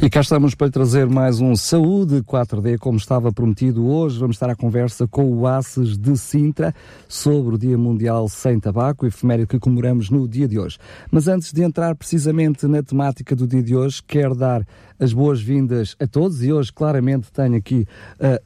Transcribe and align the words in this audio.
E 0.00 0.08
cá 0.08 0.20
estamos 0.20 0.54
para 0.54 0.70
trazer 0.70 1.08
mais 1.08 1.40
um 1.40 1.56
Saúde 1.56 2.22
4D, 2.22 2.78
como 2.78 2.96
estava 2.96 3.32
prometido 3.32 3.88
hoje. 3.88 4.16
Vamos 4.16 4.36
estar 4.36 4.48
à 4.48 4.54
conversa 4.54 5.08
com 5.08 5.28
o 5.28 5.44
ACES 5.44 5.98
de 5.98 6.16
Sintra 6.16 6.72
sobre 7.08 7.56
o 7.56 7.58
Dia 7.58 7.76
Mundial 7.76 8.28
Sem 8.28 8.60
Tabaco, 8.60 9.06
efeméride 9.06 9.48
que 9.48 9.58
comemoramos 9.58 10.08
no 10.08 10.28
dia 10.28 10.46
de 10.46 10.56
hoje. 10.56 10.78
Mas 11.10 11.26
antes 11.26 11.52
de 11.52 11.64
entrar 11.64 11.96
precisamente 11.96 12.64
na 12.68 12.80
temática 12.80 13.34
do 13.34 13.44
dia 13.44 13.60
de 13.60 13.74
hoje, 13.74 14.00
quero 14.06 14.36
dar 14.36 14.64
as 15.00 15.12
boas-vindas 15.12 15.96
a 16.00 16.06
todos 16.06 16.42
e 16.42 16.52
hoje 16.52 16.72
claramente 16.72 17.30
tenho 17.32 17.56
aqui 17.56 17.86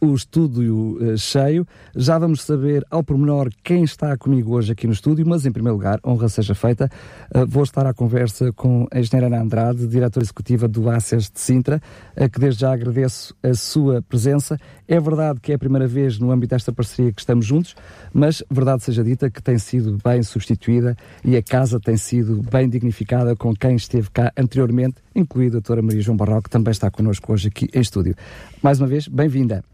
uh, 0.00 0.06
o 0.06 0.14
estúdio 0.14 0.98
uh, 1.00 1.18
cheio. 1.18 1.66
Já 1.94 2.18
vamos 2.18 2.42
saber 2.42 2.84
ao 2.90 3.02
pormenor 3.02 3.50
quem 3.62 3.84
está 3.84 4.16
comigo 4.16 4.54
hoje 4.54 4.72
aqui 4.72 4.86
no 4.86 4.92
estúdio, 4.92 5.26
mas 5.26 5.46
em 5.46 5.52
primeiro 5.52 5.76
lugar, 5.76 5.98
honra 6.04 6.28
seja 6.28 6.54
feita, 6.54 6.90
uh, 7.34 7.46
vou 7.46 7.62
estar 7.62 7.86
à 7.86 7.94
conversa 7.94 8.52
com 8.52 8.86
a 8.90 9.00
engenheira 9.00 9.26
Ana 9.26 9.42
Andrade, 9.42 9.86
diretora 9.86 10.24
executiva 10.24 10.68
do 10.68 10.90
ACES 10.90 11.30
de 11.30 11.40
Sintra, 11.42 11.82
a 12.16 12.28
que 12.28 12.38
desde 12.38 12.60
já 12.60 12.72
agradeço 12.72 13.34
a 13.42 13.54
sua 13.54 14.00
presença. 14.02 14.58
É 14.86 14.98
verdade 15.00 15.40
que 15.40 15.52
é 15.52 15.54
a 15.56 15.58
primeira 15.58 15.86
vez 15.86 16.18
no 16.18 16.30
âmbito 16.30 16.54
desta 16.54 16.72
parceria 16.72 17.12
que 17.12 17.20
estamos 17.20 17.44
juntos, 17.44 17.74
mas 18.12 18.42
verdade 18.50 18.82
seja 18.82 19.02
dita 19.02 19.30
que 19.30 19.42
tem 19.42 19.58
sido 19.58 19.98
bem 20.04 20.22
substituída 20.22 20.96
e 21.24 21.36
a 21.36 21.42
casa 21.42 21.80
tem 21.80 21.96
sido 21.96 22.42
bem 22.50 22.68
dignificada 22.68 23.34
com 23.34 23.54
quem 23.54 23.74
esteve 23.76 24.10
cá 24.10 24.32
anteriormente, 24.36 24.96
incluindo 25.14 25.56
a 25.56 25.60
doutora 25.60 25.82
Maria 25.82 26.00
João 26.00 26.16
Barroco, 26.16 26.44
que 26.44 26.50
também 26.50 26.70
está 26.70 26.90
connosco 26.90 27.32
hoje 27.32 27.48
aqui 27.48 27.68
em 27.74 27.80
estúdio. 27.80 28.14
Mais 28.62 28.80
uma 28.80 28.86
vez, 28.86 29.08
bem-vinda. 29.08 29.64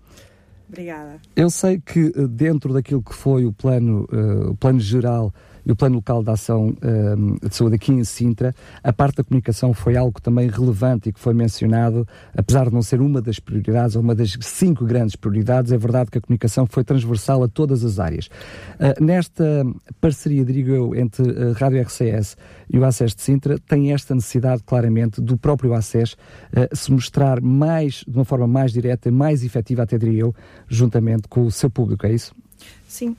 Obrigada. 0.68 1.20
Eu 1.34 1.48
sei 1.48 1.80
que 1.80 2.12
eh, 2.14 2.26
dentro 2.28 2.72
daquilo 2.72 3.02
que 3.02 3.14
foi 3.14 3.46
o 3.46 3.52
plano, 3.52 4.06
uh, 4.12 4.50
o 4.50 4.56
plano 4.56 4.78
geral 4.78 5.32
e 5.68 5.72
o 5.72 5.76
Plano 5.76 5.96
Local 5.96 6.22
de 6.22 6.30
Ação 6.30 6.70
uh, 6.70 7.48
de 7.48 7.54
Saúde 7.54 7.76
aqui 7.76 7.92
em 7.92 8.02
Sintra, 8.02 8.54
a 8.82 8.90
parte 8.90 9.16
da 9.16 9.24
comunicação 9.24 9.74
foi 9.74 9.98
algo 9.98 10.18
também 10.18 10.48
relevante 10.48 11.10
e 11.10 11.12
que 11.12 11.20
foi 11.20 11.34
mencionado, 11.34 12.08
apesar 12.34 12.68
de 12.68 12.74
não 12.74 12.80
ser 12.80 13.02
uma 13.02 13.20
das 13.20 13.38
prioridades, 13.38 13.94
ou 13.94 14.02
uma 14.02 14.14
das 14.14 14.34
cinco 14.40 14.86
grandes 14.86 15.14
prioridades, 15.14 15.70
é 15.70 15.76
verdade 15.76 16.10
que 16.10 16.16
a 16.16 16.20
comunicação 16.22 16.66
foi 16.66 16.82
transversal 16.82 17.42
a 17.42 17.48
todas 17.48 17.84
as 17.84 17.98
áreas. 17.98 18.26
Uh, 18.26 19.04
nesta 19.04 19.44
parceria, 20.00 20.42
digo 20.42 20.70
eu, 20.70 20.94
entre 20.94 21.22
a 21.30 21.52
Rádio 21.52 21.82
RCS 21.82 22.34
e 22.72 22.78
o 22.78 22.84
ACES 22.84 23.14
de 23.14 23.20
Sintra, 23.20 23.58
tem 23.58 23.92
esta 23.92 24.14
necessidade 24.14 24.62
claramente 24.64 25.20
do 25.20 25.36
próprio 25.36 25.74
ACES 25.74 26.14
uh, 26.14 26.74
se 26.74 26.90
mostrar 26.90 27.42
mais, 27.42 28.04
de 28.08 28.16
uma 28.16 28.24
forma 28.24 28.46
mais 28.46 28.72
direta, 28.72 29.12
mais 29.12 29.44
efetiva, 29.44 29.82
até 29.82 29.98
diria 29.98 30.20
eu, 30.20 30.34
juntamente 30.66 31.28
com 31.28 31.44
o 31.44 31.50
seu 31.50 31.68
público, 31.68 32.06
é 32.06 32.12
isso? 32.14 32.34
Sim, 32.88 33.14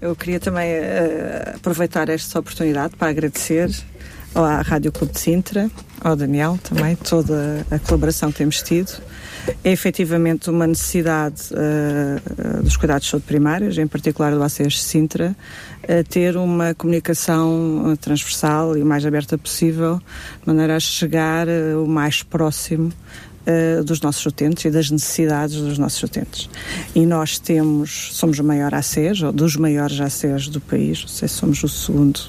eu 0.00 0.16
queria 0.16 0.40
também 0.40 0.72
uh, 0.72 1.56
aproveitar 1.56 2.08
esta 2.08 2.40
oportunidade 2.40 2.96
para 2.96 3.10
agradecer 3.10 3.70
à 4.34 4.62
Rádio 4.62 4.90
Clube 4.90 5.12
de 5.12 5.20
Sintra, 5.20 5.70
ao 6.00 6.16
Daniel 6.16 6.58
também, 6.62 6.96
toda 6.96 7.66
a 7.70 7.78
colaboração 7.78 8.32
que 8.32 8.38
temos 8.38 8.62
tido. 8.62 8.90
É 9.62 9.70
efetivamente 9.70 10.48
uma 10.48 10.66
necessidade 10.66 11.42
uh, 11.52 12.62
dos 12.62 12.74
cuidados 12.78 13.04
de 13.04 13.10
saúde 13.10 13.26
primários, 13.26 13.76
em 13.76 13.86
particular 13.86 14.32
do 14.32 14.42
ACS 14.42 14.82
Sintra, 14.82 15.36
ter 16.08 16.36
uma 16.36 16.74
comunicação 16.74 17.94
transversal 18.00 18.78
e 18.78 18.82
o 18.82 18.86
mais 18.86 19.04
aberta 19.04 19.36
possível, 19.36 19.98
de 20.40 20.46
maneira 20.46 20.76
a 20.76 20.80
chegar 20.80 21.46
o 21.76 21.86
mais 21.86 22.22
próximo 22.22 22.90
uh, 23.46 23.84
dos 23.84 24.00
nossos 24.00 24.24
utentes 24.24 24.64
e 24.64 24.70
das 24.70 24.90
necessidades 24.90 25.56
dos 25.56 25.78
nossos 25.78 26.02
utentes. 26.02 26.48
E 26.94 27.04
nós 27.06 27.38
temos, 27.38 28.10
somos 28.12 28.38
o 28.38 28.44
maior 28.44 28.74
ACES, 28.74 29.22
ou 29.22 29.32
dos 29.32 29.56
maiores 29.56 30.00
ACES 30.00 30.48
do 30.48 30.60
país, 30.60 31.02
não 31.02 31.08
sei 31.08 31.28
se 31.28 31.34
somos 31.34 31.62
o 31.62 31.68
segundo, 31.68 32.20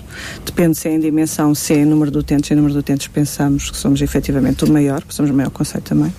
depende 0.45 0.77
se 0.77 0.87
é 0.87 0.91
em 0.93 0.99
dimensão, 0.99 1.53
se 1.53 1.73
é 1.73 1.77
em 1.77 1.85
número 1.85 2.11
de 2.11 2.17
utentes, 2.17 2.51
em 2.51 2.55
número 2.55 2.73
de 2.73 2.79
utentes 2.79 3.07
pensamos 3.07 3.69
que 3.69 3.77
somos 3.77 4.01
efetivamente 4.01 4.63
o 4.63 4.71
maior, 4.71 5.01
porque 5.01 5.13
somos 5.13 5.31
o 5.31 5.33
maior 5.33 5.51
conceito 5.51 5.85
também. 5.85 6.13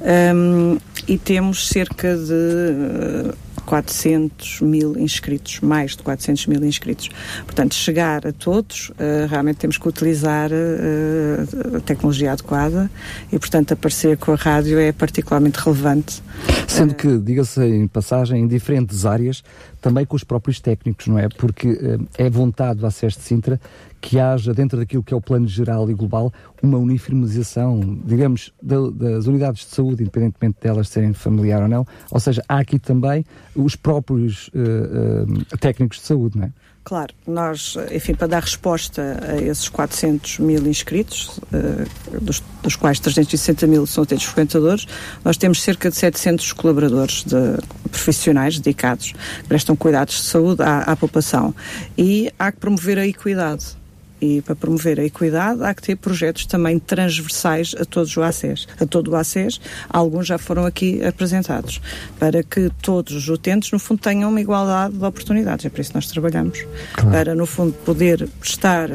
Um, 0.00 0.78
e 1.08 1.18
temos 1.18 1.68
cerca 1.68 2.16
de 2.16 3.32
400 3.68 4.62
mil 4.62 4.98
inscritos, 4.98 5.60
mais 5.60 5.94
de 5.94 6.02
400 6.02 6.46
mil 6.46 6.64
inscritos. 6.64 7.10
Portanto, 7.44 7.74
chegar 7.74 8.26
a 8.26 8.32
todos, 8.32 8.88
uh, 8.88 9.26
realmente 9.28 9.56
temos 9.56 9.76
que 9.76 9.86
utilizar 9.86 10.50
uh, 10.50 11.76
a 11.76 11.80
tecnologia 11.80 12.32
adequada 12.32 12.90
e, 13.30 13.38
portanto, 13.38 13.72
a 13.72 13.76
parceria 13.76 14.16
com 14.16 14.32
a 14.32 14.36
rádio 14.36 14.78
é 14.78 14.90
particularmente 14.90 15.58
relevante. 15.58 16.22
Sendo 16.66 16.94
que, 16.94 17.18
diga-se 17.18 17.62
em 17.62 17.86
passagem, 17.86 18.40
em 18.42 18.48
diferentes 18.48 19.04
áreas, 19.04 19.44
também 19.82 20.06
com 20.06 20.16
os 20.16 20.24
próprios 20.24 20.60
técnicos, 20.60 21.06
não 21.06 21.18
é? 21.18 21.28
Porque 21.28 21.98
é 22.16 22.30
vontade 22.30 22.80
do 22.80 22.86
acesso 22.86 23.18
de 23.18 23.24
Sintra 23.24 23.60
que 24.00 24.18
haja 24.18 24.54
dentro 24.54 24.78
daquilo 24.78 25.02
que 25.02 25.12
é 25.12 25.16
o 25.16 25.20
plano 25.20 25.46
geral 25.46 25.90
e 25.90 25.94
global 25.94 26.32
uma 26.62 26.78
uniformização, 26.78 27.98
digamos, 28.04 28.52
das 28.62 29.26
unidades 29.26 29.64
de 29.66 29.74
saúde, 29.74 30.02
independentemente 30.02 30.58
delas 30.60 30.88
serem 30.88 31.12
familiar 31.12 31.62
ou 31.62 31.68
não. 31.68 31.86
Ou 32.10 32.20
seja, 32.20 32.42
há 32.48 32.58
aqui 32.58 32.78
também 32.78 33.24
os 33.54 33.76
próprios 33.76 34.48
uh, 34.48 35.52
uh, 35.52 35.58
técnicos 35.58 35.98
de 35.98 36.04
saúde, 36.04 36.38
não 36.38 36.46
é? 36.46 36.52
Claro, 36.88 37.12
nós, 37.26 37.76
enfim, 37.92 38.14
para 38.14 38.28
dar 38.28 38.42
resposta 38.42 39.20
a 39.22 39.36
esses 39.36 39.68
400 39.68 40.38
mil 40.38 40.66
inscritos, 40.66 41.38
uh, 41.52 42.18
dos, 42.18 42.42
dos, 42.62 42.76
quais 42.76 42.98
360 42.98 43.66
mil 43.66 43.84
são 43.86 44.04
utentes 44.04 44.24
frequentadores, 44.24 44.86
nós 45.22 45.36
temos 45.36 45.62
cerca 45.62 45.90
de 45.90 45.96
700 45.96 46.54
colaboradores 46.54 47.24
de, 47.24 47.58
profissionais 47.90 48.58
dedicados 48.58 49.12
que 49.12 49.48
prestam 49.48 49.76
cuidados 49.76 50.14
de 50.14 50.22
saúde 50.22 50.62
à, 50.62 50.78
à 50.80 50.96
população. 50.96 51.54
E 51.96 52.32
há 52.38 52.50
que 52.50 52.58
promover 52.58 52.98
a 52.98 53.06
equidade 53.06 53.77
e 54.20 54.42
para 54.42 54.54
promover 54.54 54.98
a 55.00 55.04
equidade 55.04 55.62
há 55.62 55.74
que 55.74 55.82
ter 55.82 55.96
projetos 55.96 56.46
também 56.46 56.78
transversais 56.78 57.74
a 57.78 57.84
todos 57.84 58.16
o 58.16 58.22
ACES, 58.22 58.66
a 58.80 58.86
todo 58.86 59.12
o 59.12 59.16
ACES. 59.16 59.60
Alguns 59.88 60.26
já 60.26 60.38
foram 60.38 60.66
aqui 60.66 61.04
apresentados, 61.04 61.80
para 62.18 62.42
que 62.42 62.70
todos 62.82 63.14
os 63.14 63.28
utentes, 63.28 63.70
no 63.70 63.78
fundo, 63.78 64.00
tenham 64.00 64.30
uma 64.30 64.40
igualdade 64.40 64.96
de 64.96 65.04
oportunidades. 65.04 65.66
É 65.66 65.68
por 65.68 65.80
isso 65.80 65.90
que 65.90 65.96
nós 65.96 66.06
trabalhamos. 66.06 66.64
Claro. 66.92 67.10
Para, 67.10 67.34
no 67.34 67.46
fundo, 67.46 67.72
poder 67.84 68.28
prestar 68.40 68.90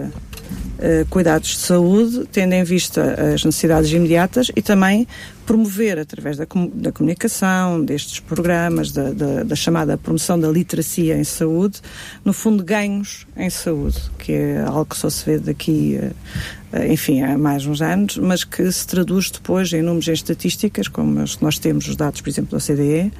uh, 0.79 1.05
cuidados 1.09 1.49
de 1.49 1.57
saúde, 1.57 2.27
tendo 2.31 2.53
em 2.53 2.63
vista 2.63 3.33
as 3.33 3.43
necessidades 3.43 3.91
imediatas 3.91 4.51
e 4.55 4.61
também 4.61 5.07
promover, 5.45 5.99
através 5.99 6.37
da, 6.37 6.45
da 6.73 6.91
comunicação, 6.91 7.83
destes 7.83 8.19
programas, 8.19 8.91
da, 8.91 9.11
da, 9.11 9.43
da, 9.43 9.55
chamada 9.55 9.97
promoção 9.97 10.39
da 10.39 10.47
literacia 10.49 11.17
em 11.17 11.23
saúde, 11.23 11.81
no 12.23 12.31
fundo, 12.31 12.63
ganhos 12.63 13.27
em 13.35 13.49
saúde, 13.49 13.99
que 14.17 14.31
é 14.31 14.61
algo 14.61 14.85
que 14.85 14.97
só 14.97 15.09
se 15.09 15.25
vê 15.25 15.39
daqui, 15.39 15.99
uh, 16.01 16.83
enfim, 16.91 17.21
há 17.21 17.37
mais 17.37 17.65
uns 17.65 17.81
anos, 17.81 18.17
mas 18.17 18.43
que 18.43 18.71
se 18.71 18.87
traduz 18.87 19.29
depois 19.29 19.71
em 19.73 19.81
números 19.81 20.07
em 20.07 20.13
estatísticas, 20.13 20.87
como 20.87 21.23
nós 21.41 21.59
temos, 21.59 21.87
os 21.87 21.95
dados, 21.95 22.21
por 22.21 22.29
exemplo, 22.29 22.51
da 22.51 22.57
OCDE 22.57 23.11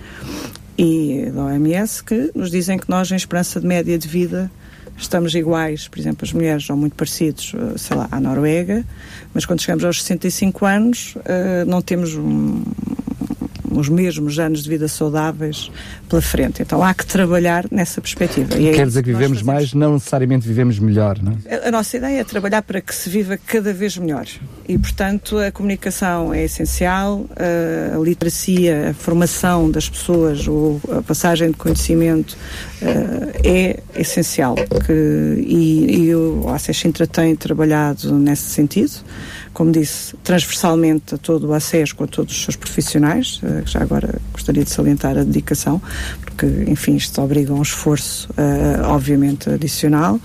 e 0.78 1.30
da 1.34 1.46
OMS, 1.46 2.04
que 2.04 2.32
nos 2.34 2.50
dizem 2.50 2.78
que 2.78 2.90
nós, 2.90 3.12
em 3.12 3.16
esperança 3.16 3.60
de 3.60 3.68
média 3.68 3.98
de 3.98 4.08
vida, 4.08 4.50
estamos 4.98 5.34
iguais, 5.36 5.88
por 5.88 6.00
exemplo, 6.00 6.26
as 6.26 6.34
mulheres 6.34 6.66
são 6.66 6.78
muito 6.78 6.96
parecidos, 6.96 7.54
eh, 7.56 7.78
sei 7.78 7.98
lá, 7.98 8.08
à 8.12 8.20
Noruega, 8.20 8.84
mas 9.34 9.46
quando 9.46 9.62
chegamos 9.62 9.84
aos 9.84 10.02
65 10.04 10.66
anos 10.66 11.16
uh, 11.16 11.66
não 11.66 11.82
temos 11.82 12.16
um, 12.16 12.64
os 13.76 13.90
mesmos 13.90 14.40
anos 14.40 14.64
de 14.64 14.70
vida 14.70 14.88
saudáveis 14.88 15.72
pela 16.10 16.22
frente. 16.22 16.62
Então 16.62 16.84
há 16.84 16.94
que 16.94 17.06
trabalhar 17.06 17.66
nessa 17.72 18.02
perspectiva. 18.02 18.58
E 18.58 18.68
é 18.68 18.74
Quer 18.74 18.88
dizer 18.88 19.04
que 19.04 19.12
vivemos 19.12 19.42
mais, 19.42 19.74
não 19.74 19.94
necessariamente 19.94 20.48
vivemos 20.48 20.80
melhor, 20.80 21.22
não 21.22 21.38
é? 21.46 21.56
A, 21.56 21.68
a 21.70 21.72
nossa 21.72 21.98
ideia 21.98 22.20
é 22.20 22.24
trabalhar 22.24 22.62
para 22.62 22.82
que 22.82 22.94
se 22.94 23.10
viva 23.10 23.38
cada 23.38 23.74
vez 23.74 23.98
melhor. 23.98 24.28
E, 24.68 24.78
portanto, 24.78 25.38
a 25.38 25.52
comunicação 25.52 26.34
é 26.34 26.44
essencial, 26.44 27.26
a 27.36 27.98
literacia, 28.00 28.92
a 28.92 28.94
formação 28.94 29.70
das 29.70 29.90
pessoas, 29.90 30.46
a 30.98 31.02
passagem 31.02 31.52
de 31.52 31.58
conhecimento 31.58 32.38
é 33.44 33.80
essencial. 33.96 34.56
Que, 34.56 35.44
e, 35.46 36.08
e 36.08 36.16
o 36.16 36.50
ACES 36.50 36.78
Sintra 36.78 37.08
tem 37.08 37.36
trabalhado 37.36 38.14
nesse 38.14 38.50
sentido 38.50 39.04
como 39.54 39.72
disse, 39.72 40.16
transversalmente 40.24 41.16
a 41.16 41.18
todo 41.18 41.48
o 41.48 41.54
acesso 41.54 41.96
com 41.96 42.08
todos 42.08 42.36
os 42.36 42.44
seus 42.44 42.56
profissionais, 42.56 43.40
uh, 43.44 43.66
já 43.66 43.82
agora 43.82 44.20
gostaria 44.32 44.64
de 44.64 44.70
salientar 44.70 45.18
a 45.18 45.24
dedicação, 45.24 45.82
porque, 46.22 46.46
enfim, 46.68 46.96
isto 46.96 47.22
obriga 47.22 47.52
a 47.52 47.56
um 47.56 47.62
esforço, 47.62 48.30
uh, 48.32 48.84
obviamente, 48.86 49.50
adicional. 49.50 50.20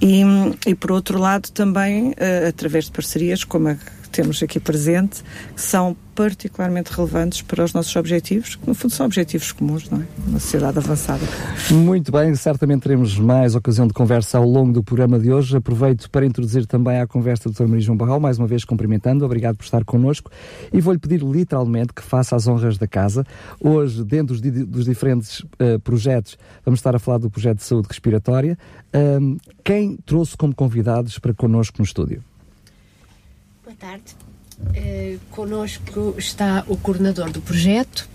E, 0.00 0.22
e, 0.66 0.74
por 0.74 0.92
outro 0.92 1.18
lado, 1.18 1.50
também 1.50 2.10
uh, 2.10 2.48
através 2.48 2.86
de 2.86 2.92
parcerias, 2.92 3.44
como 3.44 3.68
a 3.68 3.74
que 3.74 4.10
temos 4.10 4.42
aqui 4.42 4.60
presente, 4.60 5.22
que 5.54 5.62
são 5.62 5.96
particularmente 6.14 6.92
relevantes 6.92 7.42
para 7.42 7.64
os 7.64 7.72
nossos 7.72 7.94
objetivos, 7.96 8.56
que 8.56 8.66
no 8.66 8.74
fundo 8.74 8.92
são 8.92 9.06
objetivos 9.06 9.52
comuns, 9.52 9.88
não 9.88 10.02
é? 10.02 10.06
Uma 10.26 10.40
sociedade 10.40 10.78
avançada. 10.78 11.22
Muito 11.70 12.12
bem, 12.12 12.34
certamente 12.34 12.82
teremos 12.82 13.18
mais 13.18 13.54
ocasião 13.54 13.86
de 13.86 13.94
conversa 13.94 14.38
ao 14.38 14.44
longo 14.44 14.72
do 14.72 14.82
programa 14.82 15.18
de 15.18 15.32
hoje. 15.32 15.56
Aproveito 15.56 16.10
para 16.10 16.26
introduzir 16.26 16.66
também 16.66 17.00
à 17.00 17.06
conversa 17.06 17.48
do 17.48 17.54
Dr. 17.54 17.66
Maria 17.66 17.80
João 17.80 17.96
Barral, 17.96 18.20
mais 18.20 18.38
uma 18.38 18.46
vez 18.46 18.64
cumprimentando, 18.64 19.24
obrigado 19.24 19.56
por 19.56 19.64
estar 19.64 19.84
connosco 19.84 20.30
e 20.72 20.80
vou-lhe 20.80 20.98
pedir 20.98 21.22
literalmente 21.22 21.92
que 21.92 22.02
faça 22.02 22.36
as 22.36 22.46
honras 22.46 22.76
da 22.76 22.86
casa. 22.86 23.24
Hoje, 23.60 24.04
dentro 24.04 24.38
dos, 24.38 24.66
dos 24.66 24.84
diferentes 24.84 25.40
uh, 25.40 25.78
projetos, 25.82 26.36
vamos 26.64 26.80
estar 26.80 26.94
a 26.94 26.98
falar 26.98 27.18
do 27.18 27.30
projeto 27.30 27.58
de 27.58 27.64
saúde 27.64 27.88
respiratória. 27.88 28.58
Um, 28.94 29.38
quem 29.64 29.96
trouxe 30.04 30.36
como 30.36 30.54
convidados 30.54 31.18
para 31.18 31.32
connosco 31.32 31.78
no 31.78 31.84
estúdio? 31.84 32.22
Boa 33.64 33.76
tarde. 33.76 34.14
Uh, 34.70 35.18
conosco 35.30 36.14
está 36.16 36.64
o 36.66 36.76
coordenador 36.76 37.30
do 37.30 37.40
projeto, 37.42 38.08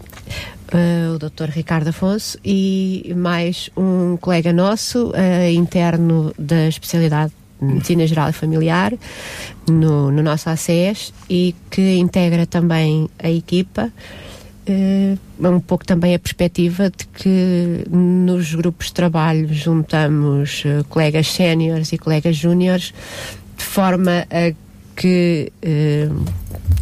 uh, 0.73 1.13
o 1.13 1.19
Dr. 1.19 1.49
Ricardo 1.49 1.89
Afonso, 1.89 2.37
e 2.43 3.13
mais 3.15 3.69
um 3.75 4.17
colega 4.17 4.51
nosso, 4.53 5.11
uh, 5.11 5.49
interno 5.53 6.33
da 6.37 6.67
especialidade 6.67 7.31
de 7.61 7.67
Medicina 7.67 8.07
Geral 8.07 8.29
e 8.29 8.33
Familiar, 8.33 8.93
no, 9.69 10.11
no 10.11 10.23
nosso 10.23 10.49
ACES, 10.49 11.13
e 11.29 11.53
que 11.69 11.97
integra 11.97 12.45
também 12.45 13.09
a 13.19 13.29
equipa. 13.29 13.91
Uh, 14.67 15.17
um 15.47 15.59
pouco 15.59 15.85
também 15.85 16.15
a 16.15 16.19
perspectiva 16.19 16.89
de 16.89 17.05
que 17.07 17.85
nos 17.89 18.55
grupos 18.55 18.87
de 18.87 18.93
trabalho 18.93 19.53
juntamos 19.53 20.63
colegas 20.89 21.31
séniores 21.31 21.93
e 21.93 21.97
colegas 21.97 22.35
júniores 22.35 22.93
de 23.55 23.63
forma 23.63 24.25
a 24.31 24.66
que 24.97 25.53
uh, 25.63 26.25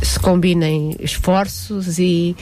se 0.04 0.20
combinem 0.20 0.96
esforços 1.00 2.00
e 2.00 2.36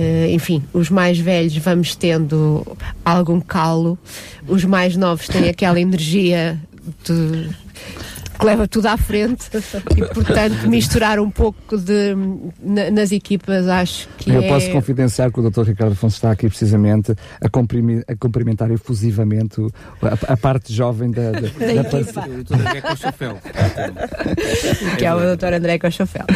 Uh, 0.00 0.30
enfim, 0.30 0.62
os 0.72 0.90
mais 0.90 1.18
velhos 1.18 1.56
vamos 1.56 1.96
tendo 1.96 2.64
algum 3.04 3.40
calo, 3.40 3.98
os 4.46 4.64
mais 4.64 4.94
novos 4.94 5.26
têm 5.26 5.48
aquela 5.48 5.80
energia 5.80 6.56
de 7.04 7.50
que 8.38 8.46
leva 8.46 8.68
tudo 8.68 8.86
à 8.86 8.96
frente 8.96 9.48
e, 9.96 10.04
portanto, 10.14 10.68
misturar 10.68 11.18
um 11.18 11.30
pouco 11.30 11.76
de, 11.76 12.14
na, 12.62 12.90
nas 12.90 13.12
equipas, 13.12 13.66
acho 13.66 14.08
que 14.18 14.30
Eu 14.30 14.42
é... 14.42 14.48
posso 14.48 14.70
confidenciar 14.70 15.32
que 15.32 15.40
o 15.40 15.50
Dr. 15.50 15.62
Ricardo 15.62 15.92
Afonso 15.92 16.16
está 16.16 16.30
aqui 16.30 16.48
precisamente 16.48 17.14
a, 17.40 17.48
comprimi, 17.48 18.02
a 18.06 18.14
cumprimentar 18.14 18.70
efusivamente 18.70 19.60
a, 20.02 20.32
a, 20.32 20.36
parte 20.36 20.72
jovem 20.72 21.10
da, 21.10 21.32
da, 21.32 21.40
da, 21.40 21.48
da 21.48 22.00
equipa. 22.00 22.26
que 24.96 25.04
é 25.04 25.14
o 25.14 25.36
Dr. 25.36 25.54
André 25.54 25.78
Cochofel. 25.78 26.26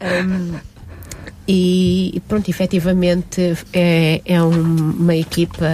Um, 0.00 0.54
e 1.50 2.22
pronto, 2.28 2.50
efetivamente 2.50 3.56
é, 3.72 4.20
é 4.24 4.42
uma 4.42 5.16
equipa 5.16 5.66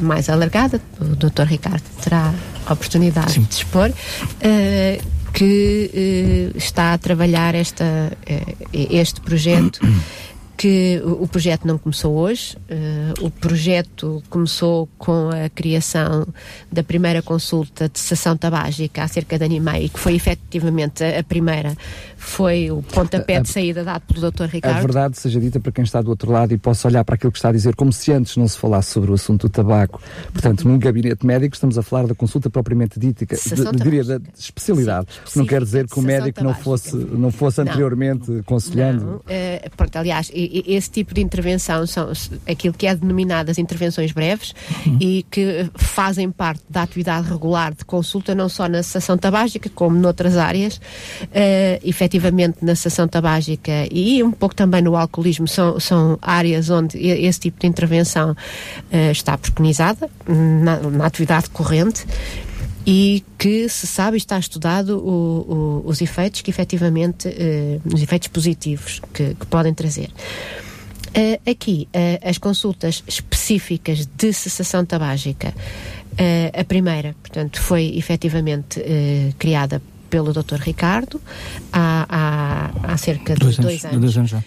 mais 0.00 0.30
alargada, 0.30 0.80
o 0.98 1.04
Dr. 1.16 1.42
Ricardo 1.42 1.82
terá 2.02 2.32
oportunidade 2.72 3.32
Sim. 3.32 3.42
de 3.42 3.54
expor, 3.54 3.90
uh, 3.90 5.18
que 5.32 6.52
uh, 6.54 6.58
está 6.58 6.94
a 6.94 6.98
trabalhar 6.98 7.54
esta, 7.54 7.84
uh, 7.84 8.68
este 8.72 9.20
projeto 9.20 9.80
que 10.58 11.00
o 11.04 11.28
projeto 11.28 11.68
não 11.68 11.78
começou 11.78 12.16
hoje. 12.16 12.56
Uh, 12.68 13.26
o 13.26 13.30
projeto 13.30 14.20
começou 14.28 14.88
com 14.98 15.30
a 15.30 15.48
criação 15.48 16.26
da 16.70 16.82
primeira 16.82 17.22
consulta 17.22 17.88
de 17.88 18.00
sessão 18.00 18.36
tabágica 18.36 19.04
acerca 19.04 19.38
de 19.38 19.44
animais, 19.44 19.88
que 19.92 20.00
foi 20.00 20.16
efetivamente 20.16 21.04
a, 21.04 21.20
a 21.20 21.22
primeira, 21.22 21.76
foi 22.16 22.72
o 22.72 22.82
pontapé 22.82 23.40
de 23.40 23.48
saída 23.48 23.84
dado 23.84 24.02
pelo 24.12 24.32
Dr. 24.32 24.46
Ricardo. 24.46 24.76
A 24.76 24.80
verdade 24.80 25.16
seja 25.16 25.38
dita 25.38 25.60
para 25.60 25.70
quem 25.70 25.84
está 25.84 26.02
do 26.02 26.10
outro 26.10 26.32
lado 26.32 26.52
e 26.52 26.58
possa 26.58 26.88
olhar 26.88 27.04
para 27.04 27.14
aquilo 27.14 27.30
que 27.30 27.38
está 27.38 27.50
a 27.50 27.52
dizer, 27.52 27.76
como 27.76 27.92
se 27.92 28.10
antes 28.12 28.36
não 28.36 28.48
se 28.48 28.58
falasse 28.58 28.90
sobre 28.90 29.12
o 29.12 29.14
assunto 29.14 29.46
do 29.46 29.52
tabaco. 29.52 30.02
Portanto, 30.32 30.66
num 30.66 30.76
gabinete 30.76 31.24
médico 31.24 31.54
estamos 31.54 31.78
a 31.78 31.82
falar 31.82 32.08
da 32.08 32.16
consulta 32.16 32.50
propriamente 32.50 32.98
dita, 32.98 33.24
de, 33.24 33.76
diria 33.80 34.02
da 34.02 34.20
especialidade. 34.36 35.06
Sim, 35.24 35.38
não 35.38 35.46
quer 35.46 35.62
dizer 35.62 35.86
que 35.86 35.96
o 35.96 36.02
médico 36.02 36.42
não 36.42 36.52
fosse, 36.52 36.96
não 36.96 37.30
fosse 37.30 37.60
anteriormente 37.60 38.28
não, 38.28 38.40
aconselhando. 38.40 39.04
Não. 39.04 39.16
Uh, 39.18 39.70
pronto, 39.76 39.96
aliás, 39.96 40.32
esse 40.66 40.90
tipo 40.90 41.14
de 41.14 41.20
intervenção 41.20 41.86
são 41.86 42.12
aquilo 42.48 42.74
que 42.74 42.86
é 42.86 42.94
denominado 42.94 43.50
as 43.50 43.58
intervenções 43.58 44.12
breves 44.12 44.54
uhum. 44.86 44.98
e 45.00 45.24
que 45.30 45.70
fazem 45.74 46.30
parte 46.30 46.62
da 46.68 46.82
atividade 46.82 47.28
regular 47.28 47.74
de 47.74 47.84
consulta, 47.84 48.34
não 48.34 48.48
só 48.48 48.68
na 48.68 48.82
sessão 48.82 49.16
tabágica, 49.16 49.70
como 49.74 49.98
noutras 49.98 50.36
áreas. 50.36 50.76
Uh, 50.76 51.78
efetivamente, 51.82 52.58
na 52.62 52.74
sessão 52.74 53.06
tabágica 53.06 53.86
e 53.90 54.22
um 54.22 54.30
pouco 54.30 54.54
também 54.54 54.82
no 54.82 54.96
alcoolismo, 54.96 55.46
são, 55.46 55.78
são 55.80 56.18
áreas 56.20 56.70
onde 56.70 56.98
esse 56.98 57.40
tipo 57.40 57.60
de 57.60 57.66
intervenção 57.66 58.32
uh, 58.32 59.10
está 59.10 59.36
preconizada 59.36 60.08
na, 60.26 60.76
na 60.78 61.06
atividade 61.06 61.50
corrente 61.50 62.06
e 62.90 63.22
que 63.36 63.68
se 63.68 63.86
sabe 63.86 64.16
e 64.16 64.18
está 64.18 64.38
estudado 64.38 64.98
o, 64.98 65.82
o, 65.82 65.82
os 65.84 66.00
efeitos 66.00 66.40
que 66.40 66.48
efetivamente, 66.48 67.28
uh, 67.28 67.94
os 67.94 68.02
efeitos 68.02 68.28
positivos 68.28 69.02
que, 69.12 69.34
que 69.34 69.46
podem 69.46 69.74
trazer. 69.74 70.08
Uh, 71.08 71.50
aqui, 71.50 71.86
uh, 71.88 72.26
as 72.26 72.38
consultas 72.38 73.04
específicas 73.06 74.06
de 74.06 74.32
cessação 74.32 74.86
tabágica, 74.86 75.48
uh, 75.50 76.58
a 76.58 76.64
primeira, 76.64 77.14
portanto, 77.20 77.60
foi 77.60 77.94
efetivamente 77.94 78.82
criada 79.38 79.82
pelo 80.08 80.32
Dr. 80.32 80.56
Ricardo 80.58 81.20
há, 81.70 82.06
há, 82.08 82.92
há 82.94 82.96
cerca 82.96 83.34
de 83.34 83.40
dois, 83.40 83.58
dois 83.58 83.84
anos. 83.84 84.00
Dois 84.00 84.16
anos 84.16 84.30
já. 84.30 84.42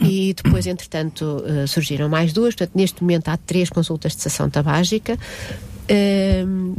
e 0.00 0.34
depois, 0.34 0.66
entretanto, 0.66 1.44
surgiram 1.68 2.08
mais 2.08 2.32
duas. 2.32 2.56
Portanto, 2.56 2.72
neste 2.74 3.00
momento 3.00 3.28
há 3.28 3.36
três 3.36 3.70
consultas 3.70 4.16
de 4.16 4.22
cessação 4.22 4.50
tabágica. 4.50 5.16
Uh, 5.88 6.76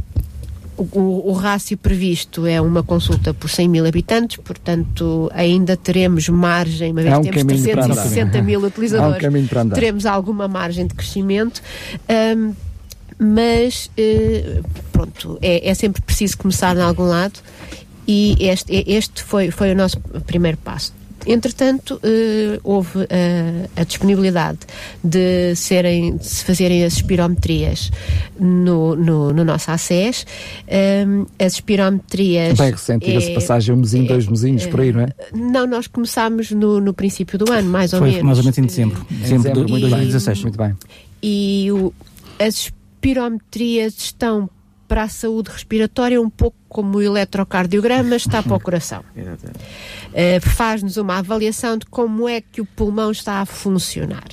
o, 0.92 1.30
o, 1.30 1.34
rácio 1.34 1.78
previsto 1.78 2.46
é 2.46 2.60
uma 2.60 2.82
consulta 2.84 3.34
por 3.34 3.50
100 3.50 3.68
mil 3.68 3.86
habitantes, 3.86 4.38
portanto, 4.38 5.30
ainda 5.34 5.78
teremos 5.78 6.28
margem, 6.30 6.92
uma 6.92 7.02
vez 7.02 7.18
um 7.18 7.22
temos 7.22 7.62
360 7.62 8.42
mil 8.42 8.62
utilizadores, 8.62 9.24
um 9.24 9.70
teremos 9.70 10.06
alguma 10.06 10.48
margem 10.48 10.88
de 10.88 10.94
crescimento. 10.94 11.62
Um, 12.38 12.54
mas, 13.24 13.92
uh, 14.00 14.64
pronto, 14.92 15.38
é, 15.42 15.70
é, 15.70 15.74
sempre 15.76 16.02
preciso 16.02 16.38
começar 16.40 16.76
em 16.76 16.82
algum 16.82 17.04
lado 17.04 17.40
e 18.08 18.36
este, 18.40 18.84
este 18.88 19.24
foi, 19.24 19.52
foi 19.52 19.72
o 19.72 19.76
nosso 19.76 20.00
primeiro 20.26 20.58
passo. 20.58 21.01
Entretanto, 21.26 21.96
uh, 21.96 22.60
houve 22.64 23.00
uh, 23.00 23.06
a 23.76 23.84
disponibilidade 23.84 24.60
de, 25.04 25.56
serem, 25.56 26.18
de 26.18 26.26
se 26.26 26.44
fazerem 26.44 26.84
as 26.84 26.94
espirometrias 26.94 27.92
no, 28.40 28.96
no, 28.96 29.34
no 29.34 29.46
nosso 29.46 29.72
ACES. 29.72 30.26
Um, 30.68 31.26
eh, 31.38 31.46
as 31.46 31.54
espirometrias. 31.54 32.58
Bem 32.58 32.72
recente, 32.72 33.06
diga-se 33.06 33.32
é, 33.32 33.34
passagem, 33.34 33.76
um 33.76 33.80
mesinho, 33.80 34.06
é, 34.06 34.08
dois 34.08 34.28
mesinhos, 34.28 34.66
por 34.66 34.82
aí, 34.82 34.92
não 34.92 35.02
é? 35.02 35.10
Não, 35.34 35.68
nós 35.68 35.88
começámos 35.88 36.52
no, 36.52 36.80
no 36.80 36.94
princípio 36.94 37.38
do 37.38 37.52
ano, 37.52 37.70
mais 37.70 37.94
ou 37.94 38.00
Foi, 38.00 38.10
menos. 38.10 38.24
mais 38.24 38.38
ou 38.40 38.44
menos 38.44 38.58
em 38.58 38.66
dezembro. 38.66 39.06
Dezembro 39.10 39.66
de 39.66 39.80
2016. 39.80 40.42
Muito 40.44 40.58
bem. 40.58 40.76
E 41.22 41.72
o, 41.72 41.94
as 42.40 42.72
espirometrias 43.02 43.96
estão 43.98 44.50
para 44.92 45.04
a 45.04 45.08
saúde 45.08 45.50
respiratória 45.50 46.22
um 46.22 46.30
pouco 46.30 46.58
como 46.68 46.98
o 46.98 47.02
eletrocardiograma 47.02 48.14
está 48.18 48.44
para 48.44 48.58
o 48.58 48.60
coração. 48.60 49.06
Uh, 49.16 50.42
Faz-nos 50.42 50.98
uma 50.98 51.20
avaliação 51.20 51.78
de 51.78 51.86
como 51.86 52.28
é 52.28 52.42
que 52.42 52.60
o 52.60 52.66
pulmão 52.66 53.10
está 53.10 53.40
a 53.40 53.46
funcionar. 53.46 54.28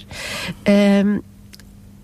Uh, 0.67 1.23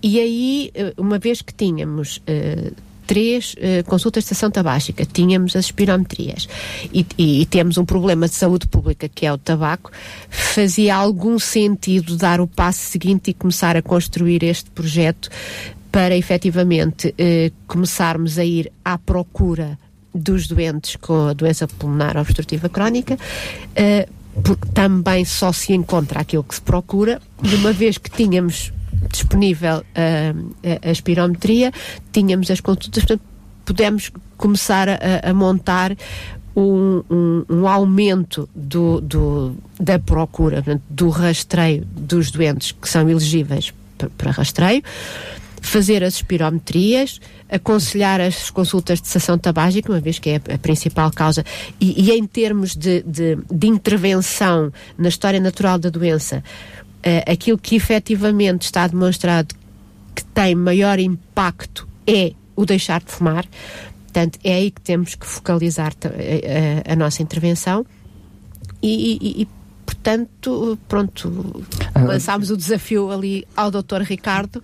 e 0.01 0.19
aí, 0.21 0.71
eh, 0.73 0.93
uma 0.97 1.19
vez 1.19 1.41
que 1.41 1.53
tínhamos 1.53 2.17
uh, 2.17 2.73
três 3.05 3.55
uh, 3.55 3.83
consultas 3.85 4.23
de 4.23 4.27
estação 4.27 4.49
tabágica, 4.49 5.05
tínhamos 5.05 5.55
as 5.55 5.65
espirometrias 5.65 6.47
e, 6.93 7.05
e, 7.17 7.41
e, 7.41 7.45
temos 7.45 7.77
um 7.77 7.85
problema 7.85 8.27
de 8.27 8.35
saúde 8.35 8.67
pública 8.67 9.07
que 9.07 9.25
é 9.25 9.33
o 9.33 9.37
tabaco, 9.37 9.91
fazia 10.29 10.95
algum 10.95 11.37
sentido 11.39 12.17
dar 12.17 12.41
o 12.41 12.47
passo 12.47 12.79
seguinte 12.79 13.31
e 13.31 13.33
começar 13.33 13.75
a 13.75 13.81
construir 13.81 14.43
este 14.43 14.69
projeto 14.69 15.29
para 15.95 16.13
efetivamente 16.13 17.15
eh, 17.17 17.53
começarmos 17.67 18.37
a 18.37 18.43
ir 18.43 18.69
à 18.83 18.97
procura 18.97 19.79
dos 20.13 20.45
doentes 20.45 20.97
com 20.97 21.27
a 21.27 21.31
doença 21.31 21.69
pulmonar 21.69 22.17
obstrutiva 22.17 22.67
crónica, 22.67 23.17
eh, 23.73 24.05
porque 24.43 24.67
também 24.73 25.23
só 25.23 25.53
se 25.53 25.71
encontra 25.71 26.19
aquilo 26.19 26.43
que 26.43 26.55
se 26.55 26.61
procura, 26.61 27.21
e 27.41 27.55
uma 27.55 27.71
vez 27.71 27.97
que 27.97 28.09
tínhamos 28.09 28.73
disponível 29.09 29.77
uh, 29.77 30.53
a, 30.83 30.89
a 30.89 30.91
espirometria, 30.91 31.71
tínhamos 32.11 32.51
as 32.51 32.59
consultas, 32.59 33.05
portanto, 33.05 33.21
pudemos 33.63 34.11
começar 34.35 34.89
a, 34.89 35.29
a 35.29 35.33
montar 35.33 35.95
um, 36.53 37.03
um, 37.09 37.45
um, 37.49 37.67
aumento 37.69 38.49
do, 38.53 38.99
do, 38.99 39.55
da 39.79 39.97
procura, 39.97 40.61
do 40.89 41.07
rastreio 41.07 41.85
dos 41.85 42.31
doentes 42.31 42.73
que 42.73 42.89
são 42.89 43.09
elegíveis 43.09 43.73
para 44.17 44.31
rastreio 44.31 44.83
fazer 45.65 46.03
as 46.03 46.15
espirometrias, 46.15 47.19
aconselhar 47.49 48.21
as 48.21 48.49
consultas 48.49 49.01
de 49.01 49.07
sessão 49.07 49.37
tabágica, 49.37 49.91
uma 49.91 49.99
vez 49.99 50.19
que 50.19 50.29
é 50.29 50.35
a 50.35 50.57
principal 50.57 51.11
causa, 51.11 51.43
e, 51.79 52.09
e 52.09 52.11
em 52.11 52.25
termos 52.25 52.75
de, 52.75 53.01
de, 53.03 53.37
de, 53.51 53.67
intervenção 53.67 54.71
na 54.97 55.09
história 55.09 55.39
natural 55.39 55.77
da 55.77 55.89
doença, 55.89 56.43
uh, 56.99 57.31
aquilo 57.31 57.57
que 57.57 57.75
efetivamente 57.75 58.63
está 58.63 58.87
demonstrado 58.87 59.55
que 60.13 60.23
tem 60.23 60.55
maior 60.55 60.99
impacto 60.99 61.87
é 62.07 62.33
o 62.55 62.65
deixar 62.65 63.01
de 63.01 63.11
fumar. 63.11 63.45
Portanto, 64.05 64.39
é 64.43 64.53
aí 64.53 64.71
que 64.71 64.79
temos 64.79 65.15
que 65.15 65.25
focalizar 65.25 65.93
a, 66.05 66.89
a, 66.89 66.93
a 66.93 66.95
nossa 66.95 67.21
intervenção 67.21 67.85
e, 68.81 69.17
e, 69.21 69.41
e 69.41 69.47
portanto, 69.85 70.79
pronto, 70.87 71.65
ah. 71.93 72.03
lançámos 72.03 72.49
o 72.49 72.55
desafio 72.55 73.11
ali 73.11 73.45
ao 73.57 73.69
Dr. 73.69 74.01
Ricardo 74.03 74.63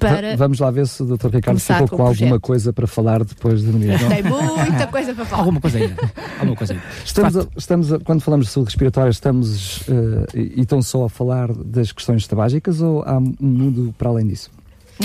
para. 0.00 0.36
Vamos 0.36 0.58
lá 0.58 0.70
ver 0.70 0.86
se 0.86 1.02
o 1.02 1.16
Dr. 1.16 1.28
Ricardo 1.34 1.60
ficou 1.60 1.88
com, 1.88 1.96
com 1.98 2.06
alguma 2.06 2.40
coisa 2.40 2.72
para 2.72 2.86
falar 2.86 3.22
depois 3.24 3.60
de 3.60 3.70
venir. 3.70 3.98
Tem 3.98 4.22
muita 4.22 4.86
coisa 4.86 5.14
para 5.14 5.24
falar. 5.24 5.42
alguma 5.42 5.60
coisa 5.60 5.78
ainda. 5.78 5.96
alguma 6.38 6.56
coisa 6.56 6.72
ainda. 6.72 6.84
Estamos, 7.04 7.36
a, 7.36 7.46
estamos 7.56 7.92
a, 7.92 7.98
quando 8.00 8.20
falamos 8.22 8.46
de 8.46 8.52
saúde 8.52 8.68
respiratória, 8.68 9.10
estamos 9.10 9.82
uh, 9.82 10.26
e 10.34 10.62
estão 10.62 10.82
só 10.82 11.04
a 11.04 11.08
falar 11.08 11.52
das 11.52 11.92
questões 11.92 12.26
tabágicas 12.26 12.80
ou 12.80 13.02
há 13.02 13.18
um 13.18 13.34
mundo 13.40 13.94
para 13.96 14.08
além 14.08 14.26
disso? 14.26 14.50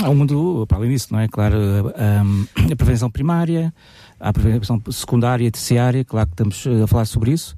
Há 0.02 0.10
um 0.10 0.14
mundo 0.14 0.66
para 0.68 0.78
além 0.78 0.90
disso, 0.90 1.08
não 1.10 1.20
é? 1.20 1.28
Claro, 1.28 1.56
a, 1.96 2.72
a 2.72 2.76
prevenção 2.76 3.10
primária, 3.10 3.72
a 4.18 4.32
prevenção 4.32 4.82
secundária 4.90 5.46
e 5.46 5.50
terciária, 5.50 6.04
claro 6.04 6.28
que 6.28 6.34
estamos 6.34 6.82
a 6.82 6.86
falar 6.86 7.04
sobre 7.04 7.32
isso. 7.32 7.54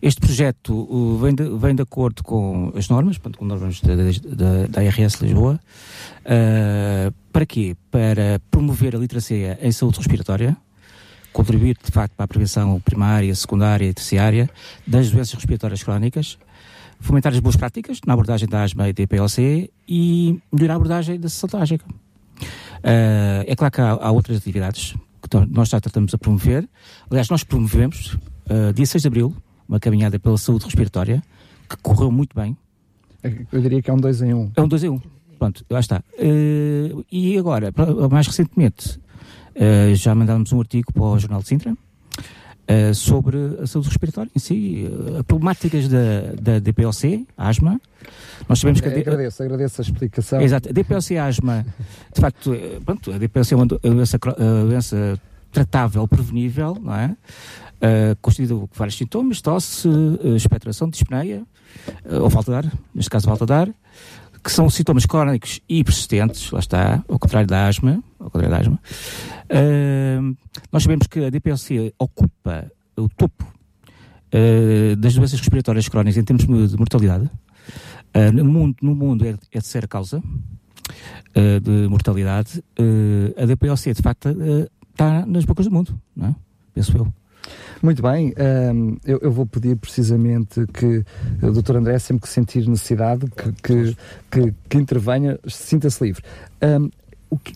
Este 0.00 0.20
projeto 0.20 0.72
uh, 0.72 1.18
vem, 1.18 1.34
de, 1.34 1.48
vem 1.56 1.74
de 1.74 1.82
acordo 1.82 2.22
com 2.22 2.72
as 2.74 2.88
normas, 2.88 3.18
com 3.18 3.44
normas 3.44 3.80
da, 3.80 3.94
da, 3.94 4.66
da 4.68 4.84
IRS 4.84 5.22
Lisboa, 5.22 5.60
Uh, 6.28 7.10
para 7.32 7.46
quê? 7.46 7.74
Para 7.90 8.38
promover 8.50 8.94
a 8.94 8.98
literacia 8.98 9.58
em 9.62 9.72
saúde 9.72 9.96
respiratória, 9.96 10.54
contribuir 11.32 11.74
de 11.82 11.90
facto 11.90 12.14
para 12.14 12.24
a 12.24 12.28
prevenção 12.28 12.78
primária, 12.80 13.34
secundária 13.34 13.86
e 13.86 13.94
terciária 13.94 14.50
das 14.86 15.10
doenças 15.10 15.32
respiratórias 15.32 15.82
crónicas, 15.82 16.38
fomentar 17.00 17.32
as 17.32 17.40
boas 17.40 17.56
práticas 17.56 18.00
na 18.06 18.12
abordagem 18.12 18.46
da 18.46 18.62
asma 18.62 18.90
e 18.90 18.92
da 18.92 19.06
PLC 19.06 19.70
e 19.88 20.38
melhorar 20.52 20.74
a 20.74 20.76
abordagem 20.76 21.18
da 21.18 21.30
sessão 21.30 21.48
trágica. 21.48 21.86
Uh, 21.88 23.44
é 23.46 23.56
claro 23.56 23.72
que 23.72 23.80
há, 23.80 23.92
há, 23.92 24.10
outras 24.10 24.36
atividades 24.36 24.94
que 25.28 25.36
nós 25.46 25.68
já 25.68 25.80
tratamos 25.80 26.14
a 26.14 26.18
promover. 26.18 26.68
Aliás, 27.10 27.28
nós 27.28 27.44
promovemos, 27.44 28.14
uh, 28.50 28.72
dia 28.74 28.86
6 28.86 29.02
de 29.02 29.08
Abril, 29.08 29.34
uma 29.68 29.78
caminhada 29.78 30.18
pela 30.18 30.38
saúde 30.38 30.64
respiratória, 30.64 31.22
que 31.68 31.76
correu 31.78 32.10
muito 32.10 32.34
bem. 32.34 32.56
Eu 33.52 33.60
diria 33.60 33.82
que 33.82 33.90
é 33.90 33.92
um 33.94 33.98
2 33.98 34.22
em 34.22 34.34
1. 34.34 34.38
Um. 34.38 34.52
É 34.56 34.62
um 34.62 34.68
2 34.68 34.84
em 34.84 34.88
1. 34.88 34.94
Um. 34.94 35.00
Pronto, 35.38 35.64
lá 35.70 35.80
está. 35.80 36.02
Uh, 36.18 37.04
e 37.10 37.38
agora, 37.38 37.72
mais 38.10 38.26
recentemente, 38.26 38.98
uh, 39.54 39.94
já 39.94 40.14
mandámos 40.14 40.52
um 40.52 40.60
artigo 40.60 40.92
para 40.92 41.02
o 41.02 41.18
Jornal 41.18 41.42
de 41.42 41.48
Sintra 41.48 41.76
uh, 42.70 42.94
sobre 42.94 43.36
a 43.62 43.66
saúde 43.66 43.88
respiratória 43.88 44.30
em 44.34 44.38
si, 44.38 44.88
uh, 44.90 45.24
problemáticas 45.24 45.88
da, 45.88 46.32
da 46.40 46.58
DPLC, 46.58 47.26
asma. 47.36 47.80
Nós 48.48 48.58
sabemos 48.60 48.80
que. 48.80 48.88
A 48.88 48.92
agradeço, 48.92 49.42
agradeço 49.42 49.80
a 49.80 49.84
explicação. 49.84 50.40
Exato, 50.40 50.68
a 50.68 50.72
DPLC 50.72 51.18
asma, 51.18 51.66
de 52.14 52.20
facto, 52.20 52.52
pronto, 52.84 53.12
a 53.12 53.18
DPLC 53.18 53.54
é 53.54 53.56
uma 53.56 53.66
doença, 53.66 54.18
doença 54.18 55.20
tratável, 55.52 56.06
prevenível, 56.06 56.76
não 56.80 56.94
é? 56.94 57.16
Uh, 57.78 58.16
constituída 58.20 58.54
por 58.54 58.68
vários 58.74 58.96
sintomas, 58.96 59.40
tosse, 59.40 59.88
uh, 59.88 60.36
expectoração, 60.36 60.90
dispneia, 60.90 61.42
uh, 62.04 62.22
ou 62.22 62.30
falta 62.30 62.50
de 62.50 62.56
ar, 62.66 62.72
neste 62.94 63.10
caso 63.10 63.26
falta 63.26 63.46
de 63.46 63.52
ar, 63.52 63.68
que 64.42 64.50
são 64.50 64.68
sintomas 64.68 65.06
crónicos 65.06 65.60
e 65.68 65.84
persistentes, 65.84 66.50
lá 66.50 66.58
está, 66.58 67.04
ao 67.08 67.18
contrário 67.18 67.46
da 67.46 67.68
asma, 67.68 68.02
ao 68.18 68.30
asma. 68.54 68.80
Uh, 69.50 70.36
nós 70.72 70.82
sabemos 70.82 71.06
que 71.06 71.24
a 71.24 71.30
DPLC 71.30 71.94
ocupa 71.98 72.70
o 72.96 73.08
topo 73.08 73.44
uh, 73.44 74.96
das 74.96 75.14
doenças 75.14 75.38
respiratórias 75.38 75.88
crónicas 75.88 76.16
em 76.16 76.24
termos 76.24 76.70
de 76.70 76.76
mortalidade. 76.76 77.30
Uh, 78.14 78.32
no 78.32 78.44
mundo, 78.44 78.76
no 78.82 78.94
mundo 78.94 79.26
é, 79.26 79.30
é 79.30 79.36
terceira 79.52 79.86
causa 79.86 80.22
de 81.62 81.86
mortalidade. 81.88 82.64
a 83.40 83.44
DPLC, 83.44 83.92
de 83.92 84.02
facto, 84.02 84.30
está 84.90 85.24
nas 85.24 85.44
bocas 85.44 85.66
do 85.66 85.72
mundo, 85.72 86.00
não 86.16 86.28
é? 86.28 86.34
Penso 86.74 86.96
eu. 86.96 87.12
Muito 87.82 88.02
bem, 88.02 88.34
um, 88.74 88.96
eu, 89.04 89.18
eu, 89.22 89.30
vou 89.30 89.46
pedir 89.46 89.76
precisamente 89.76 90.66
que 90.66 91.04
o 91.40 91.52
Dr. 91.52 91.76
André, 91.76 91.98
sempre 91.98 92.22
que 92.22 92.28
sentir 92.28 92.66
necessidade, 92.66 93.26
que, 93.30 93.52
que, 93.62 93.96
que, 94.30 94.54
que 94.68 94.78
intervenha, 94.78 95.38
sinta-se 95.46 96.02
livre. 96.02 96.22
Um, 96.60 96.90
que, 97.36 97.52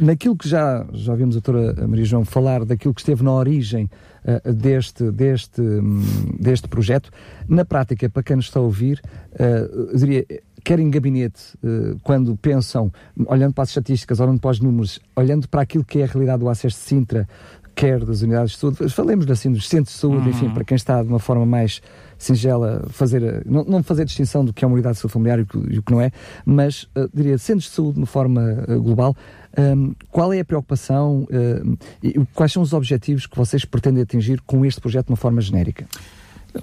naquilo 0.00 0.36
que 0.36 0.48
já, 0.48 0.86
já 0.92 1.14
vimos 1.14 1.36
a 1.36 1.40
doutora 1.40 1.86
Maria 1.86 2.04
João 2.04 2.24
falar, 2.24 2.64
daquilo 2.64 2.94
que 2.94 3.00
esteve 3.00 3.22
na 3.22 3.32
origem 3.32 3.90
uh, 4.24 4.52
deste, 4.52 5.10
deste, 5.10 5.60
um, 5.60 6.02
deste 6.38 6.68
projeto, 6.68 7.10
na 7.48 7.64
prática, 7.64 8.08
para 8.08 8.22
quem 8.22 8.36
nos 8.36 8.46
está 8.46 8.60
a 8.60 8.62
ouvir, 8.62 9.00
uh, 9.34 9.90
eu 9.92 9.96
diria, 9.96 10.26
quer 10.64 10.78
em 10.78 10.90
gabinete, 10.90 11.56
uh, 11.62 11.98
quando 12.02 12.36
pensam, 12.36 12.92
olhando 13.26 13.54
para 13.54 13.64
as 13.64 13.70
estatísticas, 13.70 14.20
olhando 14.20 14.40
para 14.40 14.50
os 14.50 14.60
números, 14.60 15.00
olhando 15.16 15.48
para 15.48 15.62
aquilo 15.62 15.84
que 15.84 16.00
é 16.00 16.04
a 16.04 16.06
realidade 16.06 16.40
do 16.40 16.48
acesso 16.48 16.76
de 16.76 16.82
Sintra, 16.82 17.28
quer 17.74 18.04
das 18.04 18.22
unidades 18.22 18.52
de 18.52 18.58
saúde, 18.58 18.88
falemos 18.90 19.30
assim 19.30 19.50
dos 19.50 19.68
centros 19.68 19.94
de 19.94 20.00
saúde, 20.00 20.28
uhum. 20.28 20.30
enfim, 20.30 20.50
para 20.50 20.64
quem 20.64 20.74
está 20.74 21.02
de 21.02 21.08
uma 21.08 21.18
forma 21.18 21.46
mais 21.46 21.80
singela, 22.18 22.84
fazer, 22.90 23.42
não, 23.44 23.64
não 23.64 23.82
fazer 23.82 24.04
distinção 24.04 24.44
do 24.44 24.52
que 24.52 24.64
é 24.64 24.68
uma 24.68 24.74
unidade 24.74 24.94
de 24.94 25.00
saúde 25.00 25.12
familiar 25.12 25.38
e 25.40 25.42
o 25.42 25.46
que, 25.46 25.58
e 25.74 25.78
o 25.78 25.82
que 25.82 25.92
não 25.92 26.00
é, 26.00 26.10
mas 26.44 26.84
uh, 26.96 27.08
diria 27.12 27.36
centros 27.38 27.64
de 27.64 27.70
saúde 27.70 27.94
de 27.94 28.00
uma 28.00 28.06
forma 28.06 28.64
uh, 28.68 28.80
global. 28.80 29.16
Um, 29.58 29.94
qual 30.10 30.32
é 30.32 30.40
a 30.40 30.44
preocupação 30.44 31.24
uh, 31.24 31.78
e 32.02 32.14
quais 32.34 32.52
são 32.52 32.62
os 32.62 32.72
objetivos 32.72 33.26
que 33.26 33.36
vocês 33.36 33.64
pretendem 33.64 34.02
atingir 34.02 34.40
com 34.42 34.64
este 34.64 34.80
projeto 34.80 35.06
de 35.06 35.12
uma 35.12 35.16
forma 35.16 35.40
genérica? 35.40 35.86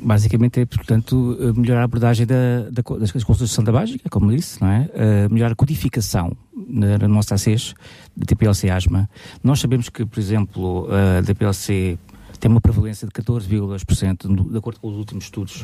Basicamente 0.02 0.60
é, 0.60 0.66
portanto, 0.66 1.38
melhorar 1.56 1.82
a 1.82 1.84
abordagem 1.86 2.26
da, 2.26 2.70
da, 2.70 2.98
das 2.98 3.12
consultas 3.12 3.56
da 3.58 3.72
básica, 3.72 4.10
como 4.10 4.30
disse, 4.32 4.62
não 4.62 4.70
é? 4.70 4.90
Uh, 4.94 5.34
melhorar 5.34 5.54
a 5.54 5.56
codificação 5.56 6.38
na, 6.68 6.98
na 6.98 7.08
nossa 7.08 7.36
ACES 7.36 7.74
de 8.16 8.26
TPLC 8.26 8.70
asma. 8.70 9.10
Nós 9.44 9.60
sabemos 9.60 9.90
que, 9.90 10.06
por 10.06 10.20
exemplo, 10.20 10.88
a 10.92 11.22
DPLC 11.22 11.98
tem 12.40 12.50
uma 12.50 12.62
prevalência 12.62 13.08
de 13.08 13.14
14,2%, 13.14 14.52
de 14.52 14.58
acordo 14.58 14.80
com 14.80 14.90
os 14.90 14.96
últimos 14.96 15.26
estudos 15.26 15.64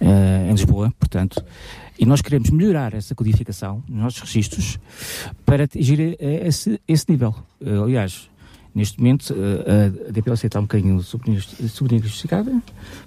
uh, 0.00 0.48
em 0.48 0.52
Lisboa, 0.52 0.92
portanto, 0.98 1.44
e 1.98 2.06
nós 2.06 2.22
queremos 2.22 2.50
melhorar 2.50 2.94
essa 2.94 3.14
codificação 3.14 3.82
nos 3.88 4.02
nossos 4.02 4.20
registros 4.20 4.78
para 5.44 5.64
atingir 5.64 6.16
esse, 6.20 6.80
esse 6.86 7.10
nível. 7.10 7.34
Uh, 7.60 7.84
aliás, 7.84 8.30
Neste 8.74 8.98
momento, 8.98 9.34
a 9.34 10.10
DPLC 10.10 10.46
está 10.46 10.58
um 10.58 10.62
bocadinho 10.62 11.02
subdiagnosticada, 11.02 12.52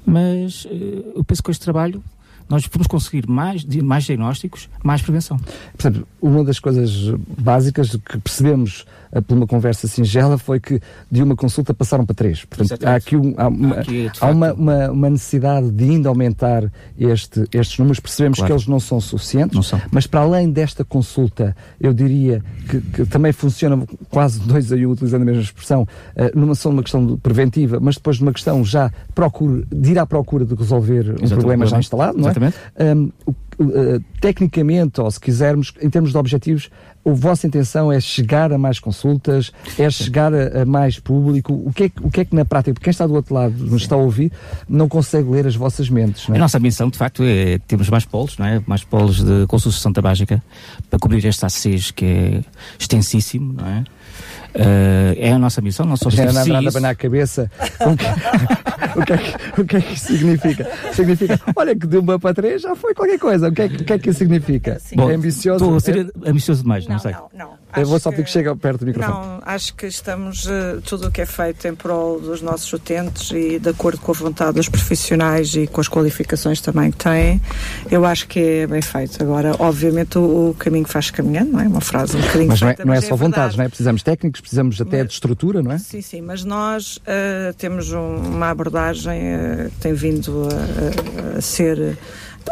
mas 0.05 0.67
eu 1.15 1.23
penso 1.23 1.41
que 1.41 1.45
com 1.47 1.51
este 1.51 1.63
trabalho 1.63 2.03
nós 2.47 2.67
vamos 2.71 2.87
conseguir 2.87 3.27
mais, 3.27 3.65
mais 3.65 4.03
diagnósticos, 4.03 4.69
mais 4.83 5.01
prevenção. 5.01 5.37
Portanto, 5.77 6.07
uma 6.21 6.43
das 6.43 6.59
coisas 6.59 7.13
básicas 7.39 7.95
que 7.95 8.19
percebemos 8.19 8.85
uh, 9.11 9.21
por 9.21 9.35
uma 9.35 9.47
conversa 9.47 9.87
singela 9.87 10.37
foi 10.37 10.59
que 10.59 10.79
de 11.09 11.23
uma 11.23 11.35
consulta 11.35 11.73
passaram 11.73 12.05
para 12.05 12.15
três. 12.15 12.45
Portanto, 12.45 12.67
Exatamente. 12.67 12.93
há 12.93 12.95
aqui, 12.95 13.17
um, 13.17 13.33
há, 13.37 13.47
uma, 13.47 13.75
aqui, 13.75 14.11
há 14.19 14.29
uma, 14.29 14.53
uma, 14.53 14.91
uma, 14.91 15.09
necessidade 15.09 15.71
de 15.71 15.83
ainda 15.83 16.09
aumentar 16.09 16.71
este, 16.97 17.45
estes 17.51 17.79
números. 17.79 17.99
Percebemos 17.99 18.37
claro. 18.37 18.53
que 18.53 18.53
eles 18.53 18.67
não 18.67 18.79
são 18.79 19.01
suficientes, 19.01 19.55
não 19.55 19.63
são. 19.63 19.81
mas 19.91 20.05
para 20.05 20.21
além 20.21 20.51
desta 20.51 20.85
consulta, 20.85 21.55
eu 21.79 21.93
diria 21.93 22.43
que, 22.69 22.79
que 22.79 23.05
também 23.05 23.31
funciona 23.31 23.83
quase 24.09 24.39
dois 24.39 24.71
aí 24.71 24.85
utilizando 24.85 25.23
a 25.23 25.25
mesma 25.25 25.41
expressão, 25.41 25.81
uh, 25.83 26.39
numa 26.39 26.53
só 26.53 26.69
uma 26.69 26.83
questão 26.83 27.17
preventiva, 27.17 27.79
mas 27.81 27.95
depois 27.95 28.19
numa 28.19 28.33
questão 28.33 28.63
já 28.63 28.91
procura, 29.15 29.63
de 29.71 29.91
ir 29.91 29.99
à 29.99 30.05
procura 30.05 30.45
de 30.45 30.53
resolver 30.53 30.99
um 30.99 30.99
Exatamente. 30.99 31.33
problema 31.35 31.65
já 31.65 31.79
instalado, 31.79 32.17
não 32.17 32.29
é? 32.29 32.34
Exatamente. 32.35 32.57
Um, 32.79 33.11
uh, 33.59 34.03
tecnicamente, 34.19 34.99
ou 34.99 35.09
se 35.09 35.19
quisermos, 35.19 35.73
em 35.81 35.89
termos 35.89 36.11
de 36.11 36.17
objetivos, 36.17 36.69
a 37.05 37.11
vossa 37.11 37.45
intenção 37.47 37.91
é 37.91 37.99
chegar 37.99 38.51
a 38.51 38.57
mais 38.57 38.79
consultas, 38.79 39.51
é 39.77 39.89
chegar 39.89 40.33
a, 40.33 40.63
a, 40.63 40.65
mais 40.65 40.99
público. 40.99 41.53
O 41.53 41.71
que, 41.71 41.85
é, 41.85 41.91
o 42.01 42.09
que 42.09 42.21
é 42.21 42.25
que 42.25 42.35
na 42.35 42.43
prática, 42.43 42.73
porque 42.73 42.85
quem 42.85 42.91
está 42.91 43.05
do 43.05 43.13
outro 43.13 43.33
lado, 43.33 43.53
nos 43.57 43.83
está 43.83 43.95
a 43.95 43.99
ouvir, 43.99 44.31
não 44.67 44.89
consegue 44.89 45.29
ler 45.29 45.45
as 45.45 45.55
vossas 45.55 45.89
mentes? 45.89 46.27
É? 46.29 46.35
A 46.35 46.39
nossa 46.39 46.59
missão, 46.59 46.89
de 46.89 46.97
facto, 46.97 47.23
é 47.23 47.59
termos 47.59 47.89
mais 47.89 48.05
polos, 48.05 48.37
não 48.37 48.45
é? 48.45 48.61
mais 48.65 48.83
polos 48.83 49.23
de 49.23 49.45
consultação 49.47 49.93
tabágica 49.93 50.43
para 50.89 50.99
cobrir 50.99 51.23
este 51.25 51.45
ACs 51.45 51.91
que 51.91 52.05
é 52.05 52.41
extensíssimo, 52.79 53.53
não 53.53 53.67
é? 53.67 53.83
Uh, 54.55 55.11
é 55.17 55.33
a 55.33 55.39
nossa 55.39 55.61
missão, 55.61 55.85
não 55.85 55.97
só 55.97 56.09
Já 56.09 56.31
nada 56.31 56.55
a 56.55 56.69
abanar 56.69 56.91
a 56.91 56.95
cabeça. 56.95 57.51
o, 57.85 57.95
que, 57.97 58.05
o, 58.99 59.05
que 59.05 59.13
é 59.13 59.17
que, 59.17 59.61
o 59.61 59.65
que 59.65 59.75
é 59.75 59.81
que 59.81 59.93
isso 59.93 60.05
significa? 60.07 60.71
Significa, 60.93 61.39
olha 61.53 61.75
que 61.75 61.85
de 61.85 61.97
uma 61.97 62.17
para 62.17 62.33
três 62.33 62.61
já 62.61 62.73
foi 62.73 62.93
qualquer 62.93 63.19
coisa. 63.19 63.49
O 63.49 63.51
que 63.51 63.61
é 63.61 63.67
que, 63.67 63.75
o 63.75 63.85
que, 63.85 63.93
é 63.93 63.99
que 63.99 64.09
isso 64.09 64.19
significa? 64.19 64.79
Sim. 64.79 64.95
Bom, 64.95 65.11
é 65.11 65.15
ambicioso? 65.15 65.65
Estou 65.65 65.75
a 65.75 65.79
ser 65.81 65.97
é... 65.97 66.29
ambicioso 66.29 66.61
demais, 66.61 66.87
não, 66.87 66.93
não 66.93 66.99
sei. 66.99 67.11
Não, 67.11 67.29
não. 67.33 67.53
eu 67.75 67.85
vou 67.85 67.99
só 67.99 68.11
pedir 68.11 68.23
que 68.23 68.29
chega 68.29 68.55
perto 68.55 68.79
do 68.79 68.85
microfone. 68.85 69.13
Não, 69.13 69.39
acho 69.45 69.75
que 69.75 69.87
estamos, 69.87 70.45
uh, 70.45 70.81
tudo 70.85 71.07
o 71.07 71.11
que 71.11 71.21
é 71.21 71.25
feito 71.25 71.67
em 71.67 71.75
prol 71.75 72.21
dos 72.21 72.41
nossos 72.41 72.71
utentes 72.71 73.31
e 73.31 73.59
de 73.59 73.69
acordo 73.69 73.99
com 73.99 74.13
a 74.13 74.15
vontade 74.15 74.53
dos 74.53 74.69
profissionais 74.69 75.53
e 75.55 75.67
com 75.67 75.81
as 75.81 75.89
qualificações 75.89 76.61
também 76.61 76.91
que 76.91 76.97
têm, 76.97 77.41
eu 77.91 78.05
acho 78.05 78.25
que 78.27 78.39
é 78.39 78.67
bem 78.67 78.81
feito. 78.81 79.21
Agora, 79.21 79.53
obviamente, 79.59 80.17
o, 80.17 80.51
o 80.51 80.55
caminho 80.57 80.87
faz 80.87 81.11
caminhando, 81.11 81.51
não 81.51 81.59
é? 81.59 81.67
Uma 81.67 81.81
frase 81.81 82.15
um 82.15 82.21
bocadinho 82.21 82.47
Mas 82.47 82.61
não 82.61 82.69
é, 82.69 82.71
feita, 82.71 82.85
não 82.85 82.93
é 82.93 82.95
mas 82.97 83.05
só 83.05 83.15
vontades, 83.17 83.57
não 83.57 83.65
é? 83.65 83.67
Precisamos 83.67 84.01
técnicos, 84.01 84.44
precisamos 84.45 84.79
até 84.79 84.99
Mas- 84.99 85.07
de 85.07 85.13
estrutura, 85.13 85.61
não 85.63 85.71
é? 85.71 85.77
Sim, 85.79 86.01
sim, 86.01 86.21
mas 86.21 86.43
nós 86.43 86.97
uh, 86.97 87.53
temos 87.57 87.91
um- 87.91 88.15
uma 88.17 88.49
abordagem 88.51 89.19
uh, 89.35 89.69
que 89.71 89.77
tem 89.81 89.93
vindo 89.93 90.47
a, 90.47 91.33
a- 91.33 91.37
a 91.37 91.41
ser 91.41 91.97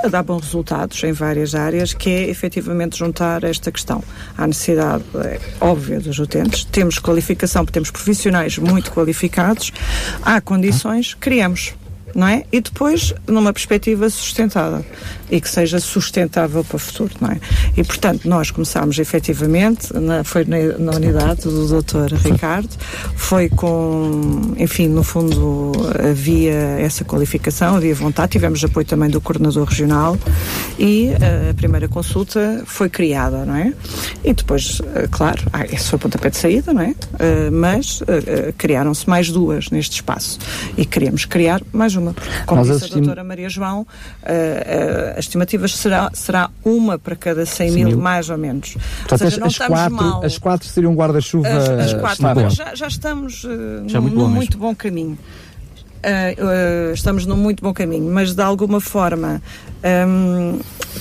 a 0.04 0.08
dar 0.08 0.24
bons 0.24 0.42
resultados 0.46 1.04
em 1.04 1.12
várias 1.12 1.54
áreas, 1.54 1.94
que 1.94 2.10
é 2.10 2.28
efetivamente 2.28 2.98
juntar 2.98 3.44
esta 3.44 3.72
questão 3.72 4.04
à 4.36 4.48
necessidade 4.48 5.04
é, 5.24 5.40
óbvia 5.62 6.00
dos 6.00 6.18
utentes. 6.18 6.66
Temos 6.66 6.98
qualificação, 6.98 7.64
temos 7.64 7.92
profissionais 7.92 8.58
muito 8.58 8.92
qualificados, 8.92 9.72
há 10.24 10.42
condições, 10.42 11.14
criamos. 11.14 11.76
Não 12.16 12.28
é? 12.28 12.44
E 12.52 12.62
depois 12.62 13.12
numa 13.28 13.52
perspectiva 13.52 14.08
sustentada 14.08 14.86
e 15.32 15.40
que 15.42 15.50
seja 15.50 15.80
sustentável 15.80 16.64
para 16.64 16.76
o 16.76 16.80
futuro, 16.80 17.14
não 17.20 17.30
é? 17.30 17.40
E 17.76 17.84
portanto 17.84 18.28
nós 18.28 18.52
começámos 18.52 18.98
efetivamente, 19.00 19.92
na, 19.94 20.24
foi 20.24 20.46
na, 20.46 20.58
na 20.78 20.92
unidade 20.94 21.42
do 21.44 21.82
Dr. 21.82 22.14
Ricardo, 22.16 22.70
foi 23.16 23.50
com, 23.50 24.54
enfim, 24.58 24.88
no 24.88 25.04
fundo 25.04 25.72
havia 26.10 26.54
essa 26.80 27.04
qualificação, 27.04 27.76
havia 27.76 27.96
vontade, 27.96 28.32
tivemos 28.34 28.64
apoio 28.64 28.86
também 28.86 29.10
do 29.10 29.20
coordenador 29.22 29.68
regional 29.68 30.18
e 30.78 31.10
eh, 31.20 31.50
a 31.52 31.54
primeira 31.54 31.88
consulta 31.88 32.64
foi 32.66 32.90
criada, 32.90 33.46
não 33.46 33.56
é? 33.56 33.74
E 34.24 34.34
depois, 34.34 34.82
eh, 34.96 35.08
claro, 35.12 35.42
ah, 35.52 35.66
esse 35.66 35.90
foi 35.90 35.98
o 35.98 36.00
pontapé 36.00 36.30
de 36.30 36.38
saída, 36.38 36.74
não 36.74 36.82
é? 36.82 36.94
Eh, 37.20 37.50
mas 37.50 38.02
criaram-se 38.58 39.10
mais 39.10 39.30
duas 39.32 39.70
neste 39.70 39.96
espaço 39.96 40.38
e 40.78 40.86
queremos 40.86 41.26
criar 41.26 41.62
mais 41.72 41.96
uma. 41.96 42.14
Como 42.46 42.60
Nós 42.60 42.68
disse 42.68 42.78
assistimos- 42.86 43.08
a 43.08 43.12
doutora 43.16 43.24
Maria 43.24 43.50
João, 43.50 43.86
as 45.18 45.26
estimativas 45.26 45.76
será, 45.76 46.10
será 46.14 46.50
uma 46.64 46.98
para 46.98 47.16
cada 47.16 47.46
100 47.46 47.72
mil, 47.72 47.88
mil. 47.90 47.98
mais 47.98 48.30
ou 48.30 48.38
menos. 48.38 48.74
Portanto, 48.74 49.12
ou 49.12 49.18
seja, 49.18 49.36
as, 49.36 49.38
não 49.38 49.48
as 49.48 49.54
estamos 49.54 49.80
quatro, 49.80 49.96
mal. 49.96 50.26
as 50.26 50.38
quatro 50.38 50.68
seriam 50.68 50.92
um 50.92 50.96
guarda-chuva 50.96 51.48
As, 51.48 51.70
as 51.70 51.94
quatro, 51.94 52.50
já, 52.50 52.76
já 52.76 52.88
estamos 52.88 53.46
eh, 53.46 53.88
Já 53.88 54.00
num, 54.00 54.04
muito 54.04 54.16
bom 54.16 54.24
num 54.24 54.30
muito 54.30 54.58
bom 54.58 54.76
caminho. 54.76 55.18
Ah, 56.04 56.36
ah, 56.38 56.94
estamos 56.94 57.26
num 57.26 57.38
muito 57.38 57.64
bom 57.64 57.74
caminho, 57.74 58.12
mas 58.12 58.34
de 58.34 58.42
alguma 58.42 58.82
forma 58.82 59.42
hum, 60.06 60.60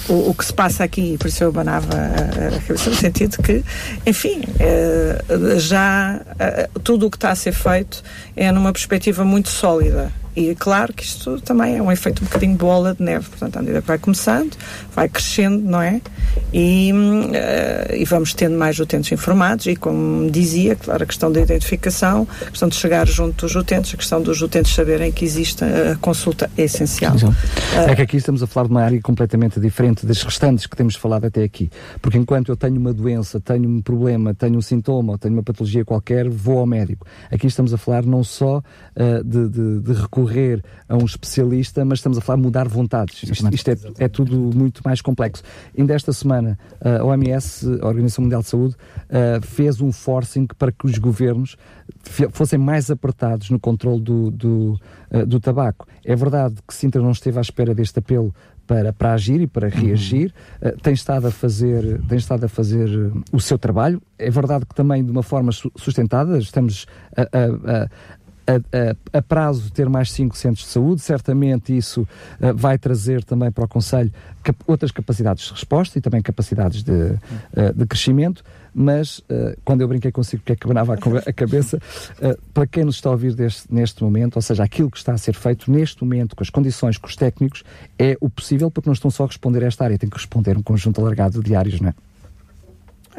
o, 0.09 0.31
o 0.31 0.35
que 0.35 0.45
se 0.45 0.53
passa 0.53 0.85
aqui, 0.85 1.17
por 1.19 1.27
isso 1.27 1.43
eu 1.43 1.49
abanava 1.49 1.93
a, 1.93 2.57
a 2.57 2.61
cabeça 2.61 2.91
no 2.91 2.97
sentido 2.97 3.43
que, 3.43 3.65
enfim, 4.07 4.43
eh, 4.61 5.25
já 5.59 6.21
tudo 6.85 7.07
o 7.07 7.11
que 7.11 7.17
está 7.17 7.31
a 7.31 7.35
ser 7.35 7.53
feito 7.53 8.03
é 8.37 8.53
numa 8.53 8.73
perspectiva 8.73 9.25
muito 9.25 9.49
sólida. 9.49 10.13
E 10.35 10.55
claro 10.55 10.93
que 10.93 11.05
isto 11.05 11.41
também 11.43 11.77
é 11.77 11.83
um 11.83 11.93
efeito 11.93 12.23
um 12.23 12.25
bocadinho 12.27 12.57
bola 12.57 12.95
de 12.95 13.03
neve, 13.03 13.29
portanto, 13.29 13.57
à 13.57 13.61
medida 13.61 13.83
que 13.83 13.87
vai 13.89 13.99
começando, 13.99 14.57
vai 14.95 15.09
crescendo, 15.09 15.59
não 15.63 15.81
é? 15.81 16.01
E, 16.53 16.91
eh, 17.35 17.97
e 18.01 18.05
vamos 18.05 18.33
tendo 18.35 18.57
mais 18.57 18.79
utentes 18.79 19.13
informados 19.13 19.67
e, 19.67 19.77
como 19.77 20.31
dizia, 20.31 20.75
claro, 20.77 21.03
a 21.03 21.07
questão 21.07 21.31
da 21.31 21.41
identificação, 21.41 22.27
a 22.41 22.51
questão 22.51 22.69
de 22.69 22.77
chegar 22.77 23.07
junto 23.07 23.47
dos 23.47 23.55
utentes, 23.55 23.93
a 23.95 23.97
questão 23.97 24.23
dos 24.23 24.41
utentes 24.41 24.75
saberem 24.75 25.13
que 25.13 25.25
existe 25.25 25.65
a 25.65 25.97
consulta 25.97 26.51
é 26.57 26.63
essencial. 26.63 27.15
Exato. 27.15 27.35
É 27.89 27.95
que 27.95 28.03
aqui 28.03 28.17
estamos 28.17 28.43
a 28.43 28.47
falar 28.47 28.67
de 28.67 28.73
uma 28.73 28.83
área 28.83 29.01
completamente 29.01 29.61
diferente 29.61 30.07
das 30.07 30.23
restantes 30.23 30.67
que 30.67 30.77
temos 30.77 30.95
falado 30.95 31.27
até 31.27 31.43
aqui. 31.43 31.71
Porque 32.01 32.17
enquanto 32.19 32.51
eu 32.51 32.57
tenho 32.57 32.77
uma 32.79 32.93
doença, 32.93 33.41
tenho 33.41 33.69
um 33.69 33.81
problema, 33.81 34.35
tenho 34.35 34.57
um 34.57 34.63
sintoma, 34.63 35.19
tenho 35.19 35.35
uma 35.35 35.43
patologia 35.43 35.85
qualquer, 35.85 36.29
vou 36.29 36.59
ao 36.59 36.67
médico. 36.67 37.07
Aqui 37.31 37.47
estamos 37.47 37.73
a 37.75 37.79
falar 37.79 38.05
não 38.05 38.25
só 38.25 38.63
ah, 38.97 39.23
de, 39.25 39.49
de- 39.49 39.81
de 39.81 39.93
recorrer 40.25 40.63
a 40.89 40.97
um 40.97 41.05
especialista, 41.05 41.85
mas 41.85 41.99
estamos 41.99 42.19
a 42.19 42.21
falar 42.21 42.37
de 42.37 42.43
mudar 42.43 42.69
vontades. 42.69 43.23
Isto, 43.23 43.55
isto 43.55 43.69
é, 43.71 43.77
é 44.05 44.09
tudo 44.09 44.37
muito 44.57 44.81
mais 44.85 45.01
complexo. 45.01 45.43
Ainda 45.77 45.95
esta 45.95 46.13
semana, 46.13 46.59
a 46.81 47.05
OMS, 47.05 47.67
a 47.81 47.87
Organização 47.87 48.23
Mundial 48.25 48.43
de 48.43 48.49
Saúde, 48.49 48.77
ah, 49.11 49.41
fez 49.43 49.81
um 49.81 49.91
forcing 49.93 50.47
para 50.59 50.71
que 50.73 50.87
os 50.87 50.99
governos 50.99 51.57
fossem 52.31 52.59
mais 52.59 52.91
apertados 52.91 53.51
no 53.51 53.59
controle 53.59 54.01
do, 54.01 54.31
do, 54.31 54.81
eh, 55.11 55.25
do 55.25 55.39
tabaco. 55.41 55.87
É 56.05 56.15
verdade 56.17 56.57
que 56.67 56.75
Sintra 56.75 57.01
não 57.03 57.11
esteve 57.13 57.39
à 57.39 57.41
espera 57.41 57.75
deste 57.75 57.99
apelo 57.99 58.35
para, 58.67 58.93
para 58.93 59.13
agir 59.13 59.41
e 59.41 59.47
para 59.47 59.69
reagir, 59.69 60.33
Eh, 60.61 60.75
tem 60.83 60.95
estado 60.95 61.27
a 61.27 61.31
fazer, 61.31 62.01
tem 62.09 62.17
estado 62.19 62.45
a 62.45 62.49
fazer 62.49 62.89
eh, 62.89 63.11
o 63.33 63.41
seu 63.41 63.59
trabalho. 63.59 64.01
É 64.19 64.31
verdade 64.31 64.65
que 64.67 64.75
também 64.75 65.05
de 65.05 65.11
uma 65.11 65.23
forma 65.23 65.53
su- 65.53 65.71
sustentada, 65.77 66.39
estamos 66.39 66.87
a, 67.17 67.89
a- 68.57 68.91
a- 69.15 69.19
a, 69.19 69.23
prazo 69.23 69.71
ter 69.71 69.89
mais 69.89 70.11
cinco 70.13 70.37
centros 70.37 70.65
de 70.67 70.71
saúde, 70.73 71.01
certamente 71.01 71.77
isso 71.77 72.07
eh, 72.41 72.53
vai 72.53 72.79
trazer 72.79 73.25
também 73.25 73.51
para 73.51 73.65
o 73.65 73.69
Conselho 73.69 74.13
cap- 74.43 74.59
outras 74.67 74.91
capacidades 74.91 75.45
de 75.45 75.53
resposta 75.53 75.99
e 75.99 76.01
também 76.03 76.21
capacidades 76.23 76.83
de, 76.83 77.15
eh, 77.57 77.73
de 77.75 77.87
crescimento, 77.87 78.45
mas 78.75 79.21
eh, 79.29 79.57
quando 79.65 79.81
eu 79.83 79.89
brinquei 79.89 80.11
consigo 80.13 80.43
que 80.45 80.53
é 80.53 80.57
que 80.57 80.65
abanava 80.67 80.95
a, 80.95 81.33
cabeça, 81.33 81.79
para 82.55 82.67
quem 82.67 82.85
nos 82.85 82.97
está 82.97 83.09
a 83.09 83.13
ouvir 83.13 83.35
deste- 83.35 83.73
neste 83.73 84.03
momento, 84.03 84.37
ou 84.37 84.43
seja, 84.43 84.63
aquilo 84.65 84.91
que 84.91 84.97
está 84.99 85.13
a 85.13 85.19
ser 85.19 85.35
feito 85.35 85.71
neste 85.71 86.03
momento, 86.03 86.35
com 86.37 86.43
as 86.43 86.51
condições, 86.51 86.97
com 86.99 87.07
os 87.07 87.17
técnicos, 87.17 87.63
é 87.99 88.17
o 88.21 88.31
possível 88.31 88.71
porque 88.71 88.89
não 88.89 88.95
estão 88.95 89.11
só 89.11 89.25
a 89.25 89.27
responder 89.27 89.63
a 89.65 89.67
esta 89.67 89.85
área, 89.85 89.99
tem 89.99 90.09
que 90.09 90.17
responder 90.17 90.57
um 90.57 90.63
conjunto 90.63 91.01
alargado 91.01 91.43
de 91.43 91.55
áreas, 91.55 91.81
não 91.81 91.89
é? 91.91 91.95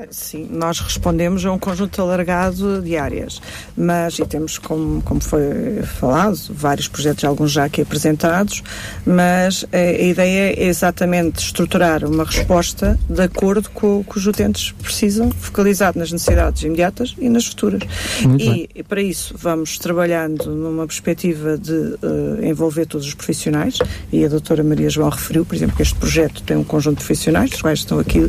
Sim, 0.09 0.49
nós 0.51 0.79
respondemos 0.79 1.45
a 1.45 1.51
um 1.51 1.59
conjunto 1.59 2.01
alargado 2.01 2.81
de 2.81 2.97
áreas, 2.97 3.39
mas 3.77 4.17
e 4.17 4.25
temos, 4.25 4.57
como, 4.57 5.03
como 5.03 5.21
foi 5.21 5.83
falado, 5.83 6.35
vários 6.49 6.87
projetos, 6.87 7.23
alguns 7.23 7.51
já 7.51 7.65
aqui 7.65 7.81
apresentados, 7.83 8.63
mas 9.05 9.65
a, 9.71 9.77
a 9.77 10.01
ideia 10.01 10.55
é 10.55 10.65
exatamente 10.65 11.43
estruturar 11.45 12.03
uma 12.05 12.23
resposta 12.23 12.99
de 13.07 13.21
acordo 13.21 13.69
com 13.69 13.99
o 13.99 14.03
que 14.03 14.17
os 14.17 14.25
utentes 14.25 14.71
precisam, 14.71 15.29
focalizado 15.29 15.99
nas 15.99 16.11
necessidades 16.11 16.63
imediatas 16.63 17.15
e 17.19 17.29
nas 17.29 17.45
futuras. 17.45 17.83
E, 18.39 18.69
e 18.73 18.83
para 18.83 19.01
isso 19.01 19.35
vamos 19.37 19.77
trabalhando 19.77 20.49
numa 20.55 20.87
perspectiva 20.87 21.55
de 21.55 21.97
eh, 22.01 22.49
envolver 22.49 22.87
todos 22.87 23.05
os 23.05 23.13
profissionais, 23.13 23.77
e 24.11 24.25
a 24.25 24.27
doutora 24.27 24.63
Maria 24.63 24.89
João 24.89 25.09
referiu, 25.09 25.45
por 25.45 25.55
exemplo, 25.55 25.75
que 25.75 25.83
este 25.83 25.95
projeto 25.95 26.41
tem 26.41 26.57
um 26.57 26.63
conjunto 26.63 26.97
de 26.97 27.05
profissionais, 27.05 27.51
dos 27.51 27.61
quais 27.61 27.79
estão 27.79 27.99
aqui 27.99 28.27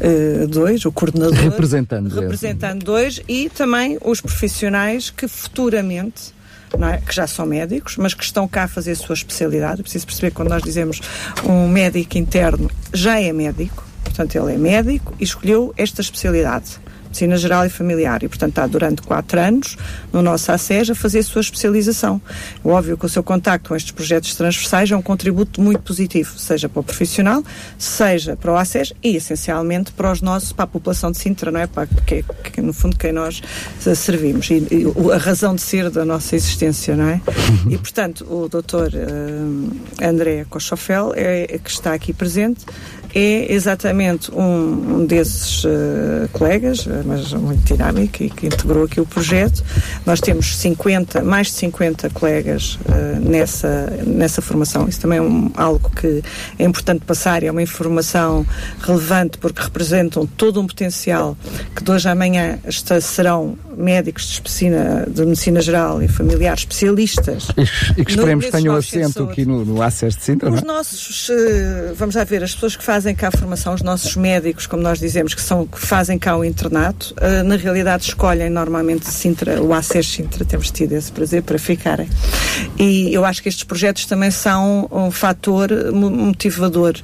eh, 0.00 0.46
dois, 0.48 0.84
o 0.84 0.92
coordenador. 1.00 1.34
Representando. 1.34 2.14
Representando 2.14 2.84
dois 2.84 3.20
e 3.26 3.48
também 3.48 3.98
os 4.04 4.20
profissionais 4.20 5.08
que 5.10 5.26
futuramente. 5.26 6.34
não 6.78 6.88
é? 6.88 6.98
que 6.98 7.14
já 7.14 7.26
são 7.26 7.46
médicos, 7.46 7.96
mas 7.96 8.14
que 8.14 8.22
estão 8.22 8.46
cá 8.46 8.64
a 8.64 8.68
fazer 8.68 8.92
a 8.92 8.96
sua 8.96 9.14
especialidade. 9.14 9.80
É 9.80 9.82
preciso 9.82 10.06
perceber 10.06 10.30
que 10.30 10.36
quando 10.36 10.50
nós 10.50 10.62
dizemos 10.62 11.00
um 11.44 11.66
médico 11.66 12.18
interno, 12.18 12.70
já 12.92 13.20
é 13.20 13.32
médico, 13.32 13.84
portanto, 14.04 14.36
ele 14.36 14.54
é 14.54 14.58
médico 14.58 15.14
e 15.18 15.24
escolheu 15.24 15.72
esta 15.76 16.00
especialidade. 16.00 16.78
Medicina 17.10 17.36
Geral 17.36 17.66
e 17.66 17.68
Familiar, 17.68 18.22
e 18.22 18.28
portanto 18.28 18.50
está 18.50 18.66
durante 18.66 19.02
quatro 19.02 19.38
anos 19.38 19.76
no 20.12 20.22
nosso 20.22 20.50
ACES 20.52 20.90
a 20.90 20.94
fazer 20.94 21.18
a 21.18 21.22
sua 21.22 21.40
especialização. 21.40 22.22
É 22.64 22.68
óbvio 22.68 22.96
que 22.96 23.04
o 23.04 23.08
seu 23.08 23.22
contacto 23.22 23.68
com 23.68 23.76
estes 23.76 23.90
projetos 23.90 24.34
transversais 24.34 24.90
é 24.90 24.96
um 24.96 25.02
contributo 25.02 25.60
muito 25.60 25.80
positivo, 25.80 26.38
seja 26.38 26.68
para 26.68 26.80
o 26.80 26.84
profissional, 26.84 27.42
seja 27.76 28.36
para 28.36 28.52
o 28.52 28.56
ACES 28.56 28.92
e 29.02 29.16
essencialmente 29.16 29.92
para 29.92 30.12
os 30.12 30.22
nossos, 30.22 30.52
para 30.52 30.64
a 30.64 30.68
população 30.68 31.10
de 31.10 31.18
Sintra, 31.18 31.50
não 31.50 31.60
é? 31.60 31.66
Para 31.66 31.86
que, 31.86 32.24
que, 32.52 32.60
no 32.60 32.72
fundo 32.72 32.96
quem 32.96 33.12
nós 33.12 33.42
servimos 33.94 34.48
e, 34.50 34.66
e 34.70 35.12
a 35.12 35.18
razão 35.18 35.54
de 35.54 35.62
ser 35.62 35.90
da 35.90 36.04
nossa 36.04 36.36
existência, 36.36 36.96
não 36.96 37.08
é? 37.08 37.20
E 37.68 37.76
portanto 37.76 38.24
o 38.30 38.48
doutor 38.48 38.92
eh, 38.94 40.06
André 40.06 40.46
Cochofel 40.48 41.12
é, 41.16 41.54
é 41.54 41.58
que 41.58 41.70
está 41.70 41.92
aqui 41.92 42.12
presente 42.12 42.64
é 43.14 43.52
exatamente 43.52 44.30
um, 44.32 45.00
um 45.00 45.06
desses 45.06 45.64
eh, 45.64 46.28
colegas, 46.32 46.86
eh, 46.86 46.99
mas 47.04 47.32
muito 47.32 47.62
dinâmico 47.64 48.22
e 48.22 48.30
que 48.30 48.46
integrou 48.46 48.84
aqui 48.84 49.00
o 49.00 49.06
projeto. 49.06 49.62
Nós 50.06 50.20
temos 50.20 50.56
50, 50.56 51.22
mais 51.22 51.48
de 51.48 51.52
50 51.54 52.10
colegas 52.10 52.78
eh, 52.88 53.18
nessa, 53.20 53.86
nessa 54.06 54.40
formação. 54.42 54.88
Isso 54.88 55.00
também 55.00 55.18
é 55.18 55.22
um- 55.22 55.50
algo 55.56 55.90
que 55.90 56.22
é 56.58 56.64
importante 56.64 57.04
passar 57.04 57.42
e 57.42 57.46
é 57.46 57.50
uma 57.50 57.62
informação 57.62 58.46
relevante 58.80 59.38
porque 59.38 59.62
representam 59.62 60.26
todo 60.26 60.60
um 60.60 60.66
potencial 60.66 61.36
que 61.74 61.82
de 61.82 61.90
hoje 61.90 62.08
à 62.08 62.12
amanhã 62.12 62.58
esta- 62.64 63.00
serão 63.00 63.56
médicos 63.76 64.26
de 64.26 64.40
medicina, 64.40 65.06
de 65.10 65.24
medicina 65.24 65.60
geral 65.60 66.02
e 66.02 66.08
familiar, 66.08 66.54
especialistas 66.56 67.48
E, 67.96 68.04
que 68.04 68.10
esperemos 68.10 68.44
que 68.46 68.52
tenham 68.52 68.74
assento 68.76 69.22
aqui 69.24 69.44
no, 69.46 69.64
no 69.64 69.80
ACES 69.82 70.16
de 70.16 70.22
Sintra, 70.22 70.50
não 70.50 70.56
os 70.56 70.62
é? 70.62 70.66
nossos, 70.66 71.30
eh, 71.30 71.92
vamos 71.96 72.14
lá 72.14 72.24
ver, 72.24 72.42
as 72.42 72.52
pessoas 72.54 72.76
que 72.76 72.84
fazem 72.84 73.14
cá 73.14 73.28
a 73.28 73.30
formação, 73.30 73.72
os 73.74 73.82
nossos 73.82 74.16
médicos, 74.16 74.66
como 74.66 74.82
nós 74.82 74.98
dizemos, 74.98 75.32
que, 75.34 75.40
são, 75.40 75.66
que 75.66 75.78
fazem 75.78 76.18
cá 76.18 76.36
o 76.36 76.44
internato, 76.90 77.14
eh, 77.20 77.42
na 77.42 77.56
realidade 77.56 78.04
escolhem 78.04 78.50
normalmente 78.50 79.06
Sintra, 79.10 79.62
o 79.62 79.72
ACES 79.72 80.06
Sintra, 80.06 80.44
temos 80.44 80.70
tido 80.70 80.92
esse 80.92 81.10
prazer 81.10 81.42
para 81.42 81.58
ficarem. 81.58 82.08
E 82.78 83.12
eu 83.14 83.24
acho 83.24 83.42
que 83.42 83.48
estes 83.48 83.64
projetos 83.64 84.06
também 84.06 84.30
são 84.30 84.88
um 84.90 85.10
fator 85.10 85.70
mo- 85.92 86.10
motivador 86.10 86.94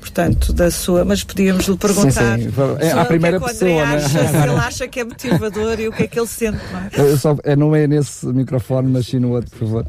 portanto, 0.00 0.52
da 0.52 0.70
sua. 0.70 1.04
Mas 1.04 1.22
podíamos 1.24 1.66
lhe 1.66 1.76
perguntar. 1.76 2.38
Sim, 2.38 2.50
sim. 2.50 2.52
É, 2.80 2.92
a 2.92 3.04
primeira 3.04 3.38
que 3.38 3.44
é 3.44 3.48
que 3.48 3.52
pessoa, 3.54 3.86
né? 3.86 3.96
acha, 3.96 4.08
se 4.28 4.36
ele 4.36 4.56
acha 4.56 4.88
que 4.88 5.00
é 5.00 5.04
motivador 5.04 5.80
e 5.80 5.88
o 5.88 5.92
que 5.92 6.04
é 6.04 6.06
que 6.06 6.18
ele 6.18 6.26
sente, 6.28 6.58
não 6.72 7.04
é? 7.04 7.16
Só, 7.16 7.36
é, 7.42 7.56
não 7.56 7.74
é 7.74 7.86
nesse 7.86 8.26
microfone, 8.26 8.88
mas 8.90 9.06
sim 9.06 9.18
no 9.18 9.30
outro, 9.32 9.50
por 9.50 9.58
favor. 9.58 9.86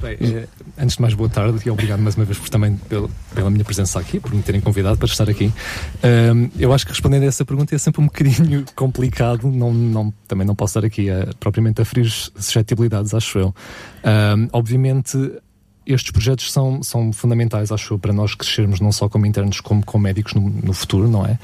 Bem, 0.00 0.16
eh, 0.20 0.46
antes 0.78 0.96
de 0.96 1.02
mais, 1.02 1.14
boa 1.14 1.28
tarde 1.28 1.58
e 1.64 1.70
obrigado 1.70 2.00
mais 2.00 2.16
uma 2.16 2.24
vez 2.24 2.38
por, 2.38 2.48
também 2.48 2.76
pela, 2.76 3.08
pela 3.34 3.50
minha 3.50 3.64
presença 3.64 3.98
aqui, 3.98 4.20
por 4.20 4.34
me 4.34 4.42
terem 4.42 4.60
convidado 4.60 4.98
para 4.98 5.06
estar 5.06 5.28
aqui. 5.28 5.52
Um, 6.04 6.50
eu 6.58 6.72
acho 6.72 6.84
que 6.84 6.92
respondendo 6.92 7.22
a 7.22 7.26
essa 7.26 7.44
pergunta 7.44 7.74
é 7.74 7.78
sempre 7.78 8.02
um 8.02 8.04
bocadinho 8.04 8.64
complicado, 8.76 9.50
não, 9.50 9.72
não, 9.72 10.12
também 10.28 10.46
não 10.46 10.54
posso 10.54 10.78
estar 10.78 10.86
aqui 10.86 11.10
a, 11.10 11.28
propriamente 11.40 11.80
a 11.80 11.84
ferir 11.84 12.10
suscetibilidades, 12.10 13.14
acho 13.14 13.38
eu. 13.38 13.54
Um, 14.04 14.48
obviamente, 14.52 15.16
estes 15.86 16.10
projetos 16.10 16.50
são, 16.50 16.82
são 16.82 17.12
fundamentais, 17.12 17.70
acho 17.70 17.94
eu, 17.94 17.98
para 17.98 18.12
nós 18.12 18.34
crescermos 18.34 18.80
não 18.80 18.90
só 18.90 19.08
como 19.08 19.24
internos, 19.24 19.60
como 19.60 19.84
como 19.84 20.02
médicos 20.02 20.34
no, 20.34 20.40
no 20.40 20.72
futuro, 20.72 21.08
não 21.08 21.24
é? 21.24 21.38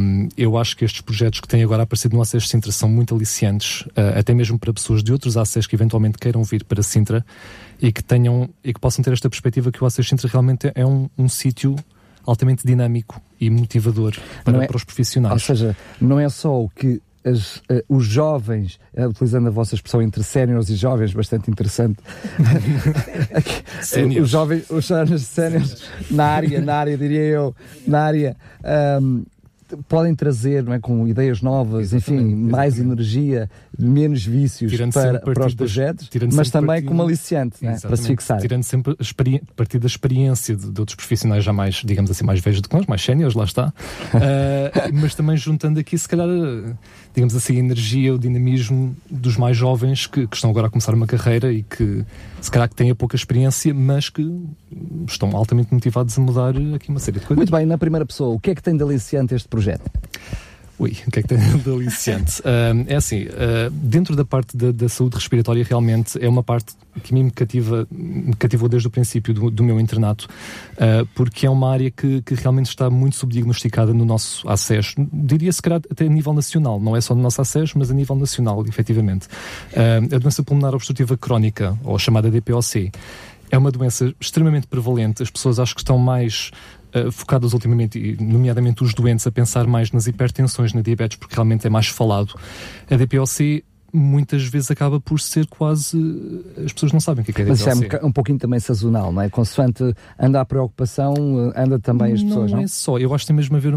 Um, 0.00 0.28
eu 0.36 0.56
acho 0.56 0.76
que 0.76 0.84
estes 0.84 1.02
projetos 1.02 1.40
que 1.40 1.46
têm 1.46 1.62
agora 1.62 1.82
aparecido 1.82 2.16
no 2.16 2.22
ACES 2.22 2.48
Sintra 2.48 2.72
são 2.72 2.88
muito 2.88 3.14
aliciantes, 3.14 3.82
uh, 3.82 4.18
até 4.18 4.32
mesmo 4.32 4.58
para 4.58 4.72
pessoas 4.72 5.02
de 5.02 5.12
outros 5.12 5.36
ACES 5.36 5.66
que 5.66 5.76
eventualmente 5.76 6.18
queiram 6.18 6.42
vir 6.42 6.64
para 6.64 6.82
Sintra 6.82 7.24
e 7.80 7.92
que 7.92 8.02
tenham 8.02 8.48
e 8.64 8.72
que 8.72 8.80
possam 8.80 9.04
ter 9.04 9.12
esta 9.12 9.28
perspectiva 9.28 9.70
que 9.70 9.82
o 9.82 9.86
ACES 9.86 10.08
Sintra 10.08 10.28
realmente 10.28 10.72
é 10.74 10.86
um, 10.86 11.08
um 11.18 11.28
sítio 11.28 11.76
altamente 12.26 12.66
dinâmico 12.66 13.20
e 13.40 13.50
motivador 13.50 14.16
para, 14.44 14.64
é, 14.64 14.66
para 14.66 14.76
os 14.76 14.84
profissionais. 14.84 15.32
Ou 15.32 15.38
seja, 15.38 15.76
não 16.00 16.18
é 16.18 16.28
só 16.28 16.62
o 16.62 16.68
que 16.68 17.00
as, 17.24 17.56
uh, 17.56 17.84
os 17.88 18.04
jovens, 18.04 18.78
uh, 18.96 19.06
utilizando 19.08 19.48
a 19.48 19.50
vossa 19.50 19.74
expressão 19.74 20.00
entre 20.00 20.22
séniores 20.22 20.68
e 20.68 20.76
jovens, 20.76 21.12
bastante 21.12 21.50
interessante. 21.50 21.98
os 24.20 24.28
jovens, 24.28 24.70
os 24.70 24.86
séniores 24.86 25.82
na 26.10 26.26
área, 26.26 26.60
na 26.60 26.74
área, 26.76 26.96
diria 26.96 27.22
eu, 27.22 27.54
na 27.86 28.02
área. 28.02 28.36
Um, 29.00 29.24
podem 29.88 30.14
trazer 30.14 30.62
não 30.62 30.72
é, 30.72 30.78
com 30.78 31.06
ideias 31.06 31.40
novas, 31.42 31.92
exatamente, 31.92 32.10
enfim, 32.10 32.28
exatamente. 32.28 32.50
mais 32.50 32.78
energia, 32.78 33.50
menos 33.78 34.24
vícios 34.24 34.72
para, 34.92 35.20
para 35.20 35.46
os 35.46 35.54
projetos, 35.54 36.08
mas 36.32 36.50
também 36.50 36.68
partido, 36.68 36.88
como 36.88 37.02
aliciante 37.02 37.66
é, 37.66 37.78
para 37.78 37.96
se 37.96 38.06
fixar. 38.06 38.40
Tirando 38.40 38.62
sempre 38.62 38.92
a 38.92 39.54
partir 39.54 39.78
da 39.78 39.86
experiência 39.86 40.56
de, 40.56 40.70
de, 40.70 40.80
outros 40.80 40.96
profissionais 40.96 41.44
já 41.44 41.52
mais, 41.52 41.82
digamos 41.84 42.10
assim, 42.10 42.24
mais 42.24 42.40
velhos 42.40 42.60
do 42.60 42.68
que 42.68 42.74
nós, 42.74 42.86
mais 42.86 43.02
séniores, 43.02 43.34
lá 43.34 43.44
está, 43.44 43.68
uh, 43.68 44.92
mas 44.92 45.14
também 45.14 45.36
juntando 45.36 45.78
aqui, 45.78 45.96
se 45.96 46.08
calhar, 46.08 46.28
digamos 47.14 47.34
assim, 47.34 47.56
a 47.56 47.58
energia, 47.58 48.14
o 48.14 48.18
dinamismo 48.18 48.96
dos 49.10 49.36
mais 49.36 49.56
jovens 49.56 50.06
que, 50.06 50.26
que 50.26 50.36
estão 50.36 50.50
agora 50.50 50.68
a 50.68 50.70
começar 50.70 50.94
uma 50.94 51.06
carreira 51.06 51.52
e 51.52 51.62
que 51.62 52.04
se 52.40 52.50
calhar 52.50 52.68
que 52.68 52.74
têm 52.74 52.94
pouca 52.94 53.16
experiência, 53.16 53.74
mas 53.74 54.08
que 54.08 54.22
estão 55.08 55.36
altamente 55.36 55.72
motivados 55.74 56.16
a 56.16 56.20
mudar 56.20 56.54
aqui 56.74 56.88
uma 56.88 57.00
série 57.00 57.18
de 57.18 57.26
coisas. 57.26 57.36
Muito 57.36 57.52
bem, 57.52 57.66
na 57.66 57.76
primeira 57.76 58.06
pessoa, 58.06 58.34
o 58.34 58.38
que 58.38 58.50
é 58.50 58.54
que 58.54 58.62
tem 58.62 58.76
de 58.76 58.82
aliciante 58.82 59.34
este 59.34 59.48
projeto? 59.48 59.90
Ui, 60.80 60.96
o 61.06 61.10
que 61.10 61.18
é 61.18 61.22
que 61.22 61.28
tem 61.28 61.38
de 61.38 61.70
aliciante? 61.70 62.40
uh, 62.40 62.84
é 62.86 62.96
assim, 62.96 63.24
uh, 63.24 63.70
dentro 63.70 64.16
da 64.16 64.24
parte 64.24 64.56
da, 64.56 64.72
da, 64.72 64.88
saúde 64.88 65.16
respiratória, 65.16 65.62
realmente 65.62 66.18
é 66.18 66.26
uma 66.26 66.42
parte 66.42 66.72
que 67.02 67.12
me 67.12 67.30
cativa, 67.30 67.86
me 67.90 68.34
cativou 68.34 68.66
desde 68.66 68.88
o 68.88 68.90
princípio 68.90 69.34
do, 69.34 69.50
do 69.50 69.62
meu 69.62 69.78
internato, 69.78 70.26
uh, 70.72 71.06
porque 71.14 71.44
é 71.44 71.50
uma 71.50 71.70
área 71.70 71.90
que, 71.90 72.22
que, 72.22 72.34
realmente 72.34 72.68
está 72.68 72.88
muito 72.88 73.16
subdiagnosticada 73.16 73.92
no 73.92 74.06
nosso 74.06 74.48
acesso. 74.48 74.94
Diria 75.12 75.52
se 75.52 75.60
calhar 75.60 75.82
até 75.90 76.06
a 76.06 76.08
nível 76.08 76.32
nacional, 76.32 76.80
não 76.80 76.96
é 76.96 77.00
só 77.02 77.14
no 77.14 77.20
nosso 77.20 77.42
acesso, 77.42 77.78
mas 77.78 77.90
a 77.90 77.94
nível 77.94 78.16
nacional, 78.16 78.64
efetivamente. 78.66 79.28
a 79.76 80.18
doença 80.18 80.42
pulmonar 80.42 80.74
obstrutiva 80.74 81.14
crónica, 81.14 81.78
ou 81.84 81.98
chamada 81.98 82.30
DPOC, 82.30 82.90
é 83.50 83.58
uma 83.58 83.70
doença 83.70 84.14
extremamente 84.18 84.66
prevalente. 84.66 85.22
As 85.22 85.30
pessoas 85.30 85.58
acho 85.58 85.74
que 85.74 85.80
estão 85.80 85.98
mais 85.98 86.50
uh, 86.94 87.10
focadas 87.10 87.52
ultimamente, 87.52 88.16
nomeadamente 88.20 88.82
os 88.82 88.94
doentes, 88.94 89.26
a 89.26 89.32
pensar 89.32 89.66
mais 89.66 89.92
nas 89.92 90.06
hipertensões, 90.06 90.72
na 90.72 90.80
diabetes, 90.80 91.16
porque 91.18 91.34
realmente 91.34 91.66
é 91.66 91.70
mais 91.70 91.88
falado. 91.88 92.34
A 92.90 92.96
DPLC 92.96 93.64
muitas 93.92 94.44
vezes 94.44 94.70
acaba 94.70 95.00
por 95.00 95.20
ser 95.20 95.46
quase. 95.46 95.98
As 96.64 96.72
pessoas 96.72 96.92
não 96.92 97.00
sabem 97.00 97.22
o 97.22 97.24
que 97.24 97.32
é, 97.32 97.34
que 97.34 97.42
é 97.42 97.44
Mas 97.46 97.60
isso 97.60 97.68
é 97.68 97.74
um, 97.74 98.08
um 98.08 98.12
pouquinho 98.12 98.38
também 98.38 98.60
sazonal, 98.60 99.12
não 99.12 99.22
é? 99.22 99.28
Consoante 99.28 99.82
anda 100.18 100.40
a 100.40 100.44
preocupação, 100.44 101.14
anda 101.56 101.78
também 101.78 102.12
as 102.12 102.22
pessoas, 102.22 102.50
não? 102.50 102.58
Não 102.58 102.64
é 102.64 102.68
só, 102.68 102.98
eu 102.98 103.12
acho 103.14 103.24
que 103.24 103.28
tem 103.28 103.36
mesmo 103.36 103.56
a 103.56 103.60
ver, 103.60 103.74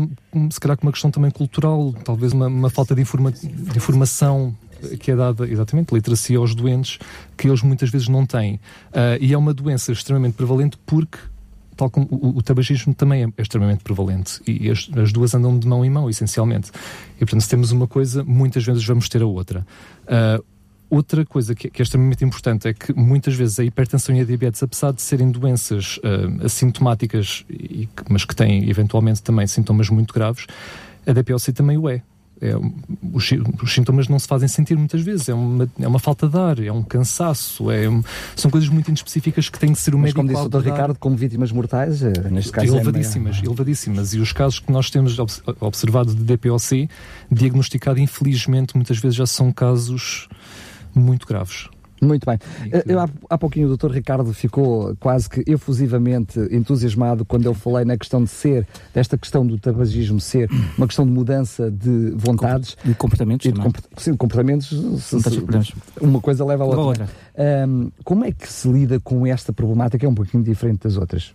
se 0.51 0.59
calhar, 0.59 0.77
com 0.77 0.85
uma 0.85 0.91
questão 0.91 1.09
também 1.09 1.31
cultural, 1.31 1.93
talvez 2.03 2.33
uma, 2.33 2.47
uma 2.47 2.69
falta 2.69 2.93
de, 2.93 3.01
informa 3.01 3.31
de 3.31 3.77
informação 3.77 4.55
que 4.99 5.11
é 5.11 5.15
dada, 5.15 5.47
exatamente, 5.47 5.93
literacia 5.93 6.37
aos 6.37 6.53
doentes, 6.53 6.99
que 7.37 7.47
eles 7.47 7.61
muitas 7.61 7.89
vezes 7.89 8.07
não 8.07 8.25
têm. 8.25 8.55
Uh, 8.55 9.17
e 9.19 9.33
é 9.33 9.37
uma 9.37 9.53
doença 9.53 9.91
extremamente 9.91 10.33
prevalente 10.33 10.77
porque 10.85 11.17
tal 11.75 11.89
como 11.89 12.07
o, 12.09 12.37
o, 12.37 12.41
tabagismo 12.41 12.93
também 12.93 13.23
é, 13.23 13.27
é 13.37 13.41
extremamente 13.41 13.83
prevalente 13.83 14.41
e 14.47 14.69
as, 14.69 14.89
as, 14.95 15.11
duas 15.11 15.33
andam 15.33 15.57
de 15.57 15.67
mão 15.67 15.83
em 15.83 15.89
mão, 15.89 16.09
essencialmente. 16.09 16.71
E 17.15 17.19
portanto, 17.19 17.41
se 17.41 17.49
temos 17.49 17.71
uma 17.71 17.87
coisa, 17.87 18.23
muitas 18.23 18.63
vezes 18.63 18.85
vamos 18.85 19.09
ter 19.09 19.21
a 19.21 19.25
outra. 19.25 19.65
Uh, 20.03 20.43
outra 20.89 21.25
coisa 21.25 21.55
que, 21.55 21.69
que, 21.69 21.81
é 21.81 21.83
extremamente 21.83 22.23
importante 22.23 22.67
é 22.67 22.73
que 22.73 22.93
muitas 22.93 23.33
vezes 23.33 23.59
a 23.59 23.63
hipertensão 23.63 24.15
e 24.15 24.21
a 24.21 24.23
diabetes, 24.23 24.61
apesar 24.61 24.93
de 24.93 25.01
serem 25.01 25.31
doenças 25.31 25.97
uh, 25.97 26.45
assintomáticas, 26.45 27.45
e, 27.49 27.89
mas 28.09 28.25
que 28.25 28.35
têm 28.35 28.69
eventualmente 28.69 29.23
também 29.23 29.47
sintomas 29.47 29.89
muito 29.89 30.13
graves, 30.13 30.45
a 31.05 31.11
DPOC 31.11 31.51
também 31.51 31.77
o 31.77 31.89
é 31.89 32.01
é, 32.43 32.57
os, 33.13 33.31
os, 33.63 33.73
sintomas 33.73 34.09
não 34.09 34.19
se 34.19 34.27
fazem 34.27 34.49
sentir 34.49 34.75
muitas 34.75 35.01
vezes. 35.01 35.29
É 35.29 35.33
uma, 35.33 35.69
é 35.79 35.87
uma 35.87 35.97
falta 35.97 36.27
de 36.27 36.37
ar, 36.37 36.59
é 36.59 36.71
um 36.71 36.83
cansaço, 36.83 37.71
é, 37.71 37.83
são 38.35 38.51
coisas 38.51 38.67
muito 38.67 38.91
específicas 38.91 39.47
que 39.47 39.57
tem 39.57 39.71
que 39.71 39.79
ser 39.79 39.95
o 39.95 39.97
médico. 39.97 40.21
Mas 40.21 40.33
como 40.33 40.47
disse 40.49 40.57
o 40.57 40.61
Dr. 40.61 40.67
Ricardo, 40.67 40.97
como 40.99 41.15
vítimas 41.15 41.53
mortais, 41.53 42.03
eh, 42.03 42.11
neste 42.29 42.51
caso. 42.51 42.67
É 42.67 42.69
elevadíssimas, 42.69 43.37
é 43.37 43.45
elevadíssimas. 43.45 44.13
E 44.13 44.19
os 44.19 44.33
casos 44.33 44.59
que 44.59 44.71
nós 44.73 44.89
temos 44.89 45.17
observado 45.61 46.13
de 46.13 46.21
DPOC, 46.21 46.89
diagnosticado, 47.31 47.99
infelizmente, 47.99 48.75
muitas 48.75 48.97
vezes 48.97 49.15
já 49.15 49.25
são 49.25 49.49
casos 49.49 50.27
muito 50.93 51.25
graves. 51.25 51.69
Muito 52.03 52.25
bem. 52.25 52.37
Que... 52.37 52.91
Eu, 52.91 52.99
há, 52.99 53.09
há 53.29 53.37
pouquinho 53.37 53.71
o 53.71 53.77
Dr. 53.77 53.91
Ricardo 53.91 54.33
ficou 54.33 54.95
quase 54.99 55.29
que 55.29 55.43
efusivamente 55.47 56.39
entusiasmado 56.51 57.25
quando 57.25 57.45
eu 57.45 57.53
falei 57.53 57.85
na 57.85 57.97
questão 57.97 58.23
de 58.23 58.29
ser, 58.29 58.67
desta 58.93 59.17
questão 59.17 59.45
do 59.45 59.57
tabagismo 59.57 60.19
ser 60.19 60.49
uma 60.77 60.87
questão 60.87 61.05
de 61.05 61.11
mudança 61.11 61.71
de 61.71 62.11
vontades. 62.15 62.77
De 62.83 62.93
comportamentos. 62.95 63.45
E 63.45 63.51
de, 63.51 63.61
sim, 63.97 64.11
de 64.11 64.17
comportamentos. 64.17 64.69
Se, 65.01 65.21
se, 65.21 65.43
uma 66.01 66.19
coisa 66.19 66.45
leva 66.45 66.63
a 66.63 66.67
outra. 66.67 66.81
outra. 66.81 67.09
Um, 67.67 67.91
como 68.03 68.25
é 68.25 68.31
que 68.31 68.51
se 68.51 68.67
lida 68.67 68.99
com 68.99 69.25
esta 69.25 69.53
problemática? 69.53 70.05
É 70.05 70.09
um 70.09 70.15
pouquinho 70.15 70.43
diferente 70.43 70.83
das 70.83 70.97
outras. 70.97 71.33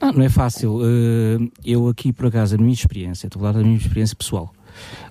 Ah, 0.00 0.12
não 0.12 0.22
é 0.22 0.28
fácil. 0.28 0.76
Uh, 0.76 1.50
eu 1.64 1.88
aqui, 1.88 2.12
por 2.12 2.26
acaso, 2.26 2.54
a 2.54 2.58
minha 2.58 2.72
experiência, 2.72 3.26
estou 3.26 3.40
a 3.40 3.42
falar 3.46 3.58
da 3.58 3.64
minha 3.64 3.76
experiência 3.76 4.14
pessoal. 4.14 4.52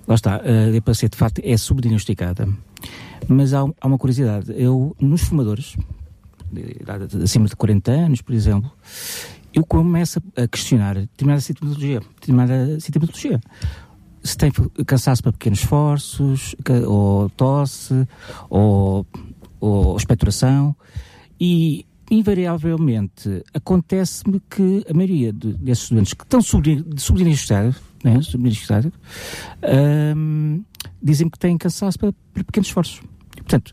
Lá 0.06 0.14
está, 0.14 0.36
a 0.36 0.70
DPC 0.70 1.08
de 1.08 1.16
facto 1.16 1.40
é 1.44 1.56
subdiagnosticada. 1.56 2.48
Mas 3.28 3.52
há, 3.52 3.60
há 3.80 3.86
uma 3.86 3.98
curiosidade. 3.98 4.52
Eu, 4.56 4.96
nos 5.00 5.22
fumadores, 5.22 5.76
acima 7.22 7.46
de 7.46 7.56
40 7.56 7.90
anos, 7.90 8.22
por 8.22 8.34
exemplo, 8.34 8.70
eu 9.52 9.64
começo 9.64 10.22
a 10.36 10.46
questionar 10.46 10.94
determinada 10.94 11.40
sintomatologia. 11.40 12.00
Determinada 12.20 12.80
sintomatologia. 12.80 13.40
Se 14.22 14.36
tem 14.36 14.50
cansaço 14.86 15.22
para 15.22 15.32
pequenos 15.32 15.60
esforços, 15.60 16.54
ou 16.86 17.28
tosse, 17.30 18.06
ou, 18.50 19.06
ou 19.60 19.96
expectoração. 19.96 20.76
E, 21.40 21.86
invariavelmente, 22.10 23.42
acontece-me 23.54 24.40
que 24.50 24.84
a 24.88 24.94
maioria 24.94 25.32
de, 25.32 25.54
desses 25.54 25.90
doentes 25.90 26.14
que 26.14 26.24
estão 26.24 26.40
subdiagnosticados, 26.40 27.76
né, 28.04 28.18
um, 30.16 30.62
dizem 31.02 31.28
que 31.28 31.38
têm 31.38 31.56
cansaço 31.58 31.98
para, 31.98 32.12
para 32.32 32.44
pequenos 32.44 32.68
esforços. 32.68 33.00
Portanto, 33.36 33.72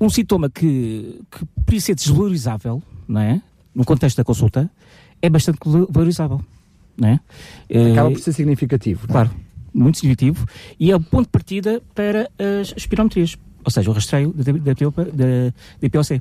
um 0.00 0.10
sintoma 0.10 0.50
que, 0.50 1.20
que 1.30 1.44
poderia 1.44 1.80
ser 1.80 1.94
desvalorizável, 1.94 2.82
não 3.06 3.20
é? 3.20 3.40
No 3.74 3.84
contexto 3.84 4.16
da 4.16 4.24
consulta, 4.24 4.70
é 5.20 5.30
bastante 5.30 5.58
valorizável, 5.88 6.40
não 6.96 7.08
é? 7.08 7.20
Acaba 7.92 8.10
por 8.10 8.20
ser 8.20 8.32
significativo. 8.32 9.06
Claro, 9.06 9.30
muito 9.72 9.98
significativo. 9.98 10.46
E 10.78 10.90
é 10.90 10.96
o 10.96 11.00
ponto 11.00 11.26
de 11.26 11.30
partida 11.30 11.80
para 11.94 12.28
as 12.60 12.74
espirometrias, 12.76 13.36
ou 13.64 13.70
seja, 13.70 13.90
o 13.90 13.94
rastreio 13.94 14.32
da, 14.32 14.52
da, 14.52 15.52
IPOC. 15.80 16.20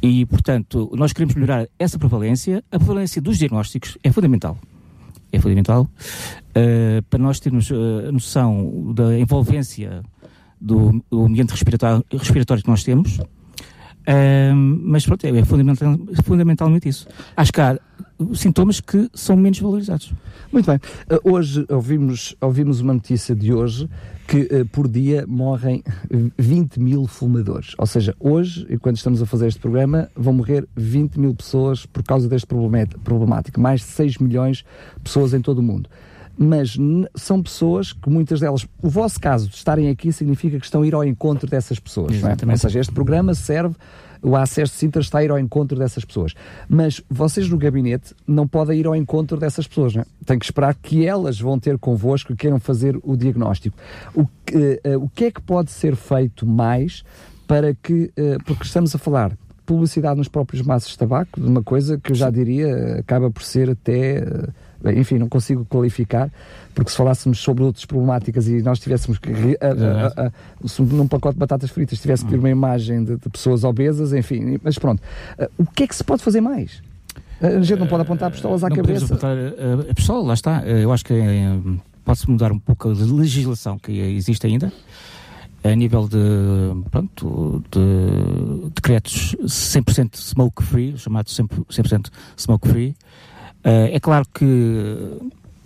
E, 0.00 0.26
portanto, 0.26 0.90
nós 0.94 1.12
queremos 1.12 1.34
melhorar 1.34 1.68
essa 1.78 1.98
prevalência. 1.98 2.64
A 2.72 2.78
prevalência 2.78 3.22
dos 3.22 3.38
diagnósticos 3.38 3.96
é 4.02 4.10
fundamental. 4.10 4.58
É 5.32 5.38
fundamental 5.40 5.82
uh, 5.82 7.02
para 7.08 7.18
nós 7.18 7.40
termos 7.40 7.70
uh, 7.70 8.08
a 8.08 8.12
noção 8.12 8.92
da 8.94 9.18
envolvência 9.18 10.02
do, 10.60 11.02
do 11.10 11.24
ambiente 11.24 11.50
respiratório, 11.50 12.04
respiratório, 12.12 12.62
que 12.62 12.70
nós 12.70 12.84
temos, 12.84 13.18
Um, 14.04 14.80
mas 14.82 15.06
pronto, 15.06 15.24
é 15.24 15.44
fundamental, 15.44 15.96
fundamentalmente 16.24 16.88
isso. 16.88 17.06
Acho 17.36 17.52
que 17.52 17.60
há 17.60 17.78
sintomas 18.34 18.80
que 18.80 19.08
são 19.14 19.36
menos 19.36 19.60
valorizados. 19.60 20.12
Muito 20.52 20.66
bem. 20.66 20.80
Hoje 21.22 21.64
ouvimos, 21.68 22.34
ouvimos 22.40 22.80
uma 22.80 22.94
notícia 22.94 23.32
de 23.34 23.52
hoje 23.52 23.88
que 24.32 24.48
uh, 24.50 24.66
por 24.68 24.88
dia 24.88 25.26
morrem 25.28 25.84
20 26.38 26.80
mil 26.80 27.06
fumadores. 27.06 27.74
Ou 27.76 27.86
seja, 27.86 28.16
hoje, 28.18 28.66
enquanto 28.70 28.96
estamos 28.96 29.20
a 29.20 29.26
fazer 29.26 29.48
este 29.48 29.60
programa, 29.60 30.08
vão 30.16 30.32
morrer 30.32 30.66
20 30.74 31.20
mil 31.20 31.34
pessoas 31.34 31.84
por 31.84 32.02
causa 32.02 32.26
deste 32.30 32.46
problemático. 32.46 33.60
Mais 33.60 33.80
de 33.80 33.88
6 33.88 34.16
milhões 34.16 34.64
de 34.96 35.02
pessoas 35.04 35.34
em 35.34 35.42
todo 35.42 35.58
o 35.58 35.62
mundo 35.62 35.88
mas 36.34 36.78
são 37.14 37.42
pessoas 37.42 37.92
que 37.92 38.08
muitas 38.08 38.40
delas, 38.40 38.66
o 38.80 38.88
vosso 38.88 39.20
caso 39.20 39.48
de 39.50 39.54
estarem 39.54 39.90
aqui 39.90 40.10
significa 40.10 40.58
que 40.58 40.64
estão 40.64 40.80
a 40.80 40.86
ir 40.86 40.94
ao 40.94 41.04
encontro 41.04 41.46
dessas 41.46 41.78
pessoas. 41.78 42.14
É? 42.24 42.50
Ou 42.50 42.56
seja, 42.56 42.80
este 42.80 42.92
programa 42.92 43.34
serve, 43.34 43.76
o 44.22 44.36
Acesso 44.36 44.72
de 44.72 44.78
Sintra 44.78 45.02
está 45.02 45.18
a 45.18 45.24
ir 45.24 45.30
ao 45.30 45.38
encontro 45.38 45.78
dessas 45.78 46.04
pessoas. 46.04 46.34
Mas 46.68 47.02
vocês 47.10 47.48
no 47.48 47.58
gabinete 47.58 48.14
não 48.26 48.46
podem 48.46 48.78
ir 48.78 48.86
ao 48.86 48.94
encontro 48.94 49.36
dessas 49.36 49.66
pessoas. 49.66 49.94
Não 49.94 50.02
é? 50.02 50.06
Tem 50.24 50.38
que 50.38 50.44
esperar 50.44 50.74
que 50.74 51.04
elas 51.04 51.40
vão 51.40 51.58
ter 51.58 51.76
convosco 51.78 52.32
e 52.32 52.36
queiram 52.36 52.60
fazer 52.60 52.98
o 53.02 53.16
diagnóstico. 53.16 53.76
O 54.14 54.26
que, 54.46 54.80
uh, 54.86 55.02
o 55.02 55.08
que 55.08 55.26
é 55.26 55.30
que 55.30 55.42
pode 55.42 55.70
ser 55.70 55.96
feito 55.96 56.46
mais 56.46 57.02
para 57.46 57.74
que, 57.74 58.12
uh, 58.16 58.42
porque 58.46 58.64
estamos 58.64 58.94
a 58.94 58.98
falar 58.98 59.36
publicidade 59.64 60.18
nos 60.18 60.28
próprios 60.28 60.62
maços 60.62 60.90
de 60.90 60.98
tabaco, 60.98 61.40
de 61.40 61.46
uma 61.46 61.62
coisa 61.62 61.98
que 61.98 62.12
eu 62.12 62.16
já 62.16 62.30
diria 62.30 62.98
acaba 62.98 63.30
por 63.30 63.42
ser 63.42 63.70
até 63.70 64.24
enfim, 64.96 65.18
não 65.18 65.28
consigo 65.28 65.64
qualificar, 65.64 66.30
porque 66.74 66.90
se 66.90 66.96
falássemos 66.96 67.38
sobre 67.38 67.62
outras 67.62 67.84
problemáticas 67.84 68.48
e 68.48 68.62
nós 68.62 68.78
tivéssemos 68.78 69.18
que, 69.18 69.30
a, 69.60 70.22
a, 70.22 70.26
a, 70.26 70.68
se 70.68 70.82
num 70.82 71.06
pacote 71.06 71.34
de 71.34 71.40
batatas 71.40 71.70
fritas, 71.70 72.00
tivesse 72.00 72.24
que 72.24 72.30
ter 72.30 72.38
uma 72.38 72.50
imagem 72.50 73.04
de, 73.04 73.16
de 73.16 73.28
pessoas 73.28 73.64
obesas, 73.64 74.12
enfim, 74.12 74.58
mas 74.62 74.78
pronto. 74.78 75.00
Uh, 75.38 75.48
o 75.58 75.66
que 75.66 75.84
é 75.84 75.86
que 75.86 75.94
se 75.94 76.04
pode 76.04 76.22
fazer 76.22 76.40
mais? 76.40 76.82
A 77.40 77.60
gente 77.60 77.78
não 77.78 77.88
pode 77.88 78.02
apontar 78.02 78.30
pistolas 78.30 78.62
à 78.62 78.68
não 78.68 78.76
cabeça. 78.76 79.04
Apontar 79.04 79.36
a 79.90 79.94
pistola, 79.94 80.28
lá 80.28 80.34
está. 80.34 80.62
Eu 80.64 80.92
acho 80.92 81.04
que 81.04 81.14
pode-se 82.04 82.30
mudar 82.30 82.52
um 82.52 82.58
pouco 82.58 82.88
a 82.88 82.92
legislação 82.92 83.78
que 83.78 83.92
existe 83.92 84.46
ainda 84.46 84.72
a 85.64 85.74
nível 85.74 86.08
de, 86.08 86.18
pronto, 86.90 87.62
de 87.70 88.70
decretos 88.74 89.36
100% 89.44 90.16
smoke 90.16 90.62
free, 90.62 90.96
chamados 90.96 91.36
100%, 91.36 92.10
smoke 92.36 92.68
free, 92.68 92.94
Uh, 92.94 93.31
é 93.64 94.00
claro 94.00 94.26
que 94.32 95.20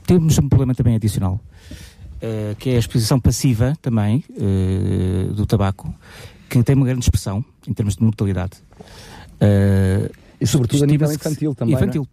temos 0.06 0.38
um 0.38 0.48
problema 0.48 0.74
também 0.74 0.94
adicional, 0.94 1.40
uh, 1.72 2.54
que 2.56 2.70
é 2.70 2.76
a 2.76 2.78
exposição 2.78 3.18
passiva 3.18 3.74
também 3.82 4.24
uh, 4.30 5.32
do 5.34 5.44
tabaco, 5.46 5.92
que 6.48 6.62
tem 6.62 6.76
uma 6.76 6.86
grande 6.86 7.04
expressão 7.04 7.44
em 7.66 7.72
termos 7.72 7.96
de 7.96 8.04
mortalidade. 8.04 8.52
e 10.40 10.46
sobretudo 10.46 10.84
a 10.84 10.86
nível 10.86 11.10
infantil 11.12 11.54
também. 11.54 11.74
É? 11.74 11.78
Infantil. 11.78 12.06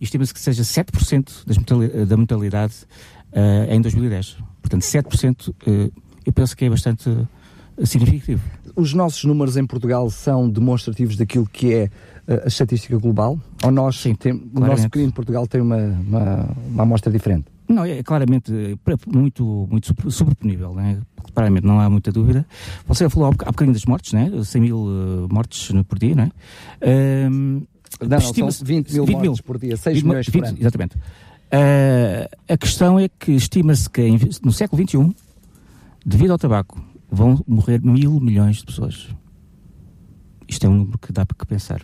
Estima-se 0.00 0.32
que 0.32 0.40
seja 0.40 0.62
7% 0.62 1.46
das 1.46 1.56
da 2.06 2.16
mortalidade 2.16 2.74
em 3.68 3.80
2010. 3.80 4.36
Portanto, 4.62 4.82
7% 4.82 5.54
eu 6.24 6.32
penso 6.32 6.56
que 6.56 6.64
é 6.64 6.70
bastante 6.70 7.10
significativo. 7.84 8.42
Os 8.74 8.92
nossos 8.92 9.24
números 9.24 9.56
em 9.56 9.66
Portugal 9.66 10.08
são 10.10 10.48
demonstrativos 10.48 11.16
daquilo 11.16 11.46
que 11.46 11.74
é 11.74 11.90
a 12.26 12.48
estatística 12.48 12.96
global? 12.98 13.38
Ou 13.62 13.70
nós, 13.70 13.96
Sim, 14.00 14.14
tem, 14.14 14.32
o 14.32 14.60
nosso 14.60 14.88
pequeno 14.90 15.12
Portugal 15.12 15.46
tem 15.46 15.60
uma, 15.60 15.76
uma, 15.76 16.48
uma 16.68 16.82
amostra 16.82 17.12
diferente? 17.12 17.46
Não, 17.68 17.84
é 17.84 18.02
claramente 18.02 18.52
muito, 19.06 19.66
muito 19.70 20.10
sobreponível, 20.10 20.74
né? 20.74 21.00
claramente, 21.36 21.66
não 21.66 21.78
há 21.78 21.90
muita 21.90 22.10
dúvida. 22.10 22.46
Você 22.86 23.10
falou 23.10 23.28
há 23.28 23.50
bocadinho 23.50 23.74
das 23.74 23.84
mortes, 23.84 24.14
né? 24.14 24.30
100 24.42 24.60
mil 24.60 24.78
uh, 24.78 25.28
mortes 25.30 25.70
por 25.86 25.98
dia, 25.98 26.14
né? 26.14 26.30
Um, 27.30 27.62
não, 28.00 28.08
não, 28.08 28.50
são 28.50 28.66
20 28.66 28.92
mil 28.92 29.04
20 29.04 29.14
mortes 29.14 29.30
mil, 29.30 29.36
por 29.44 29.58
dia, 29.58 29.76
6 29.76 30.02
milhões 30.02 30.26
20, 30.26 30.40
por 30.40 30.48
ano. 30.48 30.58
Exatamente. 30.58 30.96
Uh, 30.96 32.52
a 32.52 32.56
questão 32.56 32.98
é 32.98 33.08
que 33.08 33.32
estima-se 33.32 33.88
que 33.88 34.02
no 34.42 34.50
século 34.50 34.82
XXI, 34.82 35.14
devido 36.04 36.30
ao 36.30 36.38
tabaco, 36.38 36.82
vão 37.10 37.42
morrer 37.46 37.82
mil 37.82 38.18
milhões 38.18 38.56
de 38.56 38.64
pessoas. 38.64 39.08
Isto 40.48 40.66
é 40.66 40.68
um 40.70 40.74
número 40.74 40.98
que 40.98 41.12
dá 41.12 41.26
para 41.26 41.36
pensar 41.44 41.82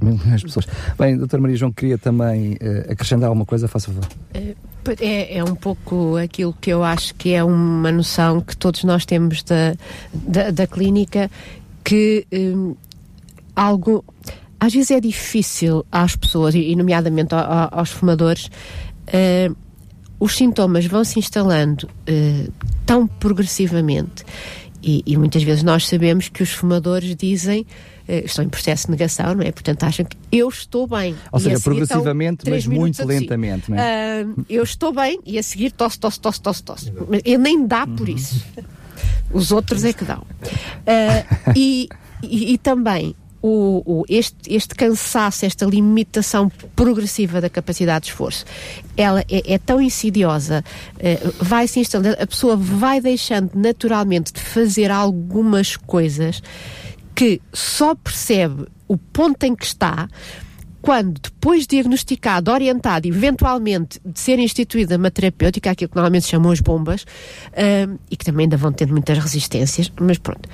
as 0.32 0.42
pessoas. 0.42 0.66
Bem, 0.98 1.16
doutor 1.16 1.40
Maria 1.40 1.56
João, 1.56 1.72
queria 1.72 1.98
também 1.98 2.54
uh, 2.54 2.92
acrescentar 2.92 3.28
alguma 3.28 3.44
coisa, 3.44 3.68
faça 3.68 3.92
favor. 3.92 4.08
É, 4.34 4.54
é, 5.00 5.38
é, 5.38 5.44
um 5.44 5.54
pouco 5.54 6.16
aquilo 6.16 6.54
que 6.60 6.70
eu 6.70 6.82
acho 6.82 7.14
que 7.14 7.32
é 7.32 7.44
uma 7.44 7.92
noção 7.92 8.40
que 8.40 8.56
todos 8.56 8.84
nós 8.84 9.04
temos 9.04 9.42
da, 9.42 9.74
da, 10.12 10.50
da 10.50 10.66
clínica, 10.66 11.30
que 11.84 12.26
um, 12.32 12.74
algo. 13.54 14.04
Às 14.58 14.74
vezes 14.74 14.90
é 14.90 15.00
difícil 15.00 15.86
às 15.90 16.16
pessoas, 16.16 16.54
e 16.54 16.76
nomeadamente 16.76 17.34
aos 17.34 17.90
fumadores, 17.90 18.50
uh, 19.08 19.56
os 20.18 20.36
sintomas 20.36 20.84
vão 20.84 21.02
se 21.02 21.18
instalando 21.18 21.84
uh, 21.86 22.52
tão 22.84 23.06
progressivamente. 23.06 24.24
E, 24.82 25.02
e 25.06 25.16
muitas 25.16 25.42
vezes 25.42 25.62
nós 25.62 25.86
sabemos 25.86 26.28
que 26.28 26.42
os 26.42 26.52
fumadores 26.52 27.14
dizem 27.16 27.66
estão 28.18 28.44
em 28.44 28.48
processo 28.48 28.86
de 28.86 28.92
negação, 28.92 29.34
não 29.34 29.42
é? 29.42 29.52
Portanto, 29.52 29.84
acham 29.84 30.04
que 30.04 30.16
eu 30.32 30.48
estou 30.48 30.86
bem. 30.86 31.14
Ou 31.30 31.40
seja, 31.40 31.60
progressivamente, 31.60 32.48
mas 32.48 32.66
muito 32.66 33.04
lentamente, 33.04 33.70
não 33.70 33.78
é? 33.78 34.24
Uh, 34.24 34.44
eu 34.48 34.62
estou 34.62 34.92
bem 34.92 35.20
e 35.24 35.38
a 35.38 35.42
seguir 35.42 35.70
tosse, 35.72 35.98
tosse, 35.98 36.20
tosse, 36.20 36.42
tosse, 36.42 36.62
tosse. 36.62 36.92
Mas 37.08 37.20
ele 37.24 37.38
nem 37.38 37.66
dá 37.66 37.86
por 37.86 38.08
uhum. 38.08 38.14
isso. 38.14 38.44
Os 39.32 39.52
outros 39.52 39.84
é 39.84 39.92
que 39.92 40.04
dão. 40.04 40.18
Uh, 40.22 41.52
e, 41.54 41.88
e, 42.22 42.54
e, 42.54 42.58
também 42.58 43.14
o, 43.42 43.82
o, 43.86 44.04
este, 44.08 44.52
este 44.52 44.74
cansaço, 44.74 45.46
esta 45.46 45.64
limitação 45.64 46.50
progressiva 46.74 47.40
da 47.40 47.48
capacidade 47.48 48.06
de 48.06 48.10
esforço, 48.10 48.44
ela 48.96 49.20
é, 49.22 49.54
é 49.54 49.58
tão 49.58 49.80
insidiosa, 49.80 50.64
uh, 50.96 51.44
vai 51.44 51.66
se 51.68 51.80
instalando, 51.80 52.16
a 52.20 52.26
pessoa 52.26 52.56
vai 52.56 53.00
deixando 53.00 53.52
naturalmente 53.54 54.32
de 54.32 54.40
fazer 54.40 54.90
algumas 54.90 55.76
coisas 55.76 56.42
que 57.14 57.40
só 57.52 57.94
percebe 57.94 58.66
o 58.88 58.96
ponto 58.96 59.44
em 59.44 59.54
que 59.54 59.64
está 59.64 60.08
quando, 60.80 61.20
depois 61.20 61.66
diagnosticado, 61.66 62.50
orientado, 62.50 63.06
eventualmente 63.06 64.00
de 64.04 64.18
ser 64.18 64.38
instituída 64.38 64.96
uma 64.96 65.10
terapêutica, 65.10 65.70
aquilo 65.70 65.90
que 65.90 65.96
normalmente 65.96 66.24
se 66.24 66.30
chamam 66.30 66.50
as 66.50 66.60
bombas, 66.60 67.02
uh, 67.02 67.98
e 68.10 68.16
que 68.16 68.24
também 68.24 68.44
ainda 68.44 68.56
vão 68.56 68.72
tendo 68.72 68.92
muitas 68.92 69.18
resistências, 69.18 69.92
mas 70.00 70.18
pronto. 70.18 70.48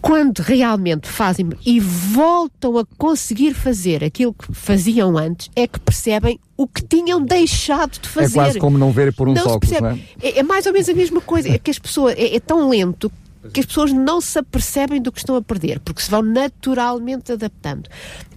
Quando 0.00 0.40
realmente 0.40 1.08
fazem 1.08 1.48
e 1.64 1.78
voltam 1.78 2.76
a 2.76 2.84
conseguir 2.98 3.54
fazer 3.54 4.02
aquilo 4.02 4.34
que 4.34 4.52
faziam 4.52 5.16
antes, 5.16 5.48
é 5.54 5.66
que 5.66 5.78
percebem 5.78 6.40
o 6.56 6.66
que 6.66 6.82
tinham 6.82 7.24
deixado 7.24 8.00
de 8.00 8.08
fazer. 8.08 8.38
É 8.38 8.42
quase 8.42 8.58
como 8.58 8.76
não 8.76 8.90
ver 8.90 9.14
por 9.14 9.28
um 9.28 9.32
óculos, 9.32 9.80
não 9.80 9.90
é? 9.90 10.00
é? 10.20 10.38
é? 10.40 10.42
mais 10.42 10.66
ou 10.66 10.72
menos 10.72 10.88
a 10.88 10.94
mesma 10.94 11.20
coisa. 11.20 11.48
É 11.48 11.56
que 11.56 11.70
as 11.70 11.78
pessoas, 11.78 12.14
é, 12.18 12.34
é 12.34 12.40
tão 12.40 12.68
lento 12.68 13.12
que 13.52 13.60
as 13.60 13.66
pessoas 13.66 13.92
não 13.92 14.20
se 14.20 14.38
apercebem 14.38 15.00
do 15.00 15.10
que 15.10 15.18
estão 15.18 15.36
a 15.36 15.42
perder, 15.42 15.80
porque 15.80 16.02
se 16.02 16.10
vão 16.10 16.22
naturalmente 16.22 17.32
adaptando. 17.32 17.88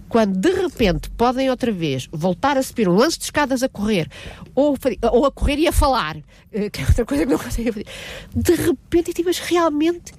Quando 0.08 0.38
de 0.38 0.52
repente 0.52 1.10
podem 1.10 1.50
outra 1.50 1.72
vez 1.72 2.08
voltar 2.12 2.56
a 2.56 2.62
subir 2.62 2.88
um 2.88 2.94
lance 2.94 3.18
de 3.18 3.24
escadas 3.24 3.62
a 3.62 3.68
correr, 3.68 4.08
ou, 4.54 4.76
ou 5.12 5.26
a 5.26 5.32
correr 5.32 5.58
e 5.58 5.66
a 5.66 5.72
falar, 5.72 6.16
eh, 6.52 6.70
que 6.70 6.80
é 6.80 6.86
outra 6.86 7.04
coisa 7.04 7.26
que 7.26 7.32
não 7.32 7.38
conseguem 7.42 7.72
fazer, 7.72 7.86
de 8.34 8.54
repente, 8.54 9.12
tipo, 9.12 9.30
realmente 9.48 10.12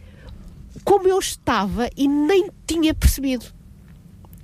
como 0.84 1.08
eu 1.08 1.19
estava 1.19 1.89
e 1.95 2.08
nem 2.08 2.50
tinha 2.65 2.93
percebido. 2.93 3.45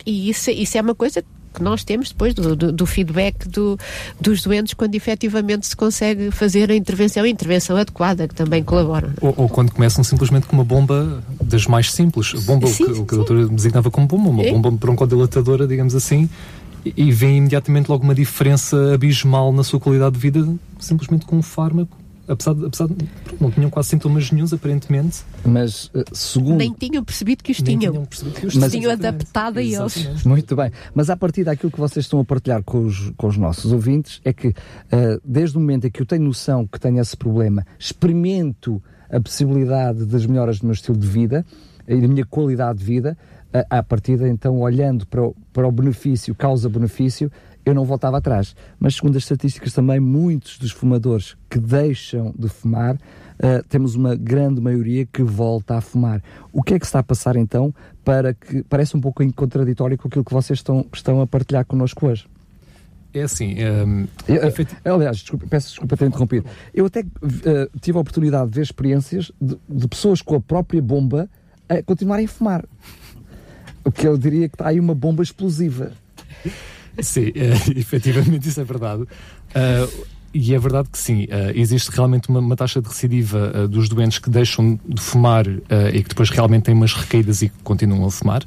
E 0.05 0.29
isso, 0.29 0.51
isso 0.51 0.77
é 0.77 0.81
uma 0.81 0.95
coisa 0.95 1.23
que 1.53 1.63
nós 1.63 1.83
temos 1.83 2.09
depois 2.09 2.33
do, 2.33 2.55
do, 2.55 2.71
do 2.71 2.85
feedback 2.85 3.47
do, 3.47 3.77
dos 4.19 4.41
doentes 4.41 4.73
quando 4.73 4.95
efetivamente 4.95 5.67
se 5.67 5.75
consegue 5.75 6.31
fazer 6.31 6.71
a 6.71 6.75
intervenção, 6.75 7.23
a 7.23 7.29
intervenção 7.29 7.77
adequada, 7.77 8.27
que 8.27 8.35
também 8.35 8.63
colabora. 8.63 9.13
Ou, 9.21 9.33
ou 9.37 9.49
quando 9.49 9.71
começam 9.71 10.03
simplesmente 10.03 10.47
com 10.47 10.55
uma 10.55 10.63
bomba 10.65 11.23
das 11.41 11.65
mais 11.67 11.91
simples, 11.91 12.33
bomba 12.45 12.67
sim, 12.67 12.83
o, 12.83 12.87
que, 12.87 12.99
o 13.01 13.05
que 13.05 13.13
a 13.13 13.17
doutora 13.17 13.47
designava 13.47 13.91
como 13.91 14.07
bomba, 14.07 14.29
uma 14.29 14.43
é. 14.43 14.51
bomba 14.51 14.71
broncodilatadora, 14.71 15.67
digamos 15.67 15.95
assim, 15.95 16.29
e, 16.85 17.11
vê 17.11 17.31
imediatamente 17.31 17.87
logo 17.87 18.03
uma 18.03 18.15
diferença 18.15 18.93
abismal 18.93 19.53
na 19.53 19.63
sua 19.63 19.79
qualidade 19.79 20.15
de 20.15 20.19
vida, 20.19 20.47
simplesmente 20.79 21.25
com 21.25 21.37
um 21.37 21.41
fármaco 21.41 21.97
apesar 22.27 22.53
de, 22.53 22.65
apesar 22.65 22.87
de 22.87 22.95
não 23.39 23.51
tinham 23.51 23.69
quase 23.69 23.89
sintomas 23.89 24.31
nenhums, 24.31 24.53
aparentemente. 24.53 25.23
Mas, 25.45 25.85
uh, 25.85 26.03
segundo. 26.13 26.57
Nem 26.57 26.73
tinham 26.73 27.03
percebido 27.03 27.43
que 27.43 27.51
os 27.51 27.61
nem 27.61 27.77
tinham. 27.77 27.93
tinham 27.93 28.05
percebido 28.05 28.39
que 28.39 28.47
os 28.47 28.55
mas, 28.55 28.71
tinham 28.71 28.91
adaptado 28.91 29.57
a 29.57 29.61
eles. 29.61 30.23
Muito 30.25 30.55
bem. 30.55 30.71
Mas 30.93 31.09
a 31.09 31.17
partir 31.17 31.43
daquilo 31.43 31.71
que 31.71 31.79
vocês 31.79 32.05
estão 32.05 32.19
a 32.19 32.25
partilhar 32.25 32.63
com 32.63 32.85
os, 32.85 33.11
com 33.17 33.27
os 33.27 33.37
nossos 33.37 33.71
ouvintes, 33.71 34.21
é 34.23 34.33
que 34.33 34.49
uh, 34.49 34.53
desde 35.23 35.57
o 35.57 35.59
momento 35.59 35.87
em 35.87 35.91
que 35.91 36.01
eu 36.01 36.05
tenho 36.05 36.23
noção 36.23 36.65
que 36.65 36.79
tenho 36.79 36.99
esse 36.99 37.15
problema, 37.15 37.65
experimento 37.77 38.81
a 39.09 39.19
possibilidade 39.19 40.05
das 40.05 40.25
melhoras 40.25 40.59
do 40.59 40.65
meu 40.65 40.73
estilo 40.73 40.97
de 40.97 41.07
vida 41.07 41.45
e 41.87 41.99
da 42.01 42.07
minha 42.07 42.25
qualidade 42.25 42.79
de 42.79 42.85
vida, 42.85 43.17
à 43.69 43.83
partida, 43.83 44.27
então, 44.27 44.59
olhando 44.59 45.05
para 45.05 45.23
o, 45.23 45.35
para 45.53 45.67
o 45.67 45.71
benefício, 45.71 46.33
causa-benefício, 46.33 47.31
eu 47.65 47.73
não 47.73 47.85
voltava 47.85 48.17
atrás. 48.17 48.55
Mas, 48.79 48.95
segundo 48.95 49.15
as 49.17 49.23
estatísticas 49.23 49.73
também, 49.73 49.99
muitos 49.99 50.57
dos 50.57 50.71
fumadores 50.71 51.35
que 51.49 51.59
deixam 51.59 52.33
de 52.37 52.49
fumar, 52.49 52.95
uh, 52.95 53.63
temos 53.69 53.95
uma 53.95 54.15
grande 54.15 54.61
maioria 54.61 55.05
que 55.05 55.23
volta 55.23 55.75
a 55.77 55.81
fumar. 55.81 56.21
O 56.51 56.61
que 56.61 56.73
é 56.73 56.79
que 56.79 56.85
está 56.85 56.99
a 56.99 57.03
passar, 57.03 57.35
então, 57.35 57.73
para 58.03 58.33
que 58.33 58.63
parece 58.63 58.97
um 58.97 59.01
pouco 59.01 59.23
contraditório 59.33 59.97
com 59.97 60.07
aquilo 60.07 60.25
que 60.25 60.33
vocês 60.33 60.59
estão, 60.59 60.85
estão 60.93 61.21
a 61.21 61.27
partilhar 61.27 61.65
connosco 61.65 62.07
hoje? 62.07 62.27
É 63.13 63.21
assim. 63.21 63.55
Um, 63.63 64.07
eu, 64.27 64.43
efetiv... 64.47 64.77
Aliás, 64.83 65.17
desculpa, 65.17 65.45
peço 65.47 65.69
desculpa 65.69 65.95
ter 65.95 66.05
interrompido. 66.05 66.47
Eu 66.73 66.87
até 66.87 67.01
uh, 67.01 67.79
tive 67.79 67.97
a 67.97 68.01
oportunidade 68.01 68.49
de 68.49 68.55
ver 68.55 68.63
experiências 68.63 69.31
de, 69.39 69.57
de, 69.69 69.87
pessoas 69.87 70.21
com 70.21 70.35
a 70.35 70.41
própria 70.41 70.81
bomba 70.81 71.29
a 71.69 71.81
continuarem 71.83 72.25
a 72.25 72.29
fumar. 72.29 72.65
O 73.85 73.91
que 73.91 74.07
eu 74.07 74.17
diria 74.17 74.49
que 74.49 74.55
está 74.55 74.69
aí 74.69 74.79
uma 74.79 74.95
bomba 74.95 75.21
explosiva. 75.21 75.91
Sim, 76.99 77.31
é, 77.35 77.53
efetivamente 77.79 78.47
isso 78.47 78.61
é 78.61 78.63
verdade. 78.63 79.03
Uh, 79.03 80.05
e 80.33 80.55
é 80.55 80.57
verdade 80.57 80.89
que 80.89 80.97
sim, 80.97 81.25
uh, 81.25 81.51
existe 81.53 81.91
realmente 81.91 82.27
uma, 82.29 82.39
uma, 82.39 82.55
taxa 82.55 82.81
de 82.81 82.87
recidiva 82.87 83.51
uh, 83.55 83.67
dos 83.67 83.87
doentes 83.87 84.17
que 84.17 84.31
deixam 84.31 84.79
de 84.83 84.99
fumar 84.99 85.47
uh, 85.47 85.61
e 85.93 86.01
que 86.01 86.09
depois 86.09 86.31
realmente 86.31 86.63
têm 86.63 86.73
umas 86.73 86.91
recaídas 86.91 87.43
e 87.43 87.49
continuam 87.63 88.03
a 88.05 88.09
fumar. 88.09 88.41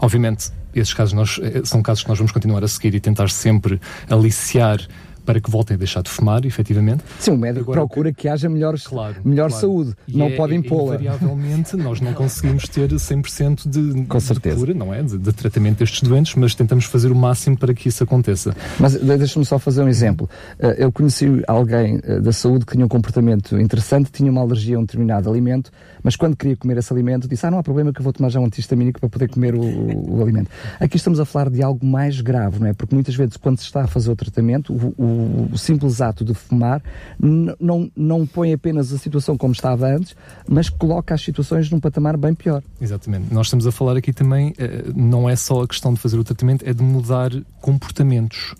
Obviamente, 0.00 0.50
esses 0.74 0.92
casos 0.92 1.12
nós, 1.12 1.40
são 1.64 1.80
casos 1.80 2.02
que 2.02 2.08
nós 2.08 2.18
vamos 2.18 2.32
continuar 2.32 2.64
a 2.64 2.68
seguir 2.68 2.94
e 2.94 3.00
tentar 3.00 3.30
sempre 3.30 3.80
aliciar 4.10 4.80
para 5.28 5.42
que 5.42 5.50
voltem 5.50 5.74
a 5.74 5.78
deixar 5.78 6.02
de 6.02 6.08
fumar, 6.08 6.46
efetivamente. 6.46 7.04
Sim, 7.20 7.32
o 7.32 7.36
médico 7.36 7.70
Agora, 7.70 7.80
procura 7.80 8.10
que, 8.14 8.26
haja 8.26 8.48
melhores, 8.48 8.86
claro, 8.86 9.16
melhor 9.22 9.50
claro. 9.50 9.60
saúde, 9.60 9.94
e 10.08 10.16
não 10.16 10.28
é, 10.28 10.30
pode 10.30 10.54
impô-la. 10.54 10.94
Invariavelmente, 10.94 11.76
nós 11.76 12.00
não 12.00 12.14
conseguimos 12.14 12.66
ter 12.66 12.88
100% 12.88 13.68
de, 13.68 14.06
Com 14.06 14.20
certeza. 14.20 14.54
de 14.54 14.60
cura, 14.62 14.72
não 14.72 14.94
é? 14.94 15.02
De, 15.02 15.18
de, 15.18 15.32
tratamento 15.34 15.80
destes 15.80 16.00
doentes, 16.00 16.34
mas 16.34 16.54
tentamos 16.54 16.86
fazer 16.86 17.12
o 17.12 17.14
máximo 17.14 17.58
para 17.58 17.74
que 17.74 17.90
isso 17.90 18.02
aconteça. 18.02 18.56
Mas 18.80 18.94
deixa-me 18.94 19.44
só 19.44 19.58
fazer 19.58 19.82
um 19.82 19.88
exemplo. 19.88 20.30
Eh, 20.58 20.76
eu 20.78 20.90
conheci 20.90 21.42
alguém 21.46 22.00
eh, 22.02 22.20
da 22.20 22.32
saúde 22.32 22.64
que 22.64 22.72
tinha 22.72 22.86
um 22.86 22.88
comportamento 22.88 23.60
interessante, 23.60 24.10
tinha 24.10 24.30
uma 24.30 24.40
alergia 24.40 24.78
a 24.78 24.80
um 24.80 24.82
determinado 24.82 25.28
alimento, 25.28 25.70
mas 26.02 26.16
quando 26.16 26.36
queria 26.36 26.56
comer 26.56 26.78
esse 26.78 26.90
alimento, 26.90 27.28
disse: 27.28 27.44
Ah, 27.44 27.50
não 27.50 27.58
há 27.58 27.62
problema 27.62 27.92
que 27.92 28.00
eu 28.00 28.04
vou 28.04 28.14
tomar 28.14 28.30
já 28.30 28.40
um 28.40 28.46
antihistamínico 28.46 28.98
para 28.98 29.10
poder 29.10 29.28
comer 29.28 29.54
o, 29.54 29.60
o, 29.60 30.22
alimento. 30.22 30.50
Aqui 30.80 30.96
estamos 30.96 31.20
a 31.20 31.26
falar 31.26 31.50
de 31.50 31.62
algo 31.62 31.84
mais 31.84 32.20
grave, 32.22 32.58
não 32.58 32.66
é? 32.66 32.72
Porque 32.72 32.94
muitas 32.94 33.14
vezes, 33.14 33.36
quando 33.36 33.58
se 33.58 33.64
está 33.64 33.82
a 33.82 33.86
fazer 33.86 34.10
o 34.10 34.16
tratamento, 34.16 34.72
o, 34.72 34.94
o, 34.96 35.17
simples 35.56 36.00
ato 36.00 36.24
de 36.24 36.34
fumar 36.34 36.82
não, 37.18 37.90
não 37.96 38.26
põe 38.26 38.52
apenas 38.52 38.92
a 38.92 38.98
situação 38.98 39.36
como 39.36 39.52
estava 39.52 39.86
antes, 39.86 40.14
mas 40.48 40.68
coloca 40.68 41.14
as 41.14 41.22
situações 41.22 41.70
num 41.70 41.80
patamar 41.80 42.16
bem 42.16 42.34
pior. 42.34 42.62
Exatamente. 42.80 43.32
Nós 43.32 43.46
estamos 43.46 43.66
a 43.66 43.72
falar 43.72 43.96
aqui 43.96 44.12
também, 44.12 44.54
eh, 44.58 44.84
não 44.94 45.28
é 45.28 45.36
só 45.36 45.62
a 45.62 45.68
questão 45.68 45.92
de 45.92 46.00
fazer 46.00 46.18
o 46.18 46.24
tratamento, 46.24 46.64
é 46.66 46.72
de 46.72 46.82
mudar 46.82 47.30
comportamentos. 47.60 48.54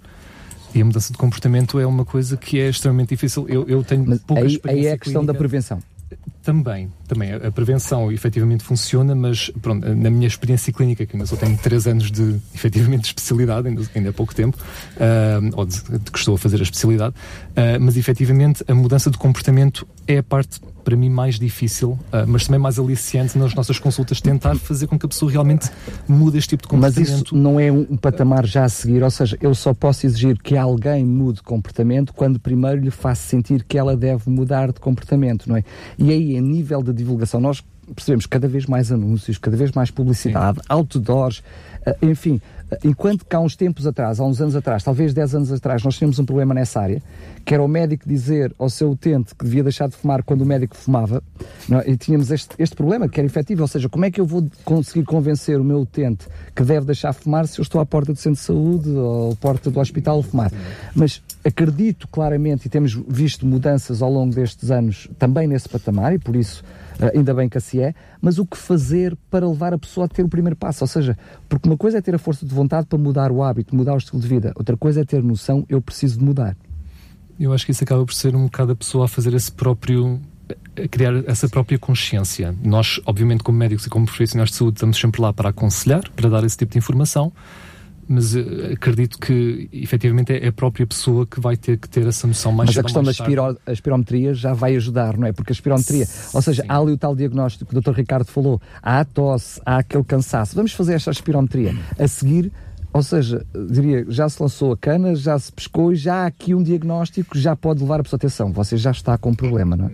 E 0.75 0.83
a 0.83 0.85
mudança 0.85 1.12
de 1.12 1.18
comportamento 1.18 1.81
é 1.81 1.87
uma 1.87 2.05
coisa 2.05 2.37
que 2.37 2.61
é 2.61 2.68
extremamente 2.68 3.11
difícil. 3.11 3.49
Eu, 3.49 3.66
eu 3.66 3.83
tenho 3.83 4.05
Mas 4.07 4.21
pouca 4.21 4.42
aí, 4.42 4.61
aí 4.64 4.87
é 4.87 4.92
a 4.92 4.99
questão 4.99 5.23
clínica. 5.23 5.33
da 5.33 5.38
prevenção. 5.38 5.79
Também, 6.42 6.90
também. 7.07 7.33
A 7.35 7.51
prevenção 7.51 8.11
efetivamente 8.11 8.64
funciona, 8.64 9.14
mas 9.14 9.51
pronto, 9.61 9.87
na 9.94 10.09
minha 10.09 10.27
experiência 10.27 10.73
clínica, 10.73 11.05
que 11.05 11.14
ainda 11.14 11.27
só 11.27 11.37
tenho 11.37 11.57
3 11.59 11.87
anos 11.87 12.11
de 12.11 12.40
efetivamente 12.55 13.03
de 13.03 13.09
especialidade, 13.09 13.68
ainda, 13.68 13.83
ainda 13.94 14.11
há 14.11 14.12
pouco 14.12 14.35
tempo, 14.35 14.57
uh, 14.57 15.51
ou 15.55 15.66
de, 15.66 15.83
de, 15.83 16.11
que 16.11 16.18
estou 16.18 16.37
a 16.37 16.38
fazer 16.38 16.59
a 16.61 16.62
especialidade, 16.62 17.14
uh, 17.14 17.81
mas 17.81 17.97
efetivamente 17.97 18.64
a 18.66 18.75
mudança 18.75 19.11
de 19.11 19.18
comportamento 19.18 19.87
é 20.07 20.18
a 20.18 20.23
parte 20.23 20.61
para 20.88 20.96
mim 20.96 21.11
mais 21.11 21.38
difícil, 21.38 21.90
uh, 21.90 22.27
mas 22.27 22.46
também 22.46 22.59
mais 22.59 22.79
aliciante 22.79 23.37
nas 23.37 23.55
nossas 23.55 23.79
consultas, 23.79 24.22
tentar 24.22 24.57
fazer 24.57 24.87
com 24.87 24.98
que 24.98 25.05
a 25.05 25.09
pessoa 25.09 25.31
realmente 25.31 25.68
mude 26.09 26.38
este 26.38 26.48
tipo 26.48 26.62
de 26.62 26.68
comportamento. 26.68 27.11
Mas 27.11 27.20
isso 27.27 27.37
não 27.37 27.61
é 27.61 27.70
um 27.70 27.94
patamar 27.94 28.46
já 28.46 28.64
a 28.64 28.70
seguir, 28.70 29.03
ou 29.03 29.11
seja, 29.11 29.37
eu 29.42 29.55
só 29.55 29.74
posso 29.74 30.07
exigir 30.07 30.38
que 30.38 30.57
alguém 30.57 31.05
mude 31.05 31.42
comportamento 31.42 32.14
quando 32.14 32.40
primeiro 32.40 32.81
lhe 32.81 32.90
faço 32.90 33.29
sentir 33.29 33.64
que 33.64 33.77
ela 33.77 33.94
deve 33.94 34.31
mudar 34.31 34.72
de 34.72 34.81
comportamento, 34.81 35.46
não 35.46 35.59
é? 35.59 35.64
E 35.98 36.11
aí, 36.11 36.38
a 36.38 36.40
nível 36.40 36.83
de 36.83 36.94
divulgação, 36.94 37.38
nós 37.38 37.62
percebemos 37.94 38.24
cada 38.24 38.48
vez 38.48 38.64
mais 38.64 38.90
anúncios, 38.90 39.37
cada 39.37 39.59
vez 39.59 39.72
mais 39.72 39.90
publicidade, 39.90 40.57
Sim. 40.57 40.66
outdoors, 40.70 41.42
uh, 41.87 42.07
enfim, 42.07 42.40
Enquanto 42.85 43.24
que 43.24 43.35
há 43.35 43.40
uns 43.40 43.57
tempos 43.57 43.87
atrás, 43.87 44.20
há 44.20 44.24
uns 44.24 44.40
anos 44.40 44.54
atrás, 44.54 44.83
talvez 44.83 45.14
10 45.14 45.35
anos 45.35 45.52
atrás, 45.52 45.83
nós 45.83 45.96
tínhamos 45.96 46.18
um 46.18 46.24
problema 46.24 46.52
nessa 46.52 46.81
área, 46.81 47.02
que 47.44 47.54
era 47.54 47.62
o 47.62 47.68
médico 47.68 48.07
dizer 48.07 48.54
ao 48.59 48.68
seu 48.68 48.90
utente 48.90 49.35
que 49.35 49.44
devia 49.44 49.62
deixar 49.62 49.88
de 49.88 49.96
fumar 49.96 50.22
quando 50.22 50.42
o 50.42 50.46
médico 50.46 50.76
fumava, 50.76 51.22
é? 51.70 51.90
e 51.90 51.96
tínhamos 51.96 52.31
este, 52.31 52.54
este 52.59 52.76
problema, 52.76 53.09
que 53.09 53.18
era 53.18 53.26
efetivo, 53.26 53.62
ou 53.62 53.68
seja, 53.68 53.88
como 53.88 54.04
é 54.04 54.11
que 54.11 54.20
eu 54.20 54.26
vou 54.26 54.46
conseguir 54.64 55.04
convencer 55.04 55.59
o 55.59 55.64
meu 55.64 55.81
utente 55.81 56.26
que 56.54 56.62
deve 56.62 56.85
deixar 56.85 57.12
de 57.12 57.20
fumar 57.20 57.46
se 57.46 57.59
eu 57.59 57.62
estou 57.62 57.81
à 57.81 57.87
porta 57.87 58.12
do 58.12 58.18
centro 58.18 58.38
de 58.38 58.46
saúde 58.46 58.90
ou 58.90 59.33
à 59.33 59.37
porta 59.37 59.70
do 59.70 59.81
hospital 59.81 60.20
a 60.20 60.22
fumar? 60.22 60.52
Mas 60.94 61.22
acredito 61.44 62.07
claramente, 62.09 62.66
e 62.66 62.68
temos 62.68 62.92
visto 63.09 63.46
mudanças 63.46 64.02
ao 64.02 64.12
longo 64.12 64.35
destes 64.35 64.70
anos 64.70 65.09
também 65.18 65.46
nesse 65.48 65.68
patamar, 65.68 66.12
e 66.12 66.18
por 66.18 66.37
isso 66.37 66.62
ainda 67.14 67.34
bem 67.34 67.48
que 67.48 67.58
assim 67.58 67.80
é, 67.80 67.94
mas 68.20 68.38
o 68.38 68.46
que 68.46 68.56
fazer 68.56 69.16
para 69.30 69.48
levar 69.48 69.72
a 69.72 69.78
pessoa 69.78 70.06
a 70.06 70.08
ter 70.08 70.24
o 70.24 70.28
primeiro 70.28 70.56
passo? 70.56 70.84
Ou 70.84 70.88
seja, 70.88 71.16
porque 71.48 71.68
uma 71.68 71.76
coisa 71.76 71.98
é 71.98 72.00
ter 72.00 72.14
a 72.14 72.18
força 72.18 72.44
de 72.44 72.54
vontade 72.54 72.87
para 72.87 72.98
mudar 72.98 73.30
o 73.30 73.42
hábito, 73.42 73.74
mudar 73.74 73.94
o 73.94 73.98
estilo 73.98 74.20
de 74.20 74.28
vida, 74.28 74.52
outra 74.56 74.76
coisa 74.76 75.00
é 75.00 75.04
ter 75.04 75.22
noção, 75.22 75.64
eu 75.68 75.80
preciso 75.80 76.18
de 76.18 76.24
mudar. 76.24 76.56
Eu 77.38 77.52
acho 77.52 77.64
que 77.64 77.72
isso 77.72 77.84
acaba 77.84 78.04
por 78.04 78.14
ser 78.14 78.34
um 78.34 78.44
bocado 78.44 78.72
a 78.72 78.76
pessoa 78.76 79.04
a 79.04 79.08
fazer 79.08 79.32
esse 79.32 79.52
próprio 79.52 80.20
a 80.82 80.88
criar 80.88 81.12
essa 81.26 81.48
própria 81.48 81.78
consciência. 81.78 82.54
Nós, 82.62 83.00
obviamente, 83.04 83.42
como 83.42 83.58
médicos 83.58 83.87
e 83.87 83.90
como 83.90 84.06
profissionais 84.06 84.50
de 84.50 84.56
saúde, 84.56 84.76
estamos 84.76 84.98
sempre 84.98 85.20
lá 85.20 85.32
para 85.32 85.50
aconselhar, 85.50 86.08
para 86.11 86.30
dar 86.30 86.44
esse 86.44 86.56
tipo 86.56 86.72
de 86.72 86.78
informação, 86.78 87.32
mas 88.09 88.35
uh, 88.35 88.73
acredito 88.73 89.18
que 89.18 89.68
efetivamente 89.73 90.33
é 90.33 90.49
a 90.49 90.53
própria 90.53 90.87
pessoa 90.87 91.27
que 91.27 91.38
vai 91.38 91.57
ter 91.57 91.77
que 91.79 91.88
ter 91.88 92.07
essa 92.07 92.27
noção 92.27 92.51
mais 92.51 92.71
Mas 92.71 92.79
a 92.79 92.83
questão 92.83 93.03
da 93.03 93.11
espiro, 93.11 93.59
espirometria 93.68 94.33
já 94.33 94.55
vai 94.55 94.75
ajudar, 94.77 95.16
não 95.18 95.27
é? 95.27 95.33
Porque 95.33 95.53
a 95.53 95.55
espirometria, 95.55 96.07
Sim. 96.07 96.31
ou 96.33 96.42
seja, 96.42 96.64
há 96.68 96.79
ali 96.79 96.92
o 96.92 96.99
tal 96.99 97.14
diagnóstico 97.14 97.71
que 97.71 97.77
o 97.77 97.81
Dr. 97.81 97.92
Ricardo 97.92 98.27
falou, 98.27 98.61
há 98.83 99.01
a 99.01 99.05
tosse, 99.05 99.61
há 99.64 99.79
aquele 99.79 100.05
cansaço. 100.05 100.55
Vamos 100.55 100.73
fazer 100.73 100.94
esta 100.94 101.11
espirometria. 101.11 101.77
A 101.99 102.09
seguir, 102.09 102.51
ou 102.92 103.03
seja, 103.03 103.44
diria, 103.71 104.07
já 104.09 104.29
se 104.29 104.42
lançou 104.42 104.73
a 104.73 104.77
cana, 104.77 105.14
já 105.14 105.38
se 105.38 105.53
pescou 105.53 105.92
e 105.92 105.97
já 105.97 106.23
há 106.23 106.27
aqui 106.27 106.55
um 106.55 106.62
diagnóstico, 106.62 107.38
já 107.38 107.55
pode 107.55 107.81
levar 107.81 108.01
a 108.01 108.03
pessoa 108.03 108.16
atenção. 108.16 108.53
Você 108.53 108.77
já 108.77 108.90
está 108.90 109.18
com 109.18 109.31
um 109.31 109.35
problema, 109.35 109.77
não 109.77 109.87
é? 109.87 109.92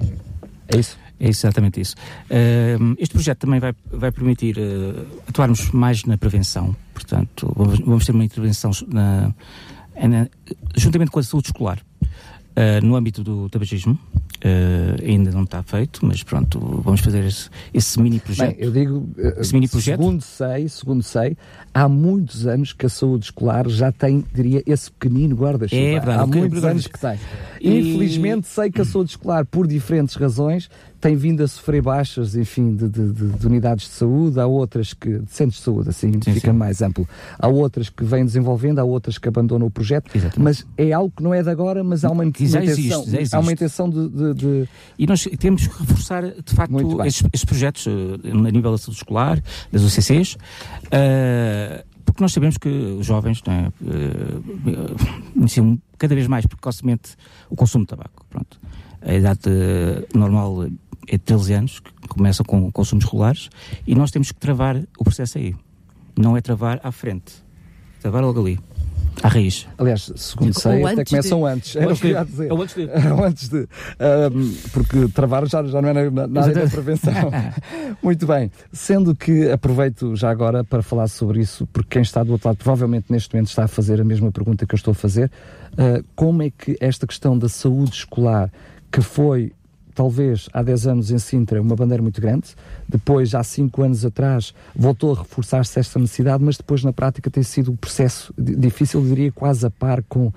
É 0.68 0.79
isso? 0.79 1.03
É 1.24 1.28
exatamente 1.28 1.80
isso. 1.80 1.94
Uh, 2.28 2.94
este 2.98 3.14
projeto 3.14 3.38
também 3.38 3.58
vai, 3.58 3.74
vai 3.90 4.12
permitir 4.12 4.58
uh, 4.58 5.06
atuarmos 5.26 5.70
mais 5.70 6.04
na 6.04 6.18
prevenção. 6.18 6.76
Portanto, 6.92 7.50
vamos, 7.56 7.78
vamos 7.78 8.04
ter 8.04 8.12
uma 8.12 8.24
intervenção 8.24 8.70
na, 8.87 9.32
na, 9.96 10.28
juntamente 10.76 11.10
com 11.10 11.18
a 11.18 11.22
saúde 11.22 11.48
escolar. 11.48 11.80
Uh, 12.02 12.84
no 12.84 12.94
âmbito 12.94 13.24
do 13.24 13.48
tabagismo, 13.48 13.98
ainda 15.02 15.30
não 15.32 15.44
está 15.44 15.62
feito, 15.62 16.04
mas 16.04 16.22
pronto, 16.22 16.60
vamos 16.84 17.00
fazer 17.00 17.24
esse, 17.24 17.48
esse 17.72 17.98
mini 17.98 18.20
projeto. 18.20 18.54
Bem, 18.54 18.64
eu 18.64 18.70
digo, 18.70 19.08
esse 19.38 19.54
mini 19.54 19.66
projeto. 19.66 19.98
segundo 19.98 20.22
sei, 20.22 20.68
segundo 20.68 21.02
sei, 21.02 21.37
há 21.74 21.88
muitos 21.88 22.46
anos 22.46 22.72
que 22.72 22.87
a 22.87 22.88
saúde 22.88 23.24
escolar 23.24 23.68
já 23.68 23.90
tem, 23.90 24.24
diria, 24.32 24.62
esse 24.64 24.90
pequenino 24.92 25.34
guarda-chuva. 25.34 25.82
É 25.82 25.92
verdade, 25.94 26.22
há 26.22 26.26
muitos 26.26 26.64
anos 26.64 26.87
que 26.87 26.98
tem. 26.98 27.18
E... 27.60 27.78
Infelizmente 27.78 28.46
sei 28.46 28.70
que 28.70 28.80
a 28.80 28.84
saúde 28.84 29.10
escolar, 29.10 29.44
por 29.44 29.66
diferentes 29.66 30.14
razões, 30.14 30.70
tem 31.04 31.16
vindo 31.16 31.42
a 31.42 31.46
sofrer 31.46 31.82
baixas, 31.82 32.34
enfim, 32.34 32.74
de, 32.74 32.88
de, 32.88 33.12
de, 33.12 33.46
unidades 33.46 33.84
de 33.84 33.90
saúde, 33.90 34.40
há 34.40 34.46
outras 34.46 34.94
que, 34.94 35.18
de 35.18 35.30
centros 35.30 35.58
de 35.58 35.62
saúde, 35.62 35.90
assim 35.90 36.10
sim, 36.12 36.32
fica 36.32 36.50
sim. 36.50 36.56
mais 36.56 36.80
amplo. 36.80 37.06
Há 37.38 37.46
outras 37.46 37.90
que 37.90 38.02
vêm 38.02 38.24
desenvolvendo, 38.24 38.78
há 38.78 38.84
outras 38.84 39.18
que 39.18 39.28
abandonam 39.28 39.66
o 39.66 39.70
projeto, 39.70 40.10
Exatamente. 40.14 40.40
mas 40.40 40.66
é 40.78 40.92
algo 40.92 41.12
que 41.14 41.22
não 41.22 41.34
é 41.34 41.42
de 41.42 41.50
agora, 41.50 41.84
mas 41.84 42.06
há 42.06 42.10
uma, 42.10 42.24
intenção, 42.24 42.62
existe, 42.62 43.34
há 43.34 43.38
uma 43.38 43.52
intenção 43.52 43.90
de, 43.90 44.32
de, 44.32 44.68
E 44.98 45.06
nós 45.06 45.28
temos 45.38 45.66
que 45.66 45.78
reforçar, 45.78 46.22
de 46.22 46.54
facto, 46.54 47.02
estes, 47.04 47.22
estes, 47.34 47.44
projetos 47.44 47.84
uh, 47.84 47.90
a 48.24 48.50
nível 48.50 48.70
da 48.70 48.78
saúde 48.78 48.96
escolar, 48.96 49.42
das 49.70 49.82
UCCs, 49.82 50.37
uh, 50.37 50.38
eh, 50.90 51.63
porque 52.04 52.22
nós 52.22 52.32
sabemos 52.32 52.58
que 52.58 52.68
os 52.68 53.06
jovens 53.06 53.42
é, 53.46 53.68
uh, 53.68 54.96
iniciam 55.34 55.78
cada 55.98 56.14
vez 56.14 56.26
mais 56.26 56.46
precocemente 56.46 57.16
o 57.48 57.56
consumo 57.56 57.84
de 57.84 57.88
tabaco. 57.88 58.24
Pronto. 58.28 58.60
A 59.00 59.14
idade 59.14 59.50
normal 60.14 60.64
é 61.08 61.16
de 61.16 61.18
13 61.18 61.52
anos, 61.54 61.80
que 61.80 62.08
começam 62.08 62.44
com 62.44 62.70
consumos 62.72 63.04
regulares, 63.04 63.50
e 63.86 63.94
nós 63.94 64.10
temos 64.10 64.32
que 64.32 64.38
travar 64.38 64.76
o 64.98 65.04
processo 65.04 65.38
aí. 65.38 65.54
Não 66.16 66.36
é 66.36 66.40
travar 66.40 66.80
à 66.82 66.92
frente, 66.92 67.34
travar 68.00 68.22
logo 68.22 68.40
ali. 68.40 68.58
À 69.22 69.29
raiz. 69.29 69.66
Aliás, 69.79 70.12
segundo 70.16 70.59
sei, 70.59 70.85
até 70.85 71.05
começam 71.05 71.40
de... 71.40 71.46
antes. 71.46 71.77
Era 71.77 71.92
o 71.92 71.96
que 71.96 72.09
ia 72.09 72.24
dizer. 72.24 72.53
Ou 72.53 72.62
antes 72.62 72.74
de. 72.74 72.88
antes 73.24 73.48
de 73.48 73.59
um, 73.59 74.55
porque 74.72 75.09
travar 75.09 75.46
já, 75.46 75.62
já 75.64 75.81
não 75.81 75.88
é 75.88 76.11
na, 76.11 76.27
na 76.27 76.42
área 76.42 76.55
da 76.55 76.68
prevenção. 76.68 77.12
Muito 78.03 78.27
bem. 78.27 78.50
Sendo 78.72 79.14
que 79.14 79.50
aproveito 79.50 80.14
já 80.16 80.31
agora 80.31 80.64
para 80.64 80.83
falar 80.83 81.09
sobre 81.09 81.40
isso, 81.40 81.66
porque 81.72 81.90
quem 81.90 82.03
está 82.03 82.22
do 82.22 82.33
outro 82.33 82.48
lado 82.48 82.57
provavelmente 82.57 83.07
neste 83.11 83.35
momento 83.35 83.48
está 83.48 83.64
a 83.64 83.68
fazer 83.68 84.00
a 84.00 84.05
mesma 84.05 84.31
pergunta 84.31 84.66
que 84.66 84.74
eu 84.74 84.77
estou 84.77 84.92
a 84.92 84.94
fazer. 84.94 85.31
Uh, 85.72 86.05
como 86.14 86.42
é 86.42 86.50
que 86.50 86.77
esta 86.81 87.07
questão 87.07 87.38
da 87.38 87.48
saúde 87.48 87.94
escolar, 87.94 88.50
que 88.90 89.00
foi 89.00 89.53
talvez 89.94 90.48
há 90.52 90.62
10 90.62 90.87
anos 90.87 91.11
em 91.11 91.18
Sintra, 91.18 91.61
uma 91.62 91.76
bandeira 91.76 92.02
muito 92.02 92.20
grande. 92.20 92.48
Depois, 92.88 93.35
há 93.35 93.42
5 93.42 93.83
anos 93.83 94.04
atrás, 94.04 94.54
voltou 94.74 95.14
a 95.14 95.18
reforçar-se 95.18 95.78
esta 95.78 95.98
necessidade, 95.98 96.42
mas 96.42 96.57
depois, 96.57 96.83
na 96.83 96.92
prática, 96.92 97.30
tem 97.30 97.42
sido 97.42 97.72
um 97.72 97.76
processo 97.76 98.35
difícil, 98.37 99.00
diria 99.02 99.30
quase 99.33 99.64
a 99.64 99.70
par 99.70 100.02
com, 100.02 100.33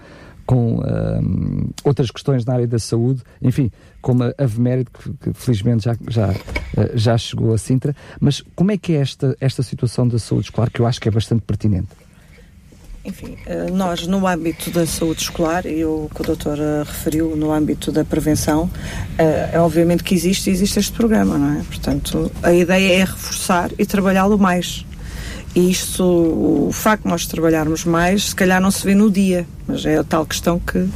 com 0.46 0.80
um, 0.80 1.70
outras 1.84 2.10
questões 2.12 2.46
na 2.46 2.54
área 2.54 2.67
da 2.67 2.80
saúde, 2.80 3.22
enfim, 3.41 3.72
como 4.02 4.24
a 4.24 4.34
Avemérito, 4.38 4.91
que, 4.91 5.13
que, 5.13 5.34
felizmente 5.34 5.86
já, 5.86 5.96
já, 6.08 6.32
eh, 6.32 6.91
já 6.96 7.17
chegou 7.17 7.54
a 7.54 7.58
Sintra. 7.58 7.96
Mas 8.20 8.41
como 8.56 8.72
é 8.72 8.78
que 8.78 8.93
é 8.93 9.02
esta, 9.02 9.36
esta 9.41 9.63
situação 9.63 10.08
da 10.08 10.20
saúde 10.20 10.46
escolar, 10.46 10.70
que 10.70 10.80
eu 10.80 10.88
acho 10.88 11.02
que 11.02 11.10
é 11.10 11.12
bastante 11.12 11.41
pertinente? 11.41 12.07
Enfim, 13.08 13.38
eh, 13.46 13.72
nós 13.72 14.06
no 14.06 14.28
âmbito 14.28 14.70
da 14.70 14.86
saúde 14.86 15.22
escolar, 15.22 15.65
e 15.65 15.86
o 15.86 16.10
que 16.13 16.22
o 16.22 16.26
doutor 16.26 16.60
eh, 16.60 16.84
referiu 16.86 17.38
no 17.38 17.54
âmbito 17.54 17.89
da 17.89 18.04
prevenção, 18.04 18.70
é 19.17 19.58
obviamente 19.60 20.04
que 20.04 20.13
existe 20.13 20.50
existe 20.50 20.78
este 20.78 20.91
programa, 20.91 21.38
não 21.38 21.58
é? 21.60 21.63
Portanto, 21.63 22.30
a 22.43 22.53
ideia 22.53 22.99
é 22.99 22.99
reforçar 22.99 23.72
e 23.80 23.86
trabalhá-lo 23.86 24.38
mais. 24.38 24.86
E 25.55 25.72
isto, 25.72 26.03
o 26.03 26.70
facto 26.72 27.03
de 27.03 27.10
nós 27.10 27.26
trabalharmos 27.26 27.86
mais, 27.86 28.26
se 28.26 28.36
calhar 28.36 28.62
não 28.62 28.70
se 28.70 28.86
vê 28.86 28.93
no 28.93 29.10
dia, 29.10 29.47
mas 29.66 29.86
é 29.86 29.97
a 29.97 30.03
tal 30.03 30.26
questão 30.26 30.60
que 30.60 30.88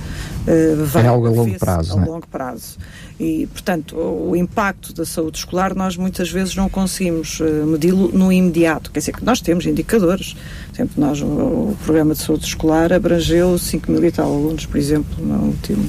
vai 0.85 1.05
é 1.05 1.07
algo 1.07 1.27
a 1.27 1.29
longo 1.29 1.59
prazo, 1.59 1.99
a 1.99 2.05
longo 2.05 2.27
prazo. 2.27 2.77
E, 3.19 3.47
portanto, 3.47 3.95
o, 3.95 4.35
impacto 4.35 4.93
da 4.93 5.05
saúde 5.05 5.37
escolar 5.37 5.75
nós 5.75 5.95
muitas 5.95 6.31
vezes 6.31 6.55
não 6.55 6.67
conseguimos 6.67 7.39
uh, 7.39 7.67
medi-lo 7.67 8.11
no 8.11 8.33
imediato. 8.33 8.91
Quer 8.91 8.99
dizer 8.99 9.11
que 9.11 9.23
nós 9.23 9.39
temos 9.39 9.65
indicadores. 9.65 10.33
Por 10.69 10.75
exemplo, 10.75 10.93
nós, 10.97 11.21
o 11.21 11.75
programa 11.83 12.15
de 12.15 12.21
saúde 12.21 12.45
escolar 12.45 12.91
abrangeu 12.91 13.57
5 13.57 13.91
mil 13.91 14.03
e 14.03 14.11
tal 14.11 14.25
alunos, 14.25 14.65
por 14.65 14.77
exemplo, 14.77 15.23
no 15.23 15.49
último 15.49 15.87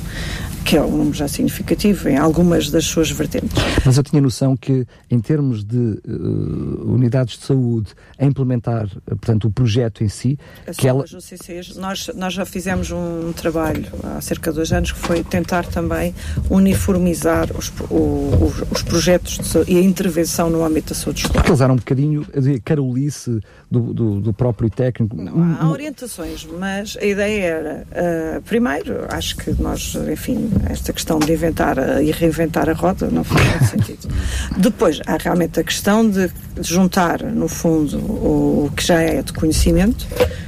que 0.64 0.76
é 0.76 0.82
um 0.82 0.90
número 0.90 1.14
já 1.14 1.28
significativo 1.28 2.08
em 2.08 2.16
algumas 2.16 2.70
das 2.70 2.84
suas 2.84 3.10
vertentes. 3.10 3.50
Mas 3.84 3.96
eu 3.96 4.02
tinha 4.02 4.20
noção 4.20 4.56
que, 4.56 4.86
em 5.10 5.20
termos 5.20 5.64
de 5.64 5.76
uh, 5.76 6.92
unidades 6.92 7.38
de 7.38 7.44
saúde, 7.44 7.92
a 8.18 8.24
implementar, 8.24 8.86
uh, 8.86 9.00
portanto, 9.04 9.46
o 9.46 9.50
projeto 9.50 10.04
em 10.04 10.08
si, 10.08 10.38
As 10.66 10.76
que 10.76 10.88
ela... 10.88 11.04
CCs, 11.06 11.76
nós, 11.76 12.10
nós 12.14 12.32
já 12.32 12.44
fizemos 12.44 12.90
um 12.90 13.32
trabalho 13.32 13.86
há 14.02 14.20
cerca 14.20 14.50
de 14.50 14.56
dois 14.56 14.72
anos 14.72 14.92
que 14.92 14.98
foi 14.98 15.22
tentar 15.22 15.66
também 15.66 16.14
uniformizar 16.50 17.48
os, 17.56 17.72
o, 17.90 18.52
os 18.70 18.82
projetos 18.82 19.40
e 19.66 19.76
a 19.76 19.82
intervenção 19.82 20.50
no 20.50 20.64
âmbito 20.64 20.90
da 20.90 20.94
saúde 20.94 21.20
escolar. 21.20 21.42
Porque 21.42 21.50
eles 21.50 21.60
eram 21.60 21.74
um 21.74 21.78
bocadinho 21.78 22.26
de 22.38 22.60
carolice 22.60 23.40
do, 23.70 23.92
do, 23.92 24.20
do 24.20 24.32
próprio 24.32 24.68
técnico. 24.70 25.16
Não, 25.16 25.56
há 25.60 25.70
orientações, 25.70 26.46
mas 26.58 26.96
a 27.00 27.04
ideia 27.04 27.44
era, 27.44 27.86
uh, 27.90 28.42
primeiro, 28.42 29.06
acho 29.08 29.36
que 29.36 29.50
nós, 29.60 29.96
enfim, 30.10 30.50
esta 30.68 30.92
questão 30.92 31.18
de 31.18 31.32
inventar 31.32 31.76
e 32.02 32.10
reinventar 32.10 32.68
a 32.68 32.72
roda 32.72 33.08
não 33.10 33.24
faz 33.24 33.44
muito 33.48 33.64
sentido. 33.64 34.08
Depois, 34.56 35.00
há 35.06 35.16
realmente 35.16 35.60
a 35.60 35.64
questão 35.64 36.08
de 36.08 36.30
juntar, 36.60 37.22
no 37.22 37.48
fundo, 37.48 37.98
o 37.98 38.70
que 38.76 38.84
já 38.84 39.00
é 39.00 39.22
de 39.22 39.32
conhecimento, 39.32 40.06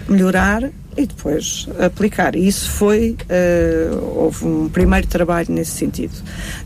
melhorar 0.09 0.71
e 0.97 1.07
depois 1.07 1.69
aplicar. 1.79 2.37
Isso 2.37 2.71
foi, 2.71 3.17
uh, 3.23 4.17
houve 4.17 4.45
um 4.45 4.69
primeiro 4.69 5.07
trabalho 5.07 5.49
nesse 5.51 5.73
sentido. 5.73 6.15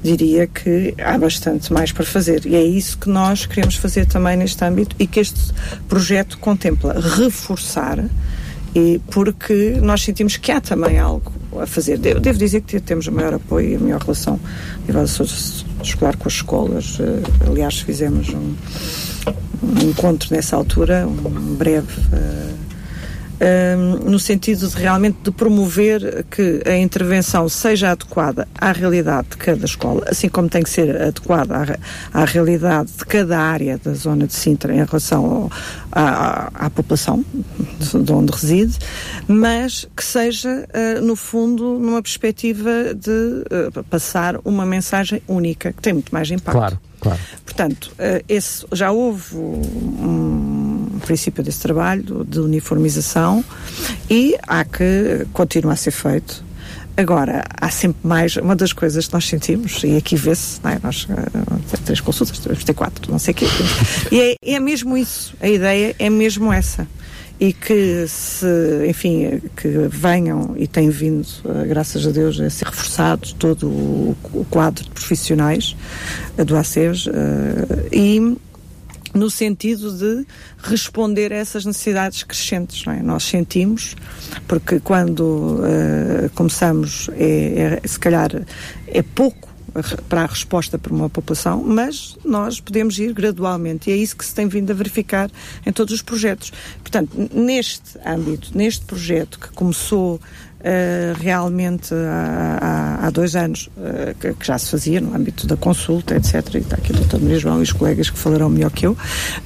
Diria 0.03 0.47
que 0.47 0.95
há 0.99 1.17
bastante 1.17 1.73
mais 1.73 1.93
para 1.93 2.05
fazer 2.05 2.45
e 2.47 2.55
é 2.55 2.63
isso 2.63 2.99
que 2.99 3.09
nós 3.09 3.47
queremos 3.47 3.77
fazer 3.77 4.07
também 4.07 4.37
neste 4.37 4.63
âmbito 4.65 4.95
e 4.99 5.07
que 5.07 5.21
este 5.21 5.53
projeto 5.89 6.39
contempla 6.39 6.95
reforçar 7.17 8.05
e 8.75 9.01
porque 9.11 9.79
nós 9.83 10.03
sentimos 10.03 10.37
que 10.37 10.53
há 10.53 10.61
também 10.61 10.99
algo 10.99 11.33
a 11.61 11.67
fazer. 11.67 12.01
Eu 12.05 12.21
devo 12.21 12.39
dizer 12.39 12.61
que 12.63 12.81
temos 12.81 13.07
o 13.07 13.13
maior 13.13 13.35
apoio 13.35 13.71
e 13.71 13.77
a 13.77 13.79
maior 13.79 14.01
relação 14.01 14.39
a 14.77 14.87
nível 14.87 15.05
escolar 15.83 16.17
com 16.17 16.29
as 16.29 16.35
escolas. 16.35 16.99
Eh, 17.01 17.47
aliás, 17.47 17.81
fizemos 17.81 18.29
um, 18.31 18.55
um 19.63 19.89
encontro 19.89 20.35
nessa 20.35 20.57
altura, 20.57 21.07
um 21.07 21.55
breve. 21.55 21.87
Uh, 22.13 22.68
um, 23.41 24.11
no 24.11 24.19
sentido 24.19 24.67
de 24.67 24.77
realmente 24.77 25.19
de 25.23 25.31
promover 25.31 26.25
que 26.31 26.63
a 26.67 26.77
intervenção 26.77 27.49
seja 27.49 27.93
adequada 27.93 28.49
à 28.57 28.73
realidade 28.73 29.29
de 29.31 29.37
cada 29.37 29.65
escola, 29.65 30.05
assim 30.09 30.29
como 30.29 30.49
tem 30.49 30.63
que 30.63 30.71
ser 30.71 31.01
adequada 31.01 31.79
à, 32.13 32.23
à 32.23 32.25
realidade 32.25 32.91
de 32.97 33.05
cada 33.05 33.39
área 33.39 33.79
da 33.79 33.93
zona 33.95 34.27
de 34.27 34.35
Sintra 34.35 34.75
em 34.75 34.85
relação 34.85 35.25
ao, 35.25 35.53
à, 35.93 36.51
à, 36.67 36.71
população 36.71 37.25
de 37.79 38.13
onde 38.13 38.33
reside, 38.33 38.79
mas 39.27 39.87
que 39.97 40.05
seja, 40.05 40.67
uh, 40.69 41.05
no 41.05 41.17
fundo, 41.17 41.79
numa 41.79 42.03
perspectiva 42.03 42.95
de 42.95 43.11
uh, 43.11 43.85
passar 43.85 44.37
uma 44.45 44.67
mensagem 44.67 45.23
única, 45.29 45.73
que 45.73 45.83
tem 45.83 45.93
muito 45.93 46.13
mais 46.13 46.31
impacto. 46.31 46.59
Claro, 46.59 46.81
claro. 47.01 47.21
Portanto, 47.45 47.93
uh, 47.95 48.25
esse, 48.29 48.67
já 48.73 48.91
houve 48.91 49.37
um 49.37 50.48
princípio 50.99 51.43
desse 51.43 51.61
trabalho 51.61 52.25
de 52.25 52.41
uniformização 52.41 53.45
e 54.11 54.37
há 54.47 54.65
que 54.65 55.27
continuar 55.33 55.75
a 55.75 55.77
ser 55.77 55.91
feito. 55.91 56.49
Agora, 56.99 57.45
há 57.61 57.71
sempre 57.71 58.01
mais. 58.03 58.37
Uma 58.37 58.57
das 58.57 58.73
coisas 58.73 59.07
que 59.07 59.15
nós 59.15 59.25
sentimos, 59.25 59.85
e 59.85 59.97
aqui 59.97 60.17
vê-se, 60.17 60.59
é? 60.65 60.81
nós 60.83 61.05
uh, 61.05 61.79
três 61.85 62.01
consultas, 62.01 62.41
temos 62.41 62.65
ter 62.65 62.75
quatro, 62.75 63.09
não 63.09 63.21
sei 63.21 63.31
o 63.31 63.37
quê. 63.37 63.47
E 64.11 64.21
é, 64.21 64.57
é 64.57 64.59
mesmo 64.59 64.97
isso. 64.97 65.33
A 65.41 65.49
ideia 65.49 65.95
é 65.97 66.11
mesmo 66.11 66.53
essa 66.53 66.89
e 67.39 67.53
que 67.53 68.05
se, 68.09 68.47
enfim, 68.89 69.41
que 69.57 69.69
venham 69.89 70.55
e 70.57 70.67
têm 70.67 70.91
vindo, 70.91 71.25
uh, 71.45 71.65
graças 71.69 72.05
a 72.05 72.11
Deus, 72.11 72.41
a 72.41 72.51
ser 72.51 72.65
reforçado 72.65 73.33
todo 73.35 73.69
o, 73.69 74.47
quadro 74.51 74.83
de 74.83 74.91
profissionais 74.91 75.77
uh, 76.37 76.45
do 76.45 76.57
ACES 76.57 77.07
e 77.93 78.37
no 79.15 79.31
sentido 79.31 79.93
de 79.93 80.27
responder 80.63 81.33
a 81.33 81.37
essas 81.37 81.65
necessidades 81.65 82.23
crescentes. 82.23 82.87
É? 82.87 83.03
Nós 83.03 83.25
sentimos, 83.25 83.97
porque 84.47 84.81
quando 84.81 85.21
uh, 85.21 86.31
começamos, 86.35 87.09
é, 87.15 87.81
é, 87.83 87.89
se 87.89 87.99
calhar 87.99 88.31
é 88.87 89.03
pouco 89.03 89.49
para 90.09 90.23
a 90.23 90.27
resposta 90.27 90.79
para 90.79 90.93
uma 90.93 91.09
população, 91.09 91.63
mas 91.63 92.17
nós 92.25 92.61
podemos 92.61 92.99
ir 92.99 93.13
gradualmente 93.13 93.91
e 93.91 93.93
é 93.93 93.97
isso 93.97 94.17
que 94.17 94.25
se 94.25 94.35
tem 94.35 94.49
vindo 94.49 94.71
a 94.71 94.75
verificar 94.75 95.31
em 95.65 95.73
todos 95.73 95.95
os 95.95 96.03
projetos. 96.03 96.53
Portanto, 96.81 97.11
neste 97.33 97.99
âmbito, 98.05 98.57
neste 98.57 98.85
projeto 98.85 99.39
que 99.39 99.49
começou 99.51 100.21
realmente 101.21 101.95
há, 101.95 103.07
há, 103.07 103.11
dois 103.11 103.37
anos 103.37 103.69
uh, 103.77 104.15
que, 104.19 104.35
que, 104.35 104.47
já 104.47 104.59
se 104.59 104.71
fazia 104.71 105.01
no 105.01 105.15
âmbito 105.15 105.47
da 105.47 105.57
consulta, 105.57 106.17
etc. 106.17 106.55
E 106.55 106.59
está 106.59 106.77
aqui 106.77 106.93
o 106.93 106.97
Dr. 106.97 107.21
Maria 107.21 107.39
João 107.39 107.61
e 107.61 107.63
os 107.63 107.73
colegas 107.73 108.11
que 108.11 108.19
falarão 108.19 108.49
melhor 108.49 108.71
que 108.71 108.87
eu, 108.87 108.97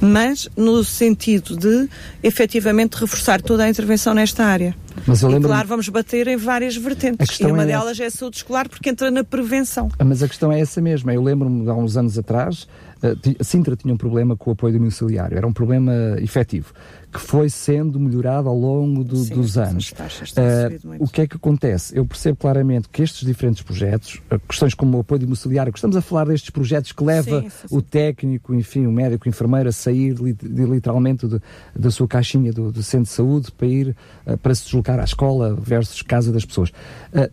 mas 0.01 0.49
no 0.57 0.83
sentido 0.83 1.55
de 1.55 1.87
efetivamente 2.23 2.95
reforçar 2.95 3.41
toda 3.41 3.63
a 3.63 3.69
intervenção 3.69 4.13
nesta 4.13 4.43
área. 4.43 4.75
Mas 5.05 5.21
eu 5.21 5.29
lembro... 5.29 5.47
E 5.47 5.51
claro, 5.51 5.67
vamos 5.67 5.89
bater 5.89 6.27
em 6.27 6.37
várias 6.37 6.75
vertentes. 6.75 7.39
E 7.39 7.45
uma 7.45 7.63
é 7.63 7.67
delas 7.67 7.91
essa. 7.93 8.03
é 8.03 8.07
a 8.07 8.11
saúde 8.11 8.37
escolar 8.37 8.67
porque 8.67 8.89
entra 8.89 9.11
na 9.11 9.23
prevenção. 9.23 9.89
Ah, 9.97 10.03
mas 10.03 10.23
a 10.23 10.27
questão 10.27 10.51
é 10.51 10.59
essa 10.59 10.81
mesma. 10.81 11.13
Eu 11.13 11.21
lembro-me 11.21 11.69
há 11.69 11.73
uns 11.73 11.97
anos 11.97 12.17
atrás, 12.17 12.67
uh, 13.03 13.43
Sintra 13.43 13.75
tinha 13.75 13.93
um 13.93 13.97
problema 13.97 14.35
com 14.35 14.49
o 14.49 14.53
apoio 14.53 14.73
domiciliário. 14.73 15.37
Era 15.37 15.47
um 15.47 15.53
problema 15.53 15.93
efetivo 16.19 16.73
que 17.13 17.19
foi 17.21 17.47
sendo 17.47 17.99
melhorado 17.99 18.49
ao 18.49 18.57
longo 18.57 19.03
do, 19.03 19.17
Sim, 19.17 19.35
dos 19.35 19.55
anos. 19.55 19.91
Uh, 19.91 20.95
o 20.99 21.07
que 21.07 21.21
é 21.21 21.27
que 21.27 21.35
acontece? 21.35 21.95
Eu 21.95 22.03
percebo 22.05 22.37
claramente 22.37 22.89
que 22.89 23.03
estes 23.03 23.25
diferentes 23.25 23.61
projetos, 23.61 24.19
uh, 24.31 24.39
questões 24.39 24.73
como 24.73 24.97
o 24.97 25.01
apoio 25.01 25.19
domiciliário, 25.19 25.71
que 25.71 25.77
estamos 25.77 25.95
a 25.95 26.01
falar 26.01 26.25
destes 26.25 26.49
projetos 26.49 26.91
que 26.91 27.03
leva 27.03 27.41
sim, 27.41 27.49
sim, 27.49 27.67
sim. 27.67 27.77
o 27.77 27.81
técnico, 27.83 28.55
enfim, 28.55 28.87
o 28.87 28.91
médico, 28.91 29.27
o 29.27 29.29
enfermeiro 29.29 29.69
a 29.69 29.71
sair 29.71 30.15
de, 30.15 30.65
literalmente 30.65 31.27
de, 31.27 31.39
da 31.75 31.91
sua 31.91 32.07
caixinha 32.07 32.51
do, 32.51 32.71
do, 32.71 32.81
centro 32.81 33.05
de 33.05 33.11
saúde 33.11 33.51
para 33.51 33.67
ir 33.67 33.95
uh, 34.25 34.35
para 34.39 34.55
se 34.55 34.63
deslocar 34.65 34.99
à 34.99 35.03
escola 35.03 35.55
versus 35.55 36.01
casa 36.01 36.31
das 36.31 36.43
pessoas. 36.43 36.71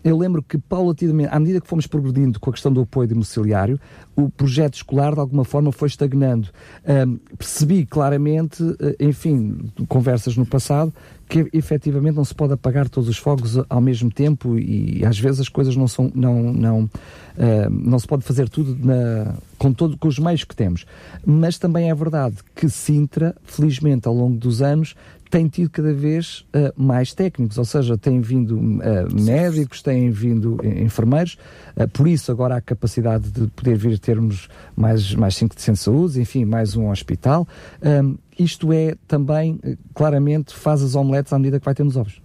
eu 0.04 0.18
lembro 0.18 0.42
que 0.42 0.58
paulatinamente, 0.58 1.30
à 1.32 1.40
medida 1.40 1.60
que 1.60 1.66
fomos 1.66 1.86
progredindo 1.86 2.38
com 2.38 2.50
a 2.50 2.52
questão 2.52 2.70
do 2.70 2.82
apoio 2.82 3.08
domiciliário, 3.08 3.80
o 4.16 4.28
projeto 4.28 4.74
escolar 4.74 5.14
de 5.14 5.20
alguma 5.20 5.44
forma 5.44 5.72
foi 5.72 5.88
estagnando. 5.88 6.48
percebi 7.38 7.86
claramente, 7.86 8.62
enfim, 8.98 9.70
conversas 9.88 10.36
no 10.36 10.44
passado 10.44 10.92
que 11.28 11.48
efetivamente 11.52 12.16
não 12.16 12.24
se 12.24 12.34
pode 12.34 12.52
apagar 12.52 12.88
todos 12.88 13.08
os 13.08 13.16
fogos 13.16 13.56
ao 13.68 13.80
mesmo 13.80 14.10
tempo 14.10 14.58
e 14.58 15.04
às 15.06 15.16
vezes 15.16 15.40
as 15.40 15.48
coisas 15.48 15.76
não 15.76 15.86
são 15.86 16.10
não 16.12 16.52
não 16.52 16.90
não 17.70 17.98
se 18.00 18.06
pode 18.06 18.24
fazer 18.24 18.48
tudo 18.48 18.76
na, 18.84 19.34
com 19.56 19.72
todo 19.72 19.96
com 19.96 20.08
os 20.08 20.18
meios 20.18 20.42
que 20.42 20.56
temos 20.56 20.84
mas 21.24 21.56
também 21.56 21.88
é 21.88 21.94
verdade 21.94 22.36
que 22.54 22.68
Sintra 22.68 23.36
felizmente 23.44 24.08
ao 24.08 24.14
longo 24.14 24.36
dos 24.36 24.60
anos 24.60 24.96
tem 25.30 25.46
tido 25.46 25.70
cada 25.70 25.94
vez 25.94 26.44
uh, 26.54 26.72
mais 26.76 27.14
técnicos, 27.14 27.56
ou 27.56 27.64
seja, 27.64 27.96
têm 27.96 28.20
vindo 28.20 28.58
uh, 28.58 28.80
médicos, 29.12 29.80
têm 29.80 30.10
vindo 30.10 30.58
enfermeiros, 30.64 31.38
uh, 31.76 31.88
por 31.88 32.08
isso 32.08 32.32
agora 32.32 32.56
há 32.56 32.60
capacidade 32.60 33.30
de 33.30 33.46
poder 33.46 33.76
vir 33.76 33.98
termos 33.98 34.48
mais, 34.76 35.14
mais 35.14 35.36
cinco 35.36 35.54
de 35.54 35.62
saúde, 35.76 36.20
enfim, 36.20 36.44
mais 36.44 36.76
um 36.76 36.90
hospital. 36.90 37.46
isto 38.38 38.72
é 38.72 38.96
também, 39.06 39.60
claramente, 39.94 40.52
faz 40.54 40.82
as 40.82 40.94
omeletes 40.94 41.32
à 41.32 41.38
medida 41.38 41.60
que 41.60 41.64
vai 41.64 41.74
tendo 41.74 41.88
os 41.88 41.96
ovos. 41.96 42.20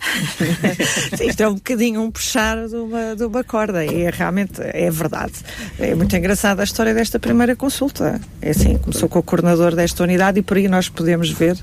Isto 1.20 1.42
é 1.42 1.48
um 1.48 1.54
bocadinho 1.54 2.02
um 2.02 2.10
puxar 2.10 2.66
de 2.66 2.76
uma, 2.76 3.16
de 3.16 3.24
uma 3.24 3.44
corda 3.44 3.84
e 3.84 4.02
é, 4.02 4.10
realmente 4.10 4.60
é 4.60 4.90
verdade. 4.90 5.34
É 5.78 5.94
muito 5.94 6.14
engraçada 6.16 6.62
a 6.62 6.64
história 6.64 6.94
desta 6.94 7.18
primeira 7.18 7.54
consulta. 7.54 8.20
É 8.40 8.50
assim, 8.50 8.78
começou 8.78 9.08
com 9.08 9.18
o 9.18 9.22
coordenador 9.22 9.74
desta 9.74 10.02
unidade 10.02 10.40
e 10.40 10.42
por 10.42 10.56
aí 10.56 10.68
nós 10.68 10.88
podemos 10.88 11.30
ver. 11.30 11.56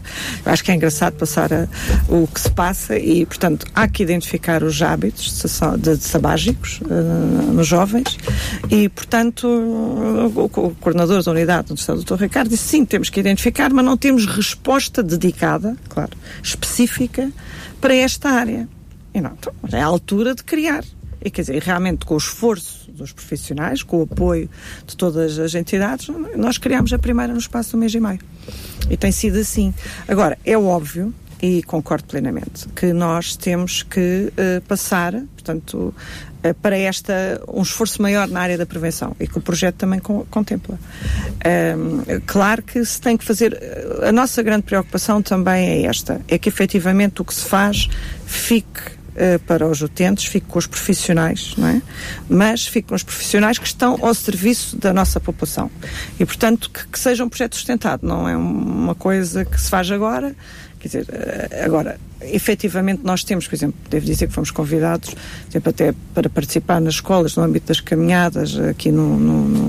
Acho 0.46 0.64
que 0.64 0.72
é 0.72 0.76
engraçado 0.76 1.16
passar 1.16 1.52
a, 1.52 1.68
o 2.08 2.28
que 2.28 2.40
se 2.40 2.52
passa 2.52 2.98
e, 2.98 3.26
portanto, 3.26 3.66
há 3.74 3.88
que 3.88 4.04
identificar 4.04 4.64
os 4.64 4.82
hábitos 4.82 5.44
de, 5.80 5.98
de 5.98 6.04
sabágicos 6.04 6.80
uh, 6.82 7.54
nos 7.54 7.68
jovens 7.68 8.18
e, 8.70 8.90
portanto, 8.90 9.48
o, 9.48 10.46
o, 10.46 10.50
coordenador 10.76 11.24
da 11.24 11.32
unidade, 11.32 11.74
o 11.74 11.96
Dr. 11.96 12.16
Ricardo, 12.16 12.50
disse 12.50 12.68
sim, 12.68 12.86
temos 12.86 13.10
que 13.10 13.20
identificar, 13.20 13.72
mas 13.72 13.84
não 13.84 13.98
temos 13.98 14.26
resposta 14.26 15.02
dedicada, 15.02 15.76
claro, 15.90 16.12
específica 16.44 17.32
para 17.80 17.96
esta 17.96 18.30
área. 18.30 18.68
E 19.14 19.22
não, 19.22 19.32
então, 19.32 19.54
é 19.72 19.82
a 19.82 19.86
altura 19.86 20.36
de 20.36 20.44
criar. 20.44 20.84
E 21.24 21.32
quer 21.32 21.42
dizer, 21.42 21.62
realmente 21.62 22.06
com 22.06 22.14
o 22.14 22.18
esforço 22.18 22.92
dos 22.92 23.12
profissionais, 23.12 23.84
com 23.84 24.00
o 24.00 24.04
apoio 24.04 24.50
de 24.86 24.96
todas 24.96 25.40
as 25.40 25.56
entidades, 25.56 26.08
nós 26.36 26.58
criámos 26.58 26.94
a 26.94 27.00
primeira 27.00 27.34
no 27.34 27.40
espaço 27.40 27.72
do 27.72 27.78
mês 27.78 27.94
e 27.94 28.00
meio. 28.00 28.20
E 28.90 28.96
tem 28.96 29.12
sido 29.12 29.38
assim. 29.38 29.74
Agora, 30.08 30.38
é 30.46 30.58
óbvio 30.58 31.14
e 31.42 31.62
concordo 31.64 32.06
plenamente 32.06 32.68
que 32.76 32.94
nós 32.94 33.36
temos 33.36 33.84
que 33.84 34.32
uh, 34.32 34.62
passar, 34.62 35.14
portanto, 35.14 35.94
uh, 36.44 36.54
para 36.62 36.78
esta 36.78 37.42
um 37.48 37.62
esforço 37.62 38.02
maior 38.02 38.28
na 38.28 38.42
área 38.42 38.58
da 38.58 38.66
prevenção 38.66 39.16
e 39.20 39.28
que 39.28 39.38
o 39.38 39.42
projeto 39.42 39.76
também 39.76 40.00
co 40.00 40.26
contempla. 40.32 40.80
Um, 41.78 42.22
claro 42.26 42.64
que 42.64 42.84
se 42.84 43.00
tem 43.00 43.18
que 43.18 43.24
fazer, 43.24 43.60
a 44.04 44.12
nossa 44.12 44.42
grande 44.42 44.64
preocupação 44.64 45.22
também 45.22 45.68
é 45.70 45.86
esta, 45.86 46.22
é 46.28 46.38
que 46.38 46.50
efetivamente 46.50 47.22
o 47.22 47.26
que 47.26 47.34
se 47.34 47.46
faz 47.46 47.88
fique 48.26 48.98
para 49.48 49.66
os 49.66 49.82
utentes, 49.82 50.26
fique 50.26 50.46
com 50.46 50.60
os 50.60 50.68
profissionais, 50.68 51.56
não 51.58 51.68
é? 51.68 51.82
Mas 52.30 52.68
fique 52.68 52.90
com 52.90 52.94
os 52.94 53.02
profissionais 53.02 53.58
que 53.58 53.66
estão 53.66 53.98
ao 54.00 54.14
serviço 54.14 54.78
da 54.78 54.94
nossa 54.94 55.20
população. 55.20 55.72
E, 56.20 56.26
portanto, 56.26 56.70
que, 56.70 56.88
que 56.88 57.00
seja 57.00 57.26
um 57.26 57.30
projeto 57.30 57.56
sustentado, 57.56 58.06
não 58.06 58.30
é 58.30 58.38
uma 58.38 58.94
coisa 58.94 59.44
que 59.44 59.60
se 59.60 59.72
faz 59.72 59.90
agora, 59.90 60.36
Quer 60.88 61.02
dizer, 61.02 61.08
eh, 61.12 61.66
agora, 61.66 62.00
efetivamente 62.22 63.02
nós 63.04 63.24
temos, 63.24 63.46
por 63.46 63.56
exemplo, 63.56 63.78
devo 63.90 64.06
dizer 64.06 64.28
que 64.28 64.34
fomos 64.34 64.52
convidados, 64.52 65.14
exemplo, 65.50 65.70
até 65.70 65.94
para 66.14 66.30
participar 66.30 66.80
nas 66.80 66.96
escolas, 66.96 67.36
no 67.36 67.44
âmbito 67.44 67.68
das 67.68 67.82
caminhadas, 67.82 68.58
aqui 68.58 68.92
no, 68.92 69.18
no, 69.20 69.48
no, 69.48 69.68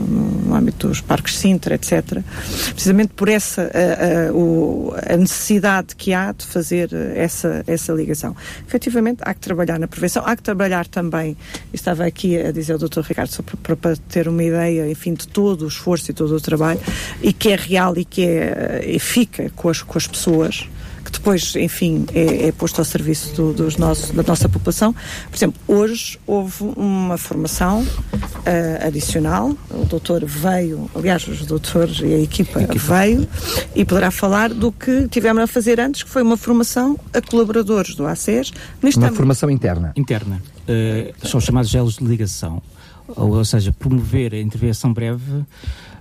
no 0.48 0.54
âmbito 0.54 0.88
dos 0.88 1.00
parques 1.00 1.36
Sintra, 1.36 1.74
etc., 1.74 2.22
precisamente 2.70 3.12
por 3.14 3.28
essa, 3.28 3.62
a, 3.62 4.28
a, 4.28 4.32
o, 4.32 4.94
a, 4.96 5.16
necessidade 5.16 5.96
que 5.96 6.14
há 6.14 6.32
de 6.32 6.44
fazer 6.44 6.90
essa, 7.14 7.64
essa 7.66 7.92
ligação. 7.92 8.36
Efetivamente, 8.66 9.18
há 9.22 9.34
que 9.34 9.40
trabalhar 9.40 9.78
na 9.78 9.88
prevenção, 9.88 10.22
há 10.24 10.36
que 10.36 10.42
trabalhar 10.42 10.86
também, 10.86 11.36
estava 11.72 12.06
aqui 12.06 12.38
a 12.38 12.52
dizer 12.52 12.74
o 12.74 12.78
Dr. 12.78 13.00
Ricardo, 13.00 13.30
só 13.30 13.42
para, 13.42 13.76
para 13.76 13.96
ter 14.08 14.28
uma 14.28 14.42
ideia, 14.42 14.88
enfim, 14.88 15.14
de 15.14 15.26
todo 15.26 15.62
o 15.64 15.68
esforço 15.68 16.10
e 16.10 16.14
todo 16.14 16.34
o 16.36 16.40
trabalho, 16.40 16.80
e 17.20 17.32
que 17.32 17.50
é 17.50 17.56
real 17.56 17.96
e 17.96 18.04
que 18.04 18.24
é, 18.24 18.84
e 18.86 18.98
fica 18.98 19.50
com 19.54 19.68
as, 19.68 19.82
com 19.82 19.98
as 19.98 20.06
pessoas, 20.06 20.68
que 21.08 21.18
depois, 21.18 21.56
enfim, 21.56 22.04
é, 22.12 22.48
é 22.48 22.52
posto 22.52 22.78
ao 22.80 22.84
serviço 22.84 23.34
do, 23.34 23.52
dos 23.52 23.76
nossos, 23.76 24.10
da 24.10 24.22
nossa 24.22 24.48
população. 24.48 24.94
Por 25.30 25.36
exemplo, 25.36 25.60
hoje 25.66 26.18
houve 26.26 26.64
uma 26.76 27.16
formação 27.16 27.82
uh, 27.82 28.86
adicional, 28.86 29.56
o 29.70 29.84
doutor 29.86 30.24
veio, 30.24 30.90
aliás, 30.94 31.26
os 31.26 31.46
doutores 31.46 32.00
e 32.00 32.12
a 32.12 32.20
equipa, 32.20 32.62
equipa, 32.62 32.78
veio 32.78 33.26
e 33.74 33.84
poderá 33.84 34.10
falar 34.10 34.52
do 34.52 34.70
que 34.70 35.08
tivemos 35.08 35.42
a 35.42 35.46
fazer 35.46 35.80
antes, 35.80 36.02
que 36.02 36.10
foi 36.10 36.22
uma 36.22 36.36
formação 36.36 36.98
a 37.14 37.22
colaboradores 37.22 37.94
do 37.94 38.06
ACES. 38.06 38.52
Uma 38.96 39.12
formação 39.12 39.50
interna. 39.50 39.92
Interna. 39.96 40.42
Uh, 40.68 41.26
são 41.26 41.40
chamados 41.40 41.70
gelos 41.70 41.96
de 41.96 42.04
ligação, 42.04 42.62
ou, 43.08 43.36
ou 43.36 43.44
seja, 43.44 43.72
promover 43.72 44.34
a 44.34 44.38
intervenção 44.38 44.92
breve 44.92 45.32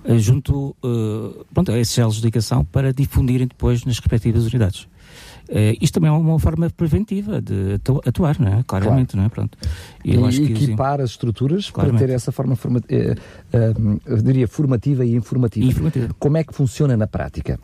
uh, 0.03 0.19
junto 0.19 0.75
uh, 0.83 1.45
pronto, 1.53 1.71
a 1.71 1.79
esses 1.79 1.95
gelos 1.95 2.17
de 2.17 2.23
ligação 2.23 2.65
para 2.65 2.91
difundirem 2.91 3.47
depois 3.47 3.85
nas 3.85 3.97
respectivas 3.97 4.45
unidades. 4.45 4.87
Uh, 5.49 5.77
isto 5.81 5.95
também 5.95 6.09
é 6.09 6.13
uma 6.13 6.39
forma 6.39 6.69
preventiva 6.69 7.41
de 7.41 7.79
atuar, 8.05 8.39
não 8.39 8.47
é? 8.47 8.63
Claramente, 8.65 9.11
claro. 9.13 9.21
não 9.21 9.25
é? 9.25 9.29
Pronto. 9.29 9.57
E, 10.03 10.15
e 10.15 10.23
acho 10.23 10.41
que 10.41 10.53
equipar 10.53 11.01
as 11.01 11.11
estruturas 11.11 11.69
Claramente. 11.69 11.99
para 11.99 12.07
ter 12.07 12.13
essa 12.13 12.31
forma, 12.31 12.55
forma, 12.55 12.81
eu 12.89 14.17
diria, 14.21 14.47
formativa 14.47 15.05
e 15.05 15.15
informativa. 15.15 15.65
e 15.65 15.69
informativa. 15.69 16.15
Como 16.19 16.37
é 16.37 16.43
que 16.43 16.53
funciona 16.53 16.97
na 16.97 17.07
prática? 17.07 17.59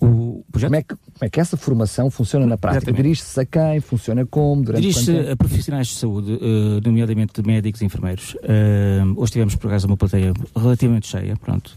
O 0.00 0.44
projeto... 0.50 0.68
como, 0.68 0.76
é 0.76 0.82
que, 0.82 0.94
como 0.94 1.22
é 1.22 1.30
que 1.30 1.40
essa 1.40 1.56
formação 1.56 2.10
funciona 2.10 2.46
na 2.46 2.58
prática? 2.58 2.92
Dirige-se 2.92 3.40
a 3.40 3.44
quem? 3.46 3.80
Funciona 3.80 4.26
como? 4.26 4.64
Dirige-se 4.64 5.30
a 5.30 5.36
profissionais 5.36 5.88
de 5.88 5.94
saúde, 5.94 6.32
uh, 6.32 6.80
nomeadamente 6.84 7.40
médicos 7.42 7.80
e 7.80 7.84
enfermeiros. 7.86 8.34
Uh, 8.34 9.14
hoje 9.16 9.32
tivemos, 9.32 9.54
por 9.54 9.68
acaso, 9.68 9.86
uma 9.86 9.96
plateia 9.96 10.32
relativamente 10.54 11.06
cheia, 11.06 11.36
pronto. 11.36 11.76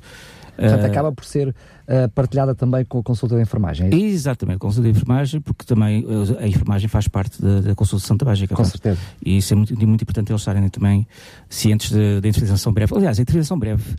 Portanto, 0.57 0.81
uh, 0.81 0.85
acaba 0.85 1.11
por 1.11 1.23
ser 1.23 1.49
uh, 1.49 2.09
partilhada 2.13 2.55
também 2.55 2.83
com 2.83 2.99
a 2.99 3.03
consulta 3.03 3.35
de 3.35 3.41
enfermagem. 3.41 3.89
É 3.91 3.95
exatamente, 3.95 4.55
a 4.55 4.59
consulta 4.59 4.91
de 4.91 4.97
enfermagem, 4.97 5.39
porque 5.39 5.63
também 5.63 6.03
uh, 6.03 6.37
a 6.39 6.47
enfermagem 6.47 6.89
faz 6.89 7.07
parte 7.07 7.41
da, 7.41 7.61
da 7.61 7.75
consulta 7.75 8.25
básica. 8.25 8.55
Com 8.55 8.65
certeza. 8.65 8.99
E 9.23 9.37
isso 9.37 9.53
é 9.53 9.55
muito, 9.55 9.87
muito 9.87 10.01
importante 10.01 10.31
eles 10.31 10.41
estarem 10.41 10.67
também 10.69 11.07
cientes 11.47 11.91
da 11.91 12.27
intervenção 12.27 12.73
breve. 12.73 12.95
Aliás, 12.95 13.19
a 13.19 13.21
intervenção 13.21 13.57
breve 13.57 13.95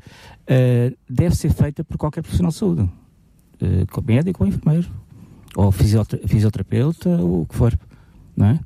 deve 1.09 1.37
ser 1.37 1.53
feita 1.53 1.85
por 1.85 1.97
qualquer 1.99 2.23
profissional 2.23 2.51
de 2.51 2.57
saúde, 2.57 2.83
uh, 2.83 4.03
médico 4.07 4.43
ou 4.43 4.49
enfermeiro, 4.49 4.89
ou 5.55 5.71
fisioterapeuta, 5.73 7.09
ou 7.09 7.43
o 7.43 7.47
que 7.47 7.55
for, 7.55 7.79
não 8.37 8.47
é? 8.47 8.61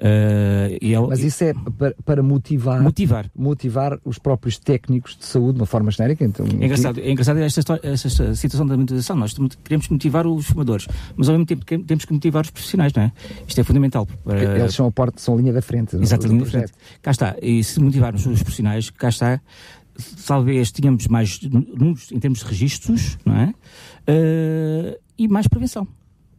Uh, 0.00 0.78
é, 0.80 0.98
Mas 1.08 1.20
isso 1.20 1.44
é 1.44 1.52
para, 1.52 1.94
para, 2.02 2.22
motivar, 2.22 2.80
motivar 2.82 3.30
motivar 3.36 3.98
os 4.02 4.18
próprios 4.18 4.58
técnicos 4.58 5.14
de 5.14 5.26
saúde 5.26 5.56
de 5.56 5.60
uma 5.60 5.66
forma 5.66 5.90
genérica. 5.90 6.24
Então, 6.24 6.46
é 6.46 6.64
engraçado, 6.64 7.00
é 7.00 7.10
engraçado 7.10 7.38
esta, 7.38 7.60
história, 7.60 7.80
esta 7.84 8.34
situação 8.34 8.66
da 8.66 8.78
motivação. 8.78 9.14
Nós 9.14 9.36
queremos 9.62 9.88
motivar 9.88 10.26
os 10.26 10.46
fumadores, 10.46 10.88
mas 11.14 11.28
ao 11.28 11.34
mesmo 11.34 11.44
tempo 11.44 11.66
temos 11.84 12.06
que 12.06 12.12
motivar 12.14 12.42
os 12.42 12.50
profissionais, 12.50 12.94
não 12.94 13.02
é? 13.02 13.12
Isto 13.46 13.60
é 13.60 13.64
fundamental. 13.64 14.08
Para... 14.24 14.58
Eles 14.60 14.74
são 14.74 14.86
a 14.86 14.90
porta, 14.90 15.20
são 15.20 15.34
a 15.34 15.36
linha 15.36 15.52
da 15.52 15.60
frente. 15.60 15.96
Exato, 15.96 16.26
linha 16.26 16.44
da 16.44 16.50
frente. 16.50 16.72
Cá 17.02 17.10
está. 17.10 17.36
E 17.42 17.62
se 17.62 17.78
motivarmos 17.78 18.24
os 18.24 18.42
profissionais, 18.42 18.88
cá 18.88 19.10
está. 19.10 19.38
Talvez 20.26 20.70
tenhamos 20.72 21.06
mais 21.08 21.40
números 21.42 22.10
em 22.10 22.18
termos 22.18 22.38
de 22.38 22.46
registros, 22.46 23.18
não 23.26 23.36
é? 23.36 23.54
Uh, 24.08 24.98
e 25.18 25.28
mais 25.28 25.46
prevenção. 25.46 25.86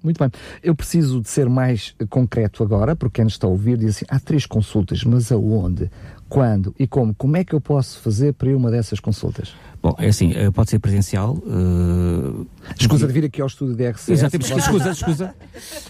Muito 0.03 0.17
bem. 0.17 0.31
Eu 0.63 0.75
preciso 0.75 1.21
de 1.21 1.29
ser 1.29 1.47
mais 1.47 1.95
concreto 2.09 2.63
agora, 2.63 2.95
porque 2.95 3.15
quem 3.15 3.25
nos 3.25 3.33
está 3.33 3.47
a 3.47 3.49
ouvir 3.49 3.77
diz 3.77 3.97
assim: 3.97 4.05
há 4.09 4.19
três 4.19 4.45
consultas, 4.45 5.03
mas 5.03 5.31
aonde? 5.31 5.89
Quando 6.27 6.73
e 6.79 6.87
como? 6.87 7.13
Como 7.13 7.35
é 7.35 7.43
que 7.43 7.53
eu 7.53 7.59
posso 7.59 7.99
fazer 7.99 8.33
para 8.33 8.49
ir 8.49 8.55
uma 8.55 8.71
dessas 8.71 8.99
consultas? 8.99 9.53
Bom, 9.83 9.93
é 9.97 10.07
assim, 10.07 10.31
eh, 10.33 10.49
pode 10.49 10.69
ser 10.69 10.79
presencial. 10.79 11.33
Uh... 11.33 12.47
Escusa 12.79 13.05
de 13.05 13.13
vir 13.13 13.25
aqui 13.25 13.41
ao 13.41 13.47
estúdio 13.47 13.75
da 13.75 13.89
RCS. 13.89 14.09
Exatamente, 14.09 14.57
escusa, 14.57 14.91
escusa. 14.91 15.35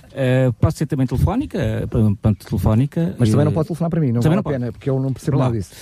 Uh, 0.08 0.52
pode 0.54 0.78
ser 0.78 0.88
também 0.88 1.06
telefónica, 1.06 1.88
ponto 2.22 2.46
telefónica. 2.48 3.16
Mas 3.20 3.30
também 3.30 3.46
não 3.46 3.52
pode 3.52 3.68
telefonar 3.68 3.90
para 3.92 4.00
mim, 4.00 4.12
não 4.12 4.22
também 4.22 4.42
vale 4.42 4.44
não 4.44 4.56
a 4.56 4.60
pena, 4.60 4.72
porque 4.72 4.90
eu 4.90 5.00
não 5.00 5.14
percebo 5.14 5.38
nada 5.38 5.56
disso. 5.56 5.76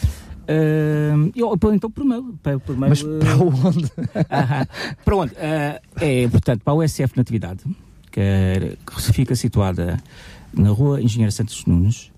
Uh, 0.50 1.32
eu, 1.36 1.58
então 1.74 1.92
por 1.92 2.04
mail. 2.04 2.34
Por 2.44 2.76
mail 2.76 2.90
Mas 2.90 3.04
para 3.04 3.38
onde? 3.38 3.86
uh, 3.86 5.06
para 5.06 5.16
onde? 5.16 5.32
Uh, 5.34 5.80
é, 6.02 6.28
portanto, 6.28 6.64
para 6.66 6.74
o 6.74 6.86
SF 6.86 7.16
Natividade 7.16 7.64
que, 8.12 8.20
é, 8.20 8.78
que 8.86 9.02
fica 9.14 9.36
situada 9.36 10.02
na 10.54 10.70
rua 10.70 11.02
Engenheiro 11.02 11.32
Santos 11.32 11.66
Nunes, 11.66 12.12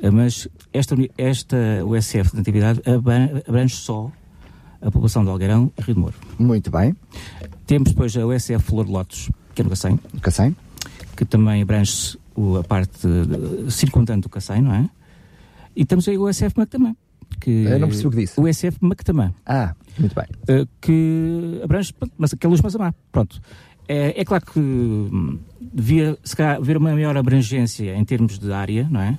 eh, 0.00 0.10
mas 0.10 0.48
esta, 0.72 0.96
esta 1.16 1.56
USF 1.84 2.32
de 2.34 2.40
atividade 2.40 2.80
abrange 3.46 3.76
só 3.76 4.10
a 4.80 4.90
população 4.90 5.24
de 5.24 5.30
Algarão 5.30 5.72
e 5.78 5.82
Rio 5.82 5.94
de 5.94 6.00
Moro. 6.00 6.14
Muito 6.38 6.70
bem. 6.70 6.96
Temos 7.66 7.90
depois 7.90 8.16
a 8.16 8.26
USF 8.26 8.58
Flor 8.58 8.84
de 8.84 8.90
Lotos, 8.90 9.30
que 9.54 9.62
é 9.62 9.64
no 9.64 9.70
Cacém. 9.70 9.98
Cacém. 10.20 10.56
Que 11.16 11.24
também 11.24 11.62
abrange 11.62 12.18
a 12.58 12.64
parte 12.64 13.06
circundante 13.70 14.22
do 14.22 14.28
Cacém, 14.28 14.60
não 14.60 14.74
é? 14.74 14.90
E 15.76 15.84
temos 15.84 16.08
a 16.08 16.12
USF 16.12 16.52
Mactamã. 16.56 16.94
Que, 17.40 17.64
Eu 17.64 17.78
não 17.78 17.88
percebi 17.88 18.08
o 18.08 18.10
que 18.10 18.16
disse. 18.18 18.40
O 18.40 18.44
USF 18.48 18.76
Mactamã. 18.80 19.32
Ah, 19.46 19.74
muito 19.98 20.14
bem. 20.14 20.26
Eh, 20.48 20.66
que 20.80 21.60
abrange, 21.62 21.94
mas 22.18 22.32
aquela 22.34 22.50
luz 22.50 22.60
Mazamá. 22.60 22.94
Pronto. 23.10 23.40
É, 23.88 24.20
é 24.20 24.24
claro 24.24 24.44
que 24.44 24.58
hum, 24.58 25.38
devia, 25.60 26.16
se 26.22 26.36
calhar, 26.36 26.56
haver 26.56 26.76
uma 26.76 26.92
maior 26.92 27.16
abrangência 27.16 27.94
em 27.94 28.04
termos 28.04 28.38
de 28.38 28.52
área, 28.52 28.86
não 28.90 29.00
é? 29.00 29.18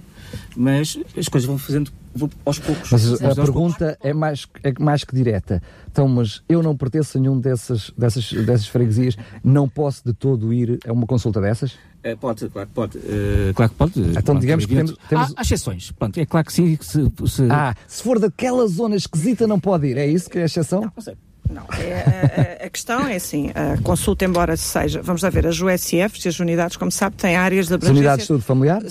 Mas 0.55 0.97
as 1.17 1.27
coisas 1.27 1.47
vão 1.47 1.57
fazendo 1.57 1.91
vou, 2.13 2.29
aos 2.45 2.59
poucos. 2.59 2.91
Mas 2.91 3.21
a 3.21 3.35
pergunta 3.35 3.97
é 4.01 4.13
mais, 4.13 4.47
é 4.63 4.73
mais 4.79 5.03
que 5.03 5.15
direta. 5.15 5.61
Então, 5.91 6.07
mas 6.07 6.41
eu 6.47 6.63
não 6.63 6.75
pertenço 6.75 7.17
a 7.17 7.21
nenhum 7.21 7.39
dessas, 7.39 7.91
dessas, 7.97 8.31
dessas 8.31 8.67
freguesias, 8.67 9.15
não 9.43 9.67
posso 9.67 10.03
de 10.05 10.13
todo 10.13 10.53
ir 10.53 10.79
a 10.87 10.91
uma 10.91 11.05
consulta 11.05 11.39
dessas? 11.41 11.77
É, 12.01 12.15
pode, 12.15 12.49
claro 12.49 12.67
que 12.67 12.73
pode. 12.73 12.97
Uh, 12.97 13.53
claro 13.55 13.71
que 13.71 13.77
pode. 13.77 13.99
Então, 13.99 14.21
pronto, 14.23 14.41
digamos 14.41 14.65
que 14.65 14.75
temos, 14.75 14.97
temos... 15.07 15.31
Há, 15.31 15.33
há 15.37 15.41
exceções. 15.41 15.91
Pronto, 15.91 16.19
é 16.19 16.25
claro 16.25 16.45
que 16.45 16.53
sim. 16.53 16.77
Se, 16.81 17.11
se... 17.27 17.47
Ah, 17.49 17.73
se 17.87 18.03
for 18.03 18.19
daquela 18.19 18.67
zona 18.67 18.95
esquisita, 18.95 19.47
não 19.47 19.59
pode 19.59 19.87
ir. 19.87 19.97
É 19.97 20.05
isso 20.05 20.29
que 20.29 20.37
é 20.37 20.41
a 20.41 20.45
exceção? 20.45 20.81
Não, 20.81 20.91
não 20.95 21.03
sei. 21.03 21.15
Não, 21.49 21.63
é, 21.77 22.53
questão 22.73 23.07
é 23.07 23.15
assim, 23.15 23.51
a 23.53 23.79
consulta, 23.83 24.25
embora 24.25 24.57
seja, 24.57 25.01
vamos 25.01 25.21
lá 25.21 25.29
ver, 25.29 25.45
as 25.45 25.61
USFs 25.61 26.25
e 26.25 26.27
as 26.27 26.39
unidades, 26.39 26.75
como 26.75 26.91
sabe, 26.91 27.15
têm 27.15 27.35
áreas 27.35 27.67
de 27.67 27.75
abrangência... 27.75 27.93
As 27.93 27.97
unidades 27.97 28.23
de 28.23 28.27
saúde 28.27 28.43
familiar? 28.43 28.81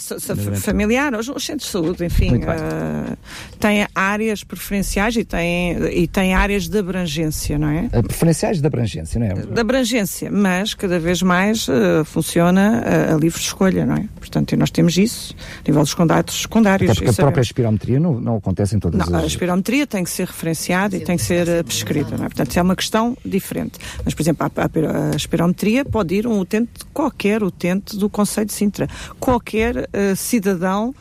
familiar, 0.56 1.14
os, 1.14 1.28
os, 1.28 1.44
centros 1.44 1.66
de 1.66 1.72
saúde, 1.72 2.04
enfim, 2.04 2.36
uh, 2.36 3.16
têm 3.58 3.86
áreas 3.92 4.44
preferenciais 4.44 5.16
e 5.16 5.24
têm, 5.24 5.76
e 5.92 6.06
têm 6.06 6.32
áreas 6.32 6.68
de 6.68 6.78
abrangência, 6.78 7.58
não 7.58 7.68
é? 7.68 7.90
Uh, 7.92 8.02
preferenciais 8.02 8.60
de 8.60 8.66
abrangência, 8.66 9.18
não 9.18 9.26
é? 9.26 9.34
De 9.34 9.60
abrangência, 9.60 10.30
mas 10.30 10.74
cada 10.74 10.98
vez 11.00 11.20
mais 11.20 11.66
uh, 11.66 12.04
funciona 12.04 12.84
a, 12.86 13.14
a, 13.14 13.16
livre 13.16 13.40
escolha, 13.40 13.84
não 13.84 13.96
é? 13.96 14.04
Portanto, 14.20 14.56
nós 14.56 14.70
temos 14.70 14.96
isso 14.96 15.34
a 15.58 15.68
nível 15.68 15.82
dos 15.82 15.94
condatos 15.94 16.42
secundários. 16.42 16.90
Até 16.90 17.00
porque 17.00 17.10
a 17.10 17.24
própria 17.24 17.42
espirometria 17.42 17.98
não, 17.98 18.20
não 18.20 18.36
acontece 18.36 18.76
em 18.76 18.78
todas 18.78 18.98
não, 18.98 19.18
as... 19.18 19.24
a 19.24 19.26
espirometria 19.26 19.86
tem 19.86 20.04
que 20.04 20.10
ser 20.10 20.28
referenciada 20.28 20.96
e 20.96 21.00
tem 21.00 21.16
que 21.16 21.24
ser 21.24 21.64
prescrita, 21.64 22.16
não 22.16 22.26
é? 22.26 22.28
Portanto, 22.28 22.41
é 22.58 22.62
uma 22.62 22.76
questão 22.76 23.16
diferente. 23.24 23.78
Mas, 24.04 24.14
por 24.14 24.22
exemplo, 24.22 24.46
a, 24.46 24.62
a, 24.62 25.12
a 25.12 25.16
espirometria 25.16 25.84
pode 25.84 26.14
ir 26.14 26.26
um 26.26 26.38
utente, 26.38 26.70
qualquer 26.92 27.42
utente 27.42 27.96
do 27.96 28.08
Conselho 28.08 28.46
de 28.46 28.52
Sintra, 28.52 28.88
qualquer 29.18 29.76
uh, 29.76 30.16
cidadão 30.16 30.94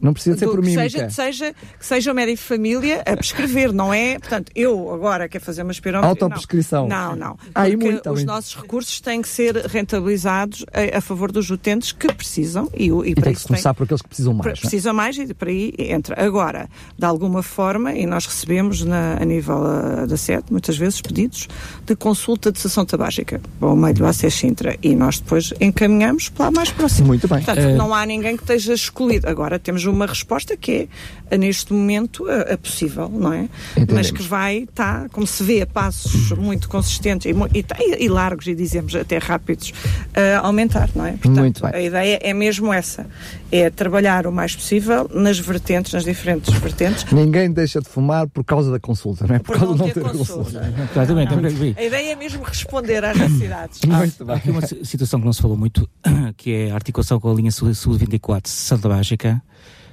não 0.00 0.12
precisa 0.12 0.36
ser 0.38 0.46
por 0.46 0.62
mim. 0.62 0.74
Seja, 0.74 1.10
seja, 1.10 1.54
que 1.78 1.86
seja 1.86 2.12
o 2.12 2.14
médico 2.14 2.38
de 2.38 2.42
família 2.42 3.02
a 3.04 3.16
prescrever, 3.16 3.72
não 3.72 3.92
é? 3.92 4.18
Portanto, 4.18 4.50
eu 4.54 4.92
agora 4.92 5.28
quero 5.28 5.44
fazer 5.44 5.62
uma 5.62 5.72
espirometria. 5.72 6.10
Autoprescrição. 6.10 6.88
Não, 6.88 7.14
não. 7.14 7.36
Ah, 7.54 7.64
porque 7.64 7.76
muito, 7.76 8.10
os 8.10 8.24
nossos 8.24 8.54
recursos 8.54 9.00
têm 9.00 9.20
que 9.20 9.28
ser 9.28 9.56
rentabilizados 9.66 10.64
a, 10.72 10.98
a, 10.98 11.00
favor 11.00 11.30
dos 11.30 11.50
utentes 11.50 11.92
que 11.92 12.12
precisam. 12.12 12.68
E, 12.74 12.88
e, 12.88 13.10
e 13.10 13.14
tem 13.14 13.34
que 13.34 13.40
se 13.40 13.46
começar 13.46 13.70
tem, 13.70 13.76
por 13.76 13.84
aqueles 13.84 14.02
que 14.02 14.08
precisam 14.08 14.34
mais. 14.34 14.58
É? 14.58 14.60
Precisam 14.60 14.94
mais 14.94 15.18
e 15.18 15.34
por 15.34 15.48
aí 15.48 15.74
entra. 15.78 16.24
Agora, 16.24 16.68
de 16.98 17.04
alguma 17.04 17.42
forma, 17.42 17.92
e 17.92 18.06
nós 18.06 18.26
recebemos 18.26 18.82
na, 18.82 19.18
a 19.20 19.24
nível 19.24 19.58
uh, 19.58 20.06
da 20.06 20.16
SED, 20.16 20.44
muitas 20.50 20.78
vezes, 20.78 21.00
pedidos 21.00 21.46
de 21.84 21.94
consulta 21.94 22.50
de 22.50 22.58
sessão 22.58 22.86
tabágica 22.86 23.40
ao 23.60 23.76
meio 23.76 23.94
do 23.94 24.06
ACES 24.06 24.34
Sintra. 24.34 24.76
E 24.82 24.94
nós 24.94 25.20
depois 25.20 25.52
encaminhamos 25.60 26.28
para 26.30 26.46
a 26.46 26.50
mais 26.50 26.70
próxima. 26.70 27.08
Muito 27.08 27.28
bem. 27.28 27.42
Portanto, 27.42 27.66
uh... 27.66 27.76
não 27.76 27.94
há 27.94 28.06
ninguém 28.06 28.36
que 28.36 28.42
esteja 28.42 28.72
excluído. 28.72 29.28
Agora 29.28 29.58
temos 29.58 29.84
uma 29.90 30.06
resposta 30.06 30.56
que 30.56 30.88
é, 31.30 31.38
neste 31.38 31.72
momento, 31.72 32.26
a, 32.28 32.54
a 32.54 32.58
possível, 32.58 33.08
não 33.08 33.32
é? 33.32 33.48
Entendemos. 33.72 33.94
Mas 33.94 34.10
que 34.10 34.22
vai, 34.22 34.58
está, 34.58 35.08
como 35.10 35.26
se 35.26 35.42
vê, 35.42 35.62
a 35.62 35.66
passos 35.66 36.32
muito 36.32 36.68
consistentes 36.68 37.26
e, 37.26 37.58
e, 37.58 38.04
e 38.04 38.08
largos, 38.08 38.46
e 38.46 38.54
dizemos 38.54 38.94
até 38.94 39.18
rápidos, 39.18 39.72
a 40.14 40.46
aumentar, 40.46 40.90
não 40.94 41.06
é? 41.06 41.12
Portanto, 41.12 41.38
muito 41.38 41.62
bem. 41.62 41.70
a 41.74 41.80
ideia 41.80 42.18
é 42.22 42.34
mesmo 42.34 42.72
essa, 42.72 43.06
é 43.50 43.70
trabalhar 43.70 44.26
o 44.26 44.32
mais 44.32 44.54
possível 44.54 45.10
nas 45.12 45.38
vertentes, 45.38 45.92
nas 45.92 46.04
diferentes 46.04 46.52
vertentes. 46.54 47.04
Ninguém 47.12 47.50
deixa 47.50 47.80
de 47.80 47.88
fumar 47.88 48.26
por 48.28 48.44
causa 48.44 48.70
da 48.70 48.78
consulta, 48.78 49.26
não 49.26 49.36
é? 49.36 49.38
Por, 49.38 49.52
por 49.52 49.58
causa 49.58 49.74
de 49.74 49.80
não 49.80 49.90
ter 49.90 50.02
consulta. 50.02 50.60
consulta. 50.60 50.90
Exatamente. 50.94 51.78
A 51.78 51.84
ideia 51.84 52.12
é 52.12 52.16
mesmo 52.16 52.42
responder 52.42 53.04
às 53.04 53.16
necessidades. 53.16 53.80
Muito 53.86 54.24
bem. 54.24 54.34
Há 54.34 54.38
aqui 54.38 54.50
uma 54.50 54.60
situação 54.62 55.20
que 55.20 55.26
não 55.26 55.32
se 55.32 55.42
falou 55.42 55.56
muito, 55.56 55.88
que 56.36 56.52
é 56.52 56.70
a 56.70 56.74
articulação 56.74 57.20
com 57.20 57.30
a 57.30 57.34
linha 57.34 57.50
Saúde 57.50 57.98
24, 57.98 58.50
Santa 58.50 58.88
Básica, 58.88 59.42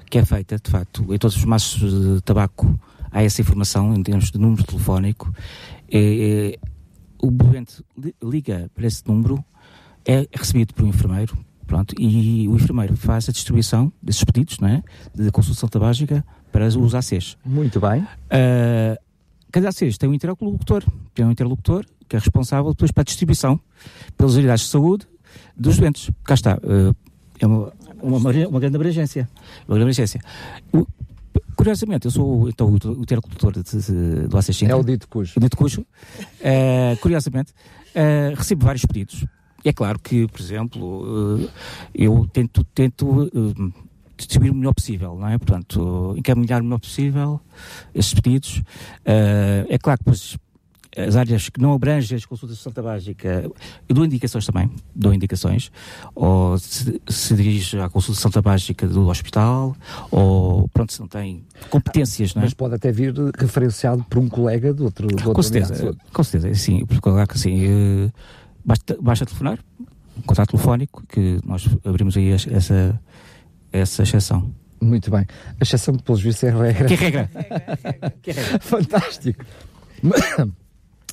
que 0.09 0.17
é 0.17 0.25
feita, 0.25 0.57
de 0.57 0.71
facto, 0.71 1.13
em 1.13 1.17
todos 1.17 1.35
os 1.35 1.45
maços 1.45 1.79
de 1.79 2.21
tabaco 2.21 2.79
há 3.11 3.23
essa 3.23 3.41
informação 3.41 3.93
em 3.93 4.03
termos 4.03 4.31
de 4.31 4.37
número 4.37 4.63
telefónico. 4.63 5.33
É, 5.89 6.53
é, 6.53 6.59
o 7.21 7.31
doente 7.31 7.83
liga 8.23 8.69
para 8.75 8.85
esse 8.85 9.07
número, 9.07 9.43
é 10.05 10.27
recebido 10.33 10.73
por 10.73 10.85
um 10.85 10.87
enfermeiro, 10.87 11.37
pronto, 11.65 11.95
e 11.99 12.47
o 12.47 12.55
enfermeiro 12.55 12.95
faz 12.95 13.27
a 13.27 13.31
distribuição 13.31 13.91
desses 14.01 14.23
pedidos, 14.23 14.59
não 14.59 14.69
é? 14.69 14.83
De 15.13 15.31
consultação 15.31 15.67
tabágica 15.67 16.23
para 16.51 16.67
os 16.67 16.95
ACs. 16.95 17.37
Muito 17.43 17.79
bem. 17.79 18.01
Uh, 18.01 18.97
cada 19.51 19.69
ACs 19.69 19.97
tem 19.97 20.09
um 20.09 20.13
interlocutor, 20.13 20.83
tem 21.13 21.25
um 21.25 21.31
interlocutor 21.31 21.85
que 22.07 22.15
é 22.15 22.19
responsável 22.19 22.71
depois 22.71 22.91
para 22.91 23.01
a 23.01 23.05
distribuição 23.05 23.59
pelas 24.15 24.35
unidades 24.35 24.65
de 24.65 24.71
saúde 24.71 25.07
dos 25.55 25.77
doentes. 25.77 26.09
Cá 26.23 26.35
está. 26.35 26.57
Uh, 26.57 26.95
é 27.39 27.45
uma, 27.45 27.73
uma, 28.01 28.17
uma 28.17 28.59
grande 28.59 28.75
abrangência. 28.75 29.29
Uma 29.67 29.75
grande 29.75 29.83
abrangência. 29.83 30.21
O, 30.73 30.85
curiosamente, 31.55 32.05
eu 32.05 32.11
sou 32.11 32.47
então, 32.47 32.69
o, 32.69 33.01
interlocutor 33.01 33.51
do 33.51 34.37
ACX. 34.37 34.63
É 34.63 34.75
o 34.75 34.83
dito 34.83 35.07
cujo. 35.07 35.33
O 35.35 35.39
dito 35.39 35.57
cujo. 35.57 35.81
Uh, 35.81 36.97
curiosamente, 37.01 37.51
uh, 37.51 38.35
recebo 38.35 38.65
vários 38.65 38.85
pedidos. 38.85 39.25
E 39.65 39.69
é 39.69 39.73
claro 39.73 39.99
que, 39.99 40.27
por 40.27 40.39
exemplo, 40.39 41.39
uh, 41.39 41.49
eu 41.93 42.29
tento, 42.31 42.63
tento 42.63 43.29
distribuir 44.15 44.51
o 44.51 44.55
melhor 44.55 44.73
possível, 44.73 45.17
não 45.19 45.27
é? 45.27 45.37
Portanto, 45.37 46.13
encaminhar 46.17 46.61
o 46.61 46.63
melhor 46.63 46.79
possível 46.79 47.41
esses 47.93 48.13
pedidos. 48.13 48.61
é 49.05 49.77
claro 49.77 49.99
que 49.99 50.05
depois 50.05 50.37
as 50.97 51.15
áreas 51.15 51.49
que 51.49 51.61
não 51.61 51.73
abrangem 51.73 52.15
as 52.15 52.25
consultas 52.25 52.57
de 52.57 52.63
Santa 52.63 52.81
Básica, 52.81 53.49
eu 53.87 53.95
dou 53.95 54.03
indicações 54.03 54.45
também, 54.45 54.69
dou 54.95 55.13
indicações, 55.13 55.71
ou 56.15 56.57
se, 56.57 57.01
se 57.07 57.35
dirige 57.35 57.79
à 57.79 57.89
consulta 57.89 58.17
de 58.17 58.21
Santa 58.21 58.41
Básica 58.41 58.87
do 58.87 59.07
hospital, 59.07 59.75
ou 60.09 60.67
pronto, 60.69 60.91
se 60.93 60.99
não 60.99 61.07
tem 61.07 61.43
competências, 61.69 62.33
não 62.33 62.41
é? 62.41 62.45
Mas 62.45 62.53
pode 62.53 62.75
até 62.75 62.91
vir 62.91 63.13
referenciado 63.37 64.03
por 64.09 64.19
um 64.19 64.27
colega 64.27 64.73
do 64.73 64.85
outro, 64.85 65.07
do 65.07 65.33
com 65.33 65.43
certeza, 65.43 65.95
com 66.11 66.23
certeza, 66.23 66.55
sim, 66.55 66.85
porque 66.85 67.01
claro 67.01 67.27
que 67.27 67.35
assim, 67.35 67.65
eh, 67.65 68.11
basta, 68.65 68.97
basta 68.99 69.25
telefonar, 69.25 69.59
um 70.17 70.21
contato 70.23 70.49
telefónico, 70.49 71.03
que 71.07 71.39
nós 71.45 71.67
abrimos 71.85 72.17
aí 72.17 72.31
essa, 72.31 72.99
essa 73.71 74.03
exceção. 74.03 74.51
Muito 74.79 75.09
bem. 75.09 75.25
A 75.59 75.63
exceção, 75.63 75.95
pelos 75.95 76.21
vistos, 76.21 76.43
é 76.43 76.51
regra. 76.51 76.87
Que 76.87 76.95
regra? 76.95 77.29
que 78.21 78.31
regra. 78.31 78.59
Fantástico. 78.59 79.43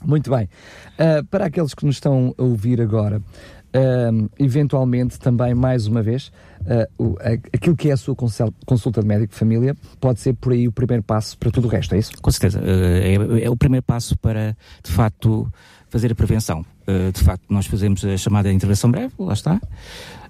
Muito 0.06 0.30
bem. 0.30 0.48
Uh, 0.94 1.24
para 1.26 1.46
aqueles 1.46 1.74
que 1.74 1.84
nos 1.84 1.96
estão 1.96 2.34
a 2.36 2.42
ouvir 2.42 2.80
agora, 2.80 3.18
uh, 3.18 4.30
eventualmente 4.38 5.18
também, 5.18 5.54
mais 5.54 5.86
uma 5.86 6.02
vez, 6.02 6.30
uh, 6.60 7.02
o, 7.02 7.16
aquilo 7.52 7.76
que 7.76 7.88
é 7.90 7.92
a 7.92 7.96
sua 7.96 8.14
consulta 8.14 9.00
de 9.00 9.06
médico 9.06 9.32
de 9.32 9.38
família 9.38 9.74
pode 10.00 10.20
ser 10.20 10.34
por 10.34 10.52
aí 10.52 10.68
o 10.68 10.72
primeiro 10.72 11.02
passo 11.02 11.36
para 11.38 11.50
tudo 11.50 11.66
o 11.66 11.70
resto, 11.70 11.94
é 11.94 11.98
isso? 11.98 12.12
Com 12.20 12.30
certeza. 12.30 12.60
É, 12.64 13.44
é, 13.44 13.50
o 13.50 13.56
primeiro 13.56 13.84
passo 13.84 14.16
para, 14.18 14.56
de 14.82 14.90
facto, 14.90 15.50
fazer 15.88 16.12
a 16.12 16.14
prevenção. 16.14 16.64
de 17.12 17.22
facto, 17.22 17.44
nós 17.48 17.66
fazemos 17.66 18.04
a 18.04 18.16
chamada 18.16 18.52
intervenção 18.52 18.90
breve, 18.90 19.14
lá 19.18 19.32
está. 19.32 19.54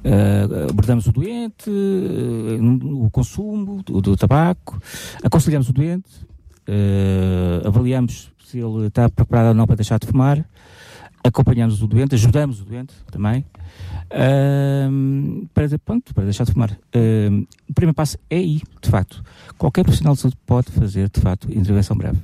Uh, 0.05 0.70
abordamos 0.70 1.07
o 1.07 1.12
doente, 1.12 1.70
o 1.70 3.09
consumo 3.11 3.83
do, 3.83 4.03
do, 4.03 4.16
tabaco, 4.16 4.79
aconselhamos 5.22 5.70
o 5.70 5.72
doente, 5.72 6.11
avaliamos 7.64 8.34
se 8.55 8.61
ele 8.61 8.87
está 8.87 9.09
preparado 9.09 9.49
ou 9.49 9.55
não 9.55 9.67
para 9.67 9.75
deixar 9.75 9.99
de 9.99 10.07
fumar, 10.07 10.45
acompanhamos 11.25 11.83
o 11.83 11.89
doente, 11.89 12.15
ajudamos 12.15 12.61
o 12.61 12.65
doente 12.65 12.95
também, 13.11 13.45
uh, 14.13 15.49
para, 15.53 15.79
pronto, 15.85 16.15
para 16.15 16.23
deixar 16.25 16.45
de 16.45 16.53
fumar. 16.53 16.71
O 17.69 17.75
primeiro 17.75 17.95
passo 17.95 18.17
é 18.31 18.37
aí, 18.37 18.63
de 18.81 18.89
facto. 18.89 19.25
Qualquer 19.59 19.83
profissional 19.83 20.15
de 20.15 20.21
saúde 20.21 20.37
pode 20.47 20.71
fazer, 20.71 21.11
de 21.11 21.21
facto, 21.21 21.51
intervenção 21.51 21.97
breve. 21.97 22.19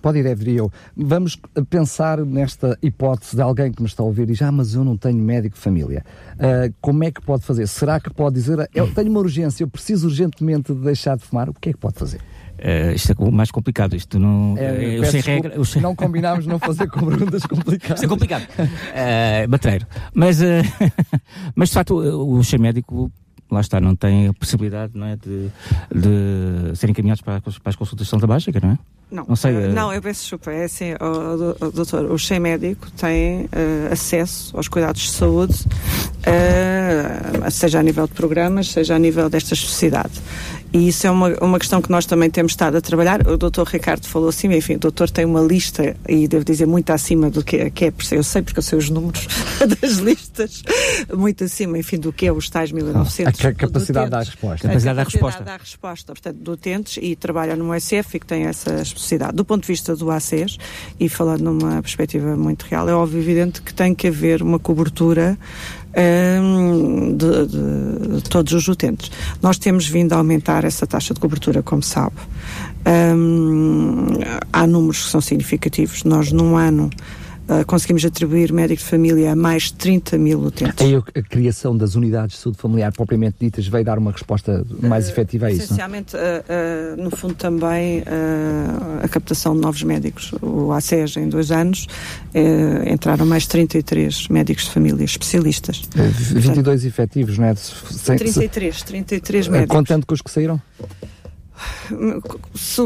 Pode 0.00 0.18
e 0.18 0.22
deve, 0.22 0.54
eu. 0.54 0.70
Vamos 0.96 1.38
pensar 1.68 2.24
nesta 2.24 2.78
hipótese 2.82 3.36
de 3.36 3.42
alguém 3.42 3.72
que 3.72 3.82
me 3.82 3.88
está 3.88 4.02
a 4.02 4.06
ouvir 4.06 4.22
e 4.22 4.26
diz, 4.26 4.42
ah, 4.42 4.52
mas 4.52 4.74
eu 4.74 4.84
não 4.84 4.96
tenho 4.96 5.18
médico 5.18 5.56
de 5.56 5.60
família. 5.60 6.04
Uh, 6.34 6.72
como 6.80 7.04
é 7.04 7.10
que 7.10 7.20
pode 7.20 7.44
fazer? 7.44 7.66
Será 7.66 8.00
que 8.00 8.10
pode 8.10 8.34
dizer, 8.34 8.68
eu 8.74 8.92
tenho 8.94 9.10
uma 9.10 9.20
urgência, 9.20 9.62
eu 9.62 9.68
preciso 9.68 10.08
urgentemente 10.08 10.72
de 10.72 10.80
deixar 10.80 11.16
de 11.16 11.24
fumar? 11.24 11.48
O 11.48 11.54
que 11.54 11.70
é 11.70 11.72
que 11.72 11.78
pode 11.78 11.98
fazer? 11.98 12.20
Uh, 12.60 12.92
isto 12.94 13.12
é 13.12 13.30
mais 13.30 13.50
complicado. 13.50 13.96
Isto 13.96 14.18
não. 14.18 14.54
É, 14.58 14.98
eu 14.98 15.04
sei 15.06 15.20
regra. 15.20 15.54
Eu 15.54 15.64
sei... 15.64 15.80
Não 15.80 15.96
combinámos 15.96 16.46
não 16.46 16.58
fazer 16.58 16.88
com 16.88 17.06
perguntas 17.06 17.42
complicadas. 17.44 17.96
Isto 17.96 18.04
é 18.04 18.08
complicado. 18.08 18.42
Uh, 18.42 19.48
batreiro. 19.48 19.86
Mas, 20.12 20.42
uh, 20.42 20.44
mas 21.56 21.70
de 21.70 21.74
facto, 21.74 21.94
o, 21.94 22.38
o 22.38 22.60
médico 22.60 23.10
lá 23.54 23.60
está, 23.60 23.80
não 23.80 23.94
tem 23.94 24.28
a 24.28 24.32
possibilidade 24.32 24.92
não 24.94 25.06
é, 25.06 25.16
de, 25.16 25.50
de 25.94 26.76
serem 26.76 26.92
encaminhados 26.92 27.22
para, 27.22 27.40
para 27.40 27.52
as 27.64 27.76
consultas 27.76 28.06
de 28.06 28.10
Santa 28.10 28.26
Básica, 28.26 28.58
não 28.62 28.72
é? 28.72 28.78
Não, 29.10 29.24
não, 29.28 29.34
sei, 29.34 29.52
uh, 29.52 29.72
não, 29.72 29.92
eu 29.92 30.00
peço 30.00 30.20
desculpa. 30.20 30.52
É 30.52 30.64
assim, 30.64 30.92
o, 30.92 31.66
o, 31.66 31.72
doutor, 31.72 32.04
o 32.12 32.16
chefe 32.16 32.38
médico 32.38 32.88
tem 32.92 33.46
uh, 33.46 33.92
acesso 33.92 34.56
aos 34.56 34.68
cuidados 34.68 35.02
de 35.02 35.10
saúde, 35.10 35.66
uh, 36.20 37.50
seja 37.50 37.80
a 37.80 37.82
nível 37.82 38.06
de 38.06 38.12
programas, 38.12 38.68
seja 38.68 38.94
a 38.94 38.98
nível 38.98 39.28
desta 39.28 39.56
sociedade. 39.56 40.12
E 40.72 40.88
isso 40.88 41.06
é 41.06 41.10
uma, 41.10 41.28
uma 41.40 41.58
questão 41.58 41.82
que 41.82 41.90
nós 41.90 42.06
também 42.06 42.30
temos 42.30 42.52
estado 42.52 42.76
a 42.76 42.80
trabalhar. 42.80 43.26
O 43.26 43.36
doutor 43.36 43.66
Ricardo 43.66 44.06
falou 44.06 44.28
assim, 44.28 44.52
enfim, 44.54 44.74
o 44.76 44.78
doutor 44.78 45.10
tem 45.10 45.24
uma 45.24 45.40
lista, 45.40 45.96
e 46.08 46.28
devo 46.28 46.44
dizer, 46.44 46.66
muito 46.66 46.90
acima 46.90 47.28
do 47.28 47.42
que, 47.42 47.56
é, 47.56 47.70
que 47.70 47.86
é, 47.86 47.92
eu 48.12 48.22
sei 48.22 48.42
porque 48.42 48.60
eu 48.60 48.62
sei 48.62 48.78
os 48.78 48.88
números 48.88 49.26
das 49.80 49.96
listas, 49.98 50.62
muito 51.12 51.44
acima, 51.44 51.76
enfim, 51.76 51.98
do 51.98 52.12
que 52.12 52.26
é 52.26 52.32
os 52.32 52.48
tais 52.48 52.70
1900. 52.70 53.44
A 53.44 53.52
capacidade 53.52 54.10
da 54.10 54.18
resposta. 54.20 54.66
A 54.66 54.68
capacidade 54.68 54.96
da 54.96 55.02
resposta. 55.02 55.44
da 55.44 55.56
resposta, 55.56 56.12
portanto, 56.12 56.36
do 56.36 56.52
utentes, 56.52 56.98
e 57.02 57.16
trabalha 57.16 57.56
no 57.56 57.78
SF 57.78 58.16
e 58.16 58.20
que 58.20 58.26
tem 58.26 58.44
essa 58.44 58.80
especificidade. 58.80 59.34
Do 59.34 59.44
ponto 59.44 59.62
de 59.62 59.68
vista 59.68 59.96
do 59.96 60.10
ACES, 60.10 60.56
e 61.00 61.08
falando 61.08 61.52
numa 61.52 61.82
perspectiva 61.82 62.36
muito 62.36 62.62
real, 62.62 62.88
é 62.88 62.94
óbvio 62.94 63.20
evidente 63.20 63.60
que 63.60 63.74
tem 63.74 63.92
que 63.92 64.06
haver 64.06 64.40
uma 64.40 64.58
cobertura 64.58 65.36
um, 65.96 67.16
de, 67.16 67.46
de, 67.46 68.22
todos 68.28 68.52
os 68.52 68.68
utentes. 68.68 69.10
Nós 69.42 69.58
temos 69.58 69.88
vindo 69.88 70.12
a 70.12 70.16
aumentar 70.16 70.64
essa 70.64 70.86
taxa 70.86 71.14
de 71.14 71.20
cobertura, 71.20 71.62
como 71.62 71.82
sabe. 71.82 72.16
Um, 72.86 74.06
há 74.52 74.66
números 74.66 75.04
que 75.04 75.10
são 75.10 75.20
significativos. 75.20 76.04
Nós, 76.04 76.32
num 76.32 76.56
ano, 76.56 76.90
uh, 77.50 77.66
conseguimos 77.66 78.04
atribuir 78.04 78.52
médico 78.52 78.82
de 78.82 78.88
família 78.88 79.32
a 79.32 79.36
mais 79.36 79.64
de 79.64 79.74
30 79.74 80.18
mil 80.18 80.40
utentes. 80.40 80.86
A, 80.86 81.18
a 81.18 81.22
criação 81.22 81.76
das 81.76 81.94
unidades 81.94 82.36
de 82.36 82.42
saúde 82.42 82.58
familiar 82.58 82.92
propriamente 82.92 83.36
ditas 83.40 83.66
veio 83.66 83.84
dar 83.84 83.98
uma 83.98 84.12
resposta 84.12 84.64
mais 84.80 85.06
uh, 85.06 85.10
efetiva 85.10 85.46
a 85.46 85.50
isso? 85.50 85.64
Essencialmente, 85.64 86.16
uh, 86.16 87.02
no 87.02 87.10
fundo 87.10 87.34
também 87.34 88.02
a 89.02 89.08
captação 89.08 89.54
de 89.54 89.60
novos 89.60 89.82
médicos. 89.82 90.32
O 90.40 90.72
ACES 90.72 91.16
em 91.16 91.28
dois 91.28 91.50
anos 91.50 91.86
entraram 92.86 93.26
mais 93.26 93.44
de 93.44 93.50
33 93.50 94.28
médicos 94.28 94.64
de 94.64 94.70
família, 94.70 95.04
especialistas. 95.04 95.82
22 95.94 96.54
Portanto, 96.54 96.84
efetivos, 96.86 97.38
não 97.38 97.46
é? 97.46 97.54
Sem, 97.54 98.16
33, 98.16 98.82
33 98.82 99.48
médicos. 99.48 99.76
Contando 99.76 100.06
com 100.06 100.14
os 100.14 100.20
que 100.20 100.30
saíram? 100.30 100.60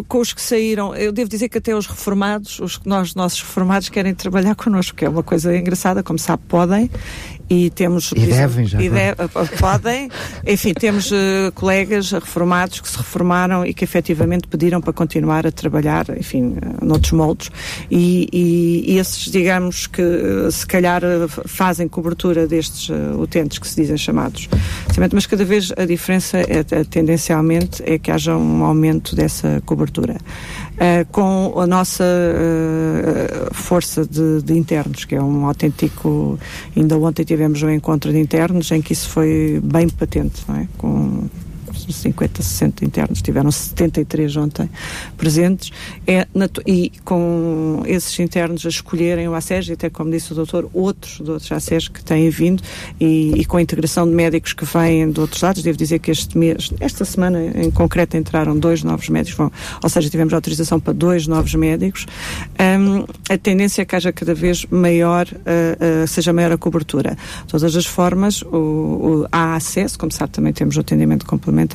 Com 0.09 0.19
os 0.19 0.33
que 0.33 0.41
saíram, 0.41 0.95
eu 0.95 1.13
devo 1.13 1.29
dizer 1.29 1.49
que 1.49 1.59
até 1.59 1.75
os 1.75 1.87
reformados, 1.87 2.59
os 2.59 2.81
nós, 2.85 3.15
nossos 3.15 3.41
reformados 3.41 3.89
querem 3.89 4.15
trabalhar 4.15 4.55
connosco, 4.57 4.97
que 4.97 5.05
é 5.05 5.09
uma 5.09 5.23
coisa 5.23 5.57
engraçada, 5.57 6.03
como 6.03 6.19
sabe, 6.19 6.43
podem, 6.49 6.91
e 7.49 7.71
temos 7.71 8.13
e 8.15 8.27
devem 8.27 8.67
já 8.67 8.81
e 8.81 8.89
de, 8.89 8.97
podem. 9.59 10.11
Enfim 10.47 10.73
temos 10.75 11.11
uh, 11.11 11.53
colegas 11.55 12.11
reformados 12.13 12.81
que 12.81 12.89
se 12.89 12.97
reformaram 12.97 13.65
e 13.65 13.75
que 13.75 13.85
efetivamente 13.85 14.49
pediram 14.49 14.81
para 14.81 14.93
continuar 14.93 15.47
a 15.47 15.53
trabalhar 15.53 16.07
enfim 16.17 16.57
uh, 16.57 16.85
noutros 16.85 17.13
moldes. 17.13 17.51
E, 17.91 18.29
e, 18.33 18.93
e 18.93 18.99
esses 18.99 19.31
digamos 19.31 19.87
que 19.87 20.03
uh, 20.03 20.51
se 20.51 20.67
calhar 20.67 21.03
fazem 21.47 21.89
cobertura 21.89 22.47
destes 22.47 22.89
utentes 23.19 23.59
que 23.59 23.69
se 23.69 23.77
dizem 23.77 23.97
chamados. 23.97 24.49
Mas 25.13 25.27
cada 25.27 25.45
vez 25.45 25.73
a 25.77 25.85
diferença 25.85 26.39
é, 26.39 26.65
é, 26.71 26.85
tendencialmente 26.85 27.83
é 27.85 27.99
que 27.99 28.11
haja 28.11 28.37
um 28.37 28.65
aumento 28.65 29.15
dessa 29.15 29.63
cobertura 29.65 30.17
uh, 30.75 31.07
com 31.11 31.59
a 31.59 31.67
nossa 31.67 32.05
uh, 32.05 33.55
força 33.55 34.07
de, 34.07 34.43
de, 34.43 34.57
internos, 34.57 35.05
que 35.05 35.15
é 35.15 35.23
um 35.23 35.47
autêntico. 35.47 36.39
Ainda 36.77 36.97
ontem 36.99 37.25
tivemos 37.25 37.63
um 37.63 37.71
encontro 37.71 38.13
de 38.13 38.19
internos 38.19 38.71
em 38.71 38.81
que 38.83 38.93
isso 38.93 39.09
foi 39.09 39.61
bem 39.63 39.89
patente, 39.89 40.43
não 40.49 40.57
é? 40.57 40.69
Com 40.79 41.29
50, 41.93 42.43
60 42.43 42.85
internos, 42.85 43.23
tiveram 43.23 43.51
73 43.51 44.37
ontem 44.37 44.71
presentes, 45.17 45.71
é, 46.07 46.27
e 46.67 46.93
com 47.05 47.83
esses 47.87 48.19
internos 48.19 48.65
a 48.67 48.69
escolherem 48.69 49.29
o 49.29 49.35
ACES, 49.35 49.69
e 49.69 49.73
até 49.73 49.91
como 49.91 50.11
disse 50.11 50.33
o 50.33 50.35
doutor, 50.35 50.69
outros 50.73 51.21
de 51.21 51.31
outros 51.31 51.51
ACES 51.51 51.89
que 51.89 52.03
têm 52.03 52.31
vindo, 52.31 52.63
e, 53.01 53.33
e, 53.37 53.45
com 53.45 53.57
a 53.57 53.63
integração 53.63 54.09
de 54.09 54.15
médicos 54.15 54.53
que 54.53 54.65
vêm 54.65 55.11
de 55.11 55.21
outros 55.21 55.43
lados, 55.43 55.63
devo 55.63 55.77
dizer 55.77 55.99
que 55.99 56.11
este 56.11 56.37
mês, 56.37 56.73
esta 56.81 57.05
semana 57.05 57.41
em 57.43 57.71
concreto, 57.71 58.17
entraram 58.17 58.59
dois 58.59 58.83
novos 58.83 59.09
médicos, 59.09 59.37
vão, 59.37 59.53
ou 59.83 59.89
seja, 59.89 60.09
tivemos 60.09 60.33
autorização 60.33 60.79
para 60.81 60.93
dois 60.93 61.27
novos 61.27 61.55
médicos, 61.55 62.07
um, 62.79 63.05
a 63.29 63.39
tendência 63.39 63.83
é 63.83 63.85
que 63.85 63.97
haja 63.97 64.13
cada 64.13 64.35
vez 64.35 64.67
maior, 64.71 65.27
uh, 65.27 66.05
uh, 66.05 66.07
seja 66.07 66.33
maior 66.33 66.53
a 66.53 66.59
cobertura. 66.59 67.17
De 67.43 67.49
todas 67.49 67.77
as 67.77 67.87
formas, 67.87 68.43
o, 68.43 68.57
o, 68.57 69.29
há 69.31 69.57
acesso, 69.57 69.99
como 69.99 70.13
sabe, 70.13 70.33
também 70.33 70.53
temos 70.53 70.77
o 70.77 70.81
atendimento 70.81 71.27
complementar 71.27 71.74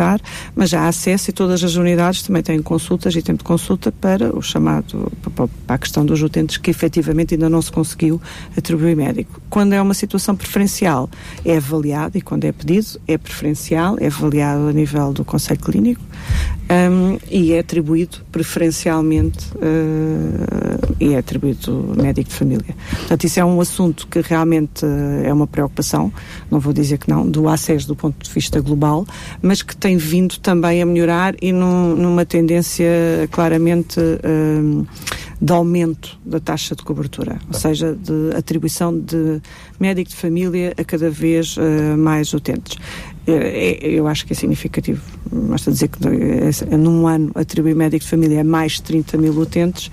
mas 0.56 0.74
há 0.74 0.88
acesso 0.88 1.30
e 1.30 1.34
todas 1.34 1.64
as 1.64 1.76
unidades 1.76 2.24
também 2.24 2.42
têm 2.42 2.62
consultas 2.62 3.16
e 3.16 3.22
tempo 3.22 3.40
de 3.40 3.44
consulta 3.44 3.92
para 3.92 4.36
o 4.36 4.42
chamado, 4.42 5.12
para 5.36 5.76
a 5.76 5.78
questão 5.78 6.06
dos 6.06 6.22
utentes 6.22 6.58
que 6.58 6.72
efetivamente 6.72 7.34
ainda 7.34 7.50
não 7.50 7.62
se 7.62 7.72
conseguiu 7.72 8.22
atribuir 8.58 8.96
médico. 8.96 9.42
Quando 9.50 9.74
é 9.74 9.82
uma 9.82 9.94
situação 9.94 10.36
preferencial, 10.36 11.10
é 11.44 11.58
avaliado 11.58 12.18
e 12.18 12.22
quando 12.22 12.46
é 12.46 12.52
pedido, 12.52 13.00
é 13.08 13.18
preferencial, 13.18 13.98
é 14.00 14.08
avaliado 14.08 14.68
a 14.68 14.74
nível 14.74 15.12
do 15.14 15.26
Conselho 15.26 15.60
Clínico 15.60 16.02
um, 16.70 17.18
e 17.32 17.54
é 17.54 17.60
atribuído 17.60 18.20
preferencialmente 18.32 19.48
uh, 19.56 20.96
e 21.00 21.14
é 21.14 21.18
atribuído 21.18 21.94
médico 21.98 22.30
de 22.30 22.36
família. 22.36 22.76
Portanto, 22.92 23.24
isso 23.24 23.40
é 23.40 23.46
um 23.46 23.60
assunto 23.60 24.08
que 24.08 24.22
realmente 24.22 24.86
uh, 24.86 25.24
é 25.24 25.34
uma 25.34 25.48
preocupação, 25.48 26.14
não 26.52 26.60
vou 26.60 26.72
dizer 26.72 27.00
que 27.00 27.10
não, 27.10 27.28
do 27.28 27.50
ACES 27.50 27.86
do 27.86 27.96
ponto 27.96 28.24
de 28.24 28.32
vista 28.32 28.62
global, 28.62 29.06
mas 29.42 29.64
que 29.64 29.76
tem 29.76 29.98
vindo 29.98 30.38
também 30.40 30.82
a 30.82 30.86
melhorar 30.86 31.36
e 31.42 31.52
num, 31.52 31.96
numa 31.96 32.26
tendência 32.26 32.88
claramente 33.32 34.00
uh, 34.00 34.88
de 35.42 35.54
aumento 35.54 36.20
da 36.26 36.40
taxa 36.40 36.76
de 36.76 36.84
cobertura, 36.84 37.40
ou 37.48 37.58
seja, 37.58 37.96
de 37.96 38.36
atribuição 38.36 38.98
de 38.98 39.42
médico 39.80 40.10
de 40.10 40.16
família 40.16 40.74
a 40.78 40.84
cada 40.84 41.10
vez 41.10 41.56
uh, 41.58 41.98
mais 41.98 42.34
utentes. 42.34 42.78
É, 43.32 43.78
eu 43.82 44.08
acho 44.08 44.26
que 44.26 44.34
é 44.34 44.36
significativo. 44.36 45.02
Basta 45.32 45.72
dizer 45.72 45.90
que 45.90 46.00
é, 46.06 46.78
num 46.78 47.08
ano 47.08 47.32
atribuir 47.36 47.76
médico 47.76 48.04
de 48.04 48.10
família 48.10 48.42
a 48.42 48.44
mais 48.44 48.74
de 48.74 48.84
30 48.84 49.18
mil 49.18 49.34
utentes, 49.34 49.92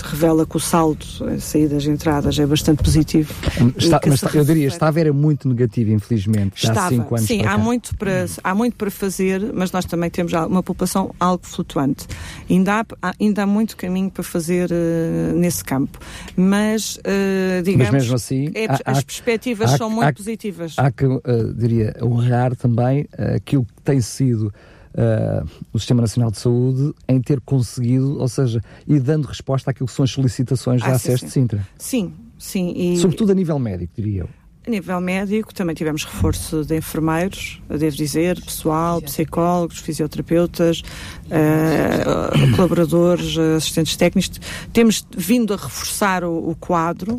revela 0.00 0.46
que 0.46 0.56
o 0.56 0.60
saldo, 0.60 1.04
saídas 1.38 1.84
e 1.84 1.90
entradas, 1.90 2.38
é 2.38 2.46
bastante 2.46 2.82
positivo. 2.82 3.34
Está, 3.76 4.00
mas 4.06 4.22
está, 4.22 4.30
eu 4.38 4.44
diria, 4.44 4.68
estava 4.68 4.98
era 5.00 5.12
muito 5.12 5.48
negativo, 5.48 5.92
infelizmente, 5.92 6.64
estava, 6.64 6.86
há 6.86 6.88
cinco 6.88 7.14
anos. 7.14 7.26
Sim, 7.26 7.44
há 7.44 7.58
muito, 7.58 7.94
para, 7.96 8.26
há 8.42 8.54
muito 8.54 8.76
para 8.76 8.90
fazer, 8.90 9.52
mas 9.52 9.70
nós 9.70 9.84
também 9.84 10.08
temos 10.08 10.32
uma 10.32 10.62
população 10.62 11.14
algo 11.20 11.44
flutuante. 11.44 12.06
Ainda 12.48 12.80
há, 13.02 13.14
ainda 13.20 13.42
há 13.42 13.46
muito 13.46 13.76
caminho 13.76 14.10
para 14.10 14.22
fazer 14.22 14.70
uh, 14.70 15.36
nesse 15.36 15.62
campo. 15.64 15.98
Mas, 16.36 16.96
uh, 16.96 17.62
digamos, 17.62 17.90
mas 17.90 18.02
mesmo 18.02 18.14
assim, 18.14 18.50
é, 18.54 18.66
há, 18.66 18.80
as 18.86 19.04
perspectivas 19.04 19.74
há, 19.74 19.76
são 19.76 19.90
muito 19.90 20.14
positivas. 20.14 20.74
Há 20.78 20.90
que, 20.90 21.04
uh, 21.04 21.20
diria, 21.54 21.94
honrar 22.02 22.56
também 22.56 23.06
aquilo 23.36 23.64
que 23.64 23.82
tem 23.82 24.00
sido 24.00 24.52
uh, 24.94 25.48
o 25.72 25.78
Sistema 25.78 26.00
Nacional 26.00 26.30
de 26.30 26.38
Saúde 26.38 26.94
em 27.08 27.20
ter 27.20 27.40
conseguido, 27.40 28.20
ou 28.20 28.28
seja, 28.28 28.62
e 28.86 28.98
dando 28.98 29.26
resposta 29.26 29.70
àquilo 29.70 29.86
que 29.86 29.94
são 29.94 30.04
as 30.04 30.10
solicitações 30.10 30.82
ah, 30.82 30.88
da 30.88 30.94
ACES 30.94 31.20
de 31.20 31.30
Sintra. 31.30 31.66
Sim, 31.78 32.12
sim. 32.38 32.72
E... 32.76 32.96
Sobretudo 32.98 33.32
a 33.32 33.34
nível 33.34 33.58
médico, 33.58 33.92
diria 33.96 34.22
eu. 34.22 34.28
A 34.64 34.70
nível 34.70 35.00
médico, 35.00 35.52
também 35.52 35.74
tivemos 35.74 36.04
reforço 36.04 36.64
de 36.64 36.76
enfermeiros, 36.76 37.60
devo 37.68 37.96
dizer, 37.96 38.40
pessoal, 38.40 39.02
psicólogos, 39.02 39.78
fisioterapeutas, 39.78 40.82
uh, 41.26 42.54
colaboradores, 42.54 43.36
assistentes 43.36 43.96
técnicos. 43.96 44.40
Temos 44.72 45.04
vindo 45.16 45.52
a 45.52 45.56
reforçar 45.56 46.22
o, 46.22 46.50
o 46.50 46.54
quadro. 46.54 47.14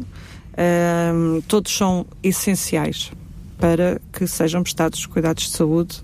Uh, 0.53 1.41
todos 1.45 1.76
são 1.76 2.05
essenciais 2.24 3.11
para 3.57 3.99
que 4.11 4.28
sejam 4.28 4.63
prestados 4.63 5.05
cuidados 5.05 5.43
de 5.43 5.49
saúde 5.51 6.01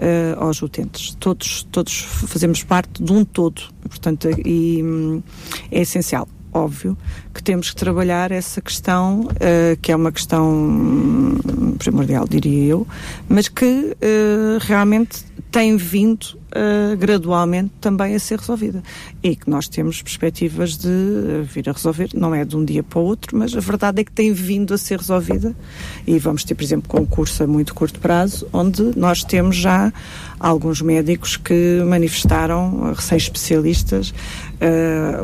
uh, 0.00 0.42
aos 0.42 0.62
utentes. 0.62 1.14
Todos, 1.18 1.64
todos 1.70 1.92
fazemos 2.00 2.62
parte 2.62 3.02
de 3.02 3.12
um 3.12 3.24
todo, 3.24 3.62
portanto, 3.88 4.28
e 4.44 4.82
hum, 4.82 5.22
é 5.70 5.80
essencial 5.80 6.28
óbvio 6.52 6.96
que 7.32 7.42
temos 7.42 7.70
que 7.70 7.76
trabalhar 7.76 8.30
essa 8.30 8.60
questão, 8.60 9.20
uh, 9.20 9.76
que 9.80 9.90
é 9.90 9.96
uma 9.96 10.12
questão 10.12 10.52
hum, 10.52 11.74
primordial, 11.78 12.26
diria 12.28 12.66
eu, 12.66 12.86
mas 13.28 13.48
que 13.48 13.64
uh, 13.64 14.58
realmente 14.60 15.24
tem 15.52 15.76
vindo 15.76 16.24
uh, 16.48 16.96
gradualmente 16.96 17.70
também 17.78 18.14
a 18.14 18.18
ser 18.18 18.38
resolvida. 18.38 18.82
E 19.22 19.36
que 19.36 19.50
nós 19.50 19.68
temos 19.68 20.00
perspectivas 20.00 20.78
de 20.78 20.88
uh, 20.88 21.44
vir 21.44 21.68
a 21.68 21.72
resolver, 21.72 22.08
não 22.14 22.34
é 22.34 22.42
de 22.42 22.56
um 22.56 22.64
dia 22.64 22.82
para 22.82 22.98
o 22.98 23.04
outro, 23.04 23.36
mas 23.36 23.54
a 23.54 23.60
verdade 23.60 24.00
é 24.00 24.04
que 24.04 24.10
tem 24.10 24.32
vindo 24.32 24.72
a 24.72 24.78
ser 24.78 24.98
resolvida. 24.98 25.54
E 26.06 26.18
vamos 26.18 26.42
ter, 26.42 26.54
por 26.54 26.64
exemplo, 26.64 26.88
concurso 26.88 27.44
a 27.44 27.46
muito 27.46 27.74
curto 27.74 28.00
prazo, 28.00 28.48
onde 28.50 28.98
nós 28.98 29.22
temos 29.22 29.56
já 29.56 29.92
alguns 30.40 30.80
médicos 30.80 31.36
que 31.36 31.82
manifestaram, 31.86 32.90
uh, 32.90 32.92
recém-especialistas, 32.94 34.14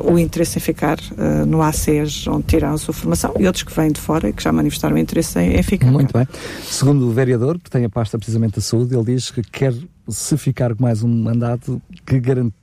o 0.05 0.19
interesse 0.19 0.59
em 0.59 0.61
ficar 0.61 0.99
no 1.47 1.63
ACES, 1.63 2.27
onde 2.27 2.43
tiraram 2.43 2.75
a 2.75 2.79
sua 2.79 2.93
formação, 2.93 3.33
e 3.39 3.47
outros 3.47 3.63
que 3.63 3.73
vêm 3.73 3.93
de 3.93 4.01
fora 4.01 4.29
e 4.29 4.33
que 4.33 4.43
já 4.43 4.51
manifestaram 4.51 4.97
o 4.97 4.99
interesse 4.99 5.39
em, 5.39 5.55
em 5.55 5.63
ficar. 5.63 5.87
Muito 5.87 6.13
bem. 6.13 6.27
Segundo 6.65 7.07
o 7.07 7.13
vereador, 7.13 7.57
que 7.57 7.71
tem 7.71 7.85
a 7.85 7.89
pasta 7.89 8.19
precisamente 8.19 8.57
da 8.57 8.61
saúde, 8.61 8.97
ele 8.97 9.15
diz 9.15 9.31
que 9.31 9.41
quer 9.43 9.73
se 10.09 10.37
ficar 10.37 10.75
com 10.75 10.83
mais 10.83 11.03
um 11.03 11.09
mandato, 11.09 11.81
que 12.07 12.21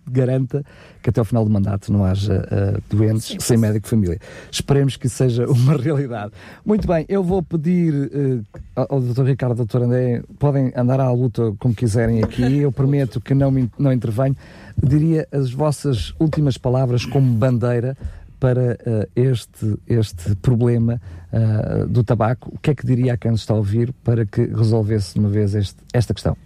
garanta 0.09 0.63
que 1.01 1.09
até 1.09 1.19
ao 1.19 1.25
final 1.25 1.45
do 1.45 1.51
mandato 1.51 1.91
não 1.93 2.03
haja 2.03 2.43
uh, 2.51 2.95
doentes 2.95 3.27
Sim, 3.27 3.39
sem 3.39 3.57
médico 3.57 3.83
de 3.83 3.89
família. 3.89 4.19
Esperemos 4.51 4.97
que 4.97 5.07
isso 5.07 5.17
seja 5.17 5.45
uma 5.49 5.77
realidade. 5.77 6.33
Muito 6.65 6.87
bem, 6.87 7.05
eu 7.07 7.23
vou 7.23 7.43
pedir 7.43 7.93
uh, 7.93 8.43
ao 8.75 8.99
Dr. 8.99 9.23
Ricardo 9.23 9.61
e 9.61 9.65
Dr. 9.65 9.83
André, 9.83 10.23
podem 10.39 10.71
andar 10.75 10.99
à 10.99 11.11
luta 11.11 11.53
como 11.59 11.75
quiserem 11.75 12.23
aqui, 12.23 12.57
eu 12.57 12.71
prometo 12.71 13.21
que 13.21 13.33
não, 13.33 13.51
me, 13.51 13.69
não 13.77 13.93
intervenho. 13.93 14.35
Diria 14.81 15.27
as 15.31 15.51
vossas 15.51 16.13
últimas 16.19 16.57
palavras 16.57 17.05
como 17.05 17.31
bandeira 17.33 17.95
para 18.39 18.77
uh, 18.85 19.09
este, 19.15 19.77
este 19.87 20.35
problema 20.35 21.01
uh, 21.31 21.87
do 21.87 22.03
tabaco, 22.03 22.51
o 22.53 22.59
que 22.59 22.71
é 22.71 22.75
que 22.75 22.85
diria 22.85 23.13
a 23.13 23.17
quem 23.17 23.31
nos 23.31 23.41
está 23.41 23.53
a 23.53 23.57
ouvir 23.57 23.93
para 24.03 24.25
que 24.25 24.45
resolvesse 24.45 25.13
de 25.13 25.19
uma 25.19 25.29
vez 25.29 25.55
este, 25.55 25.77
esta 25.93 26.13
questão? 26.13 26.37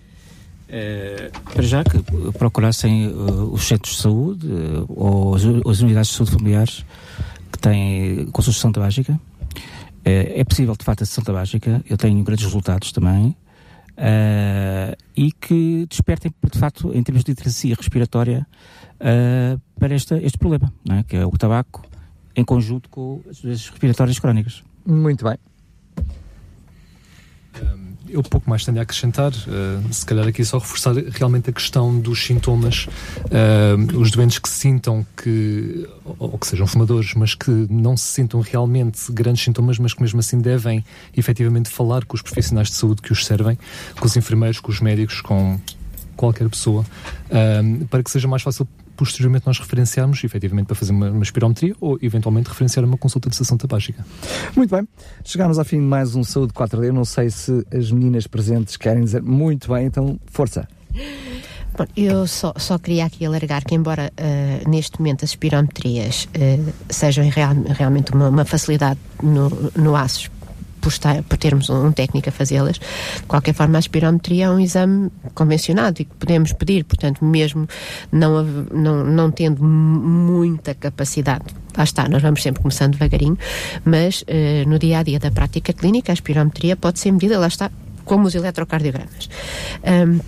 É, 0.71 1.31
para 1.51 1.63
já 1.63 1.83
que 1.83 1.97
procurassem 2.37 3.07
uh, 3.07 3.51
os 3.51 3.67
centros 3.67 3.95
de 3.95 4.01
saúde 4.03 4.45
uh, 4.45 4.85
ou 4.87 5.33
as, 5.33 5.41
as, 5.43 5.81
unidades 5.81 6.11
de 6.11 6.17
saúde 6.17 6.31
familiares 6.31 6.85
que 7.51 7.57
têm 7.57 8.27
consultação 8.27 8.71
tabágica. 8.71 9.19
É, 10.05 10.39
é 10.39 10.43
possível, 10.43 10.75
de 10.77 10.85
facto, 10.85 11.01
a 11.01 11.05
sessão 11.07 11.23
tabágica. 11.23 11.83
Eu 11.89 11.97
tenho 11.97 12.23
grandes 12.23 12.45
resultados 12.45 12.91
também. 12.91 13.35
Uh, 13.97 14.95
e 15.17 15.31
que 15.31 15.87
despertem, 15.89 16.31
de 16.51 16.59
facto, 16.59 16.91
em 16.93 17.01
termos 17.03 17.23
de 17.23 17.31
literacia 17.31 17.75
respiratória, 17.75 18.47
para 19.77 19.95
esta, 19.95 20.17
este 20.17 20.37
problema, 20.37 20.71
é? 20.89 21.03
que 21.03 21.15
é 21.15 21.25
o 21.25 21.31
tabaco 21.31 21.85
em 22.35 22.43
conjunto 22.43 22.89
com 22.89 23.21
as 23.29 23.41
doenças 23.41 23.69
respiratórias 23.69 24.19
crónicas. 24.19 24.63
Muito 24.85 25.25
bem. 25.25 25.37
Eu 28.11 28.23
pouco 28.23 28.49
mais 28.49 28.65
tenho 28.65 28.79
a 28.79 28.81
acrescentar, 28.81 29.31
uh, 29.31 29.93
se 29.93 30.05
calhar 30.05 30.27
aqui 30.27 30.43
só 30.43 30.57
reforçar 30.57 30.95
realmente 30.95 31.49
a 31.49 31.53
questão 31.53 31.99
dos 31.99 32.25
sintomas, 32.25 32.87
uh, 33.25 33.97
os 33.97 34.09
doentes 34.09 34.39
que 34.39 34.49
sintam 34.49 35.05
que, 35.15 35.87
ou, 36.17 36.37
que 36.37 36.47
sejam 36.47 36.65
fumadores, 36.65 37.13
mas 37.13 37.35
que 37.35 37.51
não 37.69 37.95
se 37.95 38.05
sintam 38.05 38.41
realmente 38.41 39.11
grandes 39.11 39.43
sintomas, 39.43 39.77
mas 39.77 39.93
que 39.93 40.01
mesmo 40.01 40.19
assim 40.19 40.41
devem 40.41 40.83
efetivamente 41.15 41.69
falar 41.69 42.03
com 42.05 42.15
os 42.15 42.21
profissionais 42.21 42.69
de 42.69 42.75
saúde 42.75 43.01
que 43.01 43.11
os 43.11 43.25
servem, 43.25 43.57
com 43.99 44.05
os 44.05 44.15
enfermeiros, 44.17 44.59
com 44.59 44.71
os 44.71 44.81
médicos, 44.81 45.21
com 45.21 45.59
qualquer 46.19 46.49
pessoa, 46.49 46.83
uh, 47.29 47.85
para 47.85 48.03
que 48.03 48.11
seja 48.11 48.27
mais 48.27 48.41
fácil 48.41 48.67
posteriormente 48.99 49.47
nós 49.47 49.57
referenciarmos, 49.57 50.21
efetivamente, 50.23 50.67
para 50.67 50.75
fazer 50.75 50.91
uma, 50.91 51.09
uma 51.09 51.23
espirometria 51.23 51.73
ou, 51.79 51.97
eventualmente, 52.01 52.49
referenciar 52.49 52.83
uma 52.83 52.97
consulta 52.97 53.29
de 53.29 53.35
sessão 53.35 53.57
tabágica. 53.57 54.05
Muito 54.55 54.75
bem. 54.75 54.87
Chegamos 55.23 55.57
ao 55.57 55.63
fim 55.63 55.77
de 55.77 55.85
mais 55.85 56.15
um 56.15 56.23
Saúde 56.23 56.51
4D. 56.51 56.91
Não 56.91 57.05
sei 57.05 57.29
se 57.29 57.65
as 57.73 57.91
meninas 57.91 58.27
presentes 58.27 58.75
querem 58.75 59.03
dizer 59.03 59.21
muito 59.21 59.71
bem, 59.73 59.85
então, 59.85 60.19
força. 60.25 60.67
Bom, 61.77 61.85
eu 61.95 62.27
só, 62.27 62.53
só 62.57 62.77
queria 62.77 63.05
aqui 63.05 63.25
alargar 63.25 63.63
que, 63.63 63.73
embora 63.73 64.11
uh, 64.19 64.69
neste 64.69 64.99
momento 64.99 65.23
as 65.23 65.31
espirometrias 65.31 66.25
uh, 66.25 66.73
sejam 66.89 67.29
real, 67.29 67.53
realmente 67.69 68.11
uma, 68.11 68.27
uma 68.27 68.43
facilidade 68.43 68.99
no, 69.23 69.49
no 69.77 69.95
ASUS 69.95 70.29
por, 70.79 70.89
estar, 70.89 71.21
por 71.23 71.37
termos 71.37 71.69
um, 71.69 71.91
técnico 71.91 72.29
a 72.29 72.31
fazê-las. 72.31 72.77
De 72.77 73.23
qualquer 73.27 73.53
forma, 73.53 73.77
a 73.77 73.79
espirometria 73.79 74.45
é 74.45 74.49
um 74.49 74.59
exame 74.59 75.11
convencionado 75.33 76.01
e 76.01 76.05
que 76.05 76.13
podemos 76.15 76.53
pedir, 76.53 76.83
portanto, 76.83 77.23
mesmo 77.23 77.67
não, 78.11 78.43
não, 78.43 79.03
não 79.03 79.31
tendo 79.31 79.63
muita 79.63 80.73
capacidade 80.73 81.45
lá 81.77 81.83
está, 81.83 82.09
nós 82.09 82.21
vamos 82.21 82.43
sempre 82.43 82.61
começando 82.61 82.93
devagarinho, 82.93 83.37
mas 83.85 84.21
uh, 84.23 84.67
no 84.67 84.77
dia 84.77 84.99
a 84.99 85.03
dia 85.03 85.17
da 85.17 85.31
prática 85.31 85.71
clínica, 85.71 86.11
a 86.11 86.13
espirometria 86.13 86.75
pode 86.75 86.99
ser 86.99 87.11
medida, 87.11 87.39
lá 87.39 87.47
está, 87.47 87.71
como 88.03 88.27
os 88.27 88.35
eletrocardiogramas. 88.35 89.29
Um, 89.83 90.19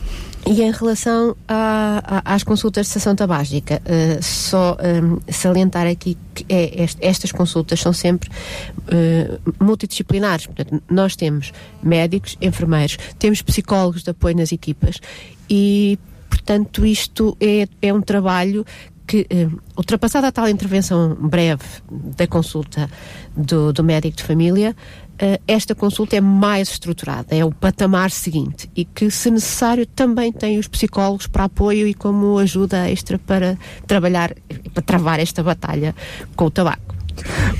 e 0.46 0.62
em 0.62 0.72
relação 0.72 1.36
a, 1.48 2.22
a, 2.26 2.34
às 2.34 2.44
consultas 2.44 2.88
de 2.88 2.94
sessão 2.94 3.16
tabágica, 3.16 3.82
uh, 3.86 4.24
só 4.24 4.76
um, 5.04 5.20
salientar 5.32 5.86
aqui 5.88 6.18
que 6.34 6.46
é, 6.50 6.84
est, 6.84 6.98
estas 7.00 7.32
consultas 7.32 7.80
são 7.80 7.94
sempre 7.94 8.30
uh, 8.30 9.54
multidisciplinares. 9.64 10.48
Portanto, 10.48 10.82
nós 10.90 11.16
temos 11.16 11.52
médicos, 11.82 12.38
enfermeiros, 12.42 12.98
temos 13.20 13.42
psicólogos 13.42 14.04
de 14.04 14.10
apoio 14.10 14.36
nas 14.36 14.52
equipas 14.52 15.00
e, 15.50 16.00
portanto, 16.30 16.86
isto 16.86 17.38
é, 17.40 17.68
é 17.82 17.94
um 17.94 18.02
trabalho 18.02 18.66
que, 19.06 19.28
uh, 19.32 19.62
ultrapassada 19.78 20.28
a 20.28 20.32
tal 20.32 20.48
intervenção 20.48 21.16
breve 21.16 21.64
da 21.90 22.26
consulta 22.26 22.90
do, 23.36 23.74
do 23.74 23.84
médico 23.84 24.18
de 24.18 24.24
família, 24.24 24.76
esta 25.48 25.76
consulta 25.76 26.16
é 26.16 26.22
mais 26.22 26.70
estruturada, 26.70 27.36
é 27.36 27.46
o 27.46 27.52
patamar 27.52 28.10
seguinte 28.12 28.70
e 28.76 28.86
que, 28.86 29.12
se 29.12 29.30
necessário, 29.30 29.86
também 29.86 30.32
tem 30.32 30.58
os 30.58 30.68
psicólogos 30.68 31.28
para 31.28 31.44
apoio 31.46 31.88
e 31.88 31.94
como 31.94 32.38
ajuda 32.38 32.90
extra 32.90 33.20
para 33.20 33.58
trabalhar, 33.86 34.34
para 34.74 34.82
travar 34.84 35.20
esta 35.20 35.44
batalha 35.44 35.96
com 36.36 36.46
o 36.46 36.52
tabaco. 36.52 37.01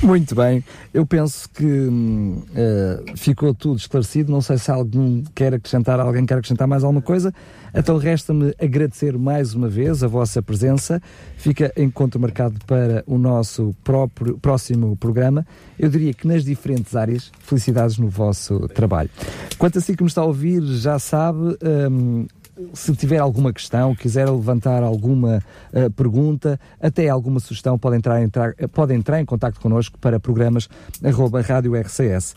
Muito 0.02 0.34
bem, 0.34 0.64
eu 0.92 1.06
penso 1.06 1.48
que 1.50 1.64
uh, 1.64 3.16
ficou 3.16 3.54
tudo 3.54 3.76
esclarecido. 3.78 4.32
Não 4.32 4.40
sei 4.40 4.58
se 4.58 4.70
alguém 4.70 5.24
quer 5.34 5.54
acrescentar, 5.54 6.00
alguém 6.00 6.26
quer 6.26 6.34
acrescentar 6.34 6.66
mais 6.66 6.82
alguma 6.82 7.02
coisa. 7.02 7.32
Então 7.74 7.96
resta-me 7.96 8.54
agradecer 8.60 9.16
mais 9.16 9.54
uma 9.54 9.68
vez 9.68 10.02
a 10.02 10.08
vossa 10.08 10.42
presença. 10.42 11.00
Fica 11.36 11.72
encontro 11.76 12.20
marcado 12.20 12.58
para 12.66 13.02
o 13.06 13.16
nosso 13.16 13.74
próprio, 13.82 14.38
próximo 14.38 14.96
programa. 14.96 15.46
Eu 15.78 15.88
diria 15.88 16.12
que 16.12 16.26
nas 16.26 16.44
diferentes 16.44 16.94
áreas, 16.94 17.30
felicidades 17.40 17.96
no 17.98 18.08
vosso 18.08 18.68
trabalho. 18.68 19.10
Quanto 19.56 19.78
a 19.78 19.80
si 19.80 19.96
que 19.96 20.02
me 20.02 20.08
está 20.08 20.20
a 20.20 20.26
ouvir, 20.26 20.62
já 20.62 20.98
sabe. 20.98 21.56
Um, 21.62 22.26
se 22.74 22.94
tiver 22.94 23.18
alguma 23.18 23.52
questão, 23.52 23.94
quiser 23.94 24.28
levantar 24.28 24.82
alguma 24.82 25.42
uh, 25.72 25.90
pergunta, 25.90 26.58
até 26.80 27.08
alguma 27.08 27.40
sugestão, 27.40 27.78
pode 27.78 27.96
entrar, 27.96 28.22
entrar, 28.22 28.54
pode 28.72 28.94
entrar 28.94 29.20
em 29.20 29.24
contato 29.24 29.60
connosco 29.60 29.98
para 29.98 30.20
programas 30.20 30.68
radiorcs.pt. 31.02 32.32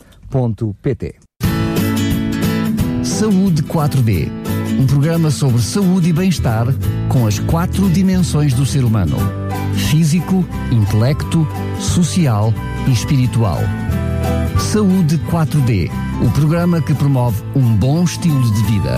Saúde 3.02 3.62
4D. 3.62 4.28
Um 4.78 4.86
programa 4.86 5.30
sobre 5.30 5.62
saúde 5.62 6.10
e 6.10 6.12
bem-estar 6.12 6.66
com 7.08 7.26
as 7.26 7.38
quatro 7.38 7.88
dimensões 7.88 8.52
do 8.52 8.66
ser 8.66 8.84
humano: 8.84 9.16
físico, 9.90 10.44
intelecto, 10.70 11.46
social 11.78 12.52
e 12.86 12.92
espiritual. 12.92 13.60
Saúde 14.58 15.18
4D. 15.30 15.90
O 16.26 16.30
programa 16.32 16.82
que 16.82 16.94
promove 16.94 17.42
um 17.54 17.76
bom 17.76 18.02
estilo 18.04 18.42
de 18.52 18.62
vida. 18.64 18.96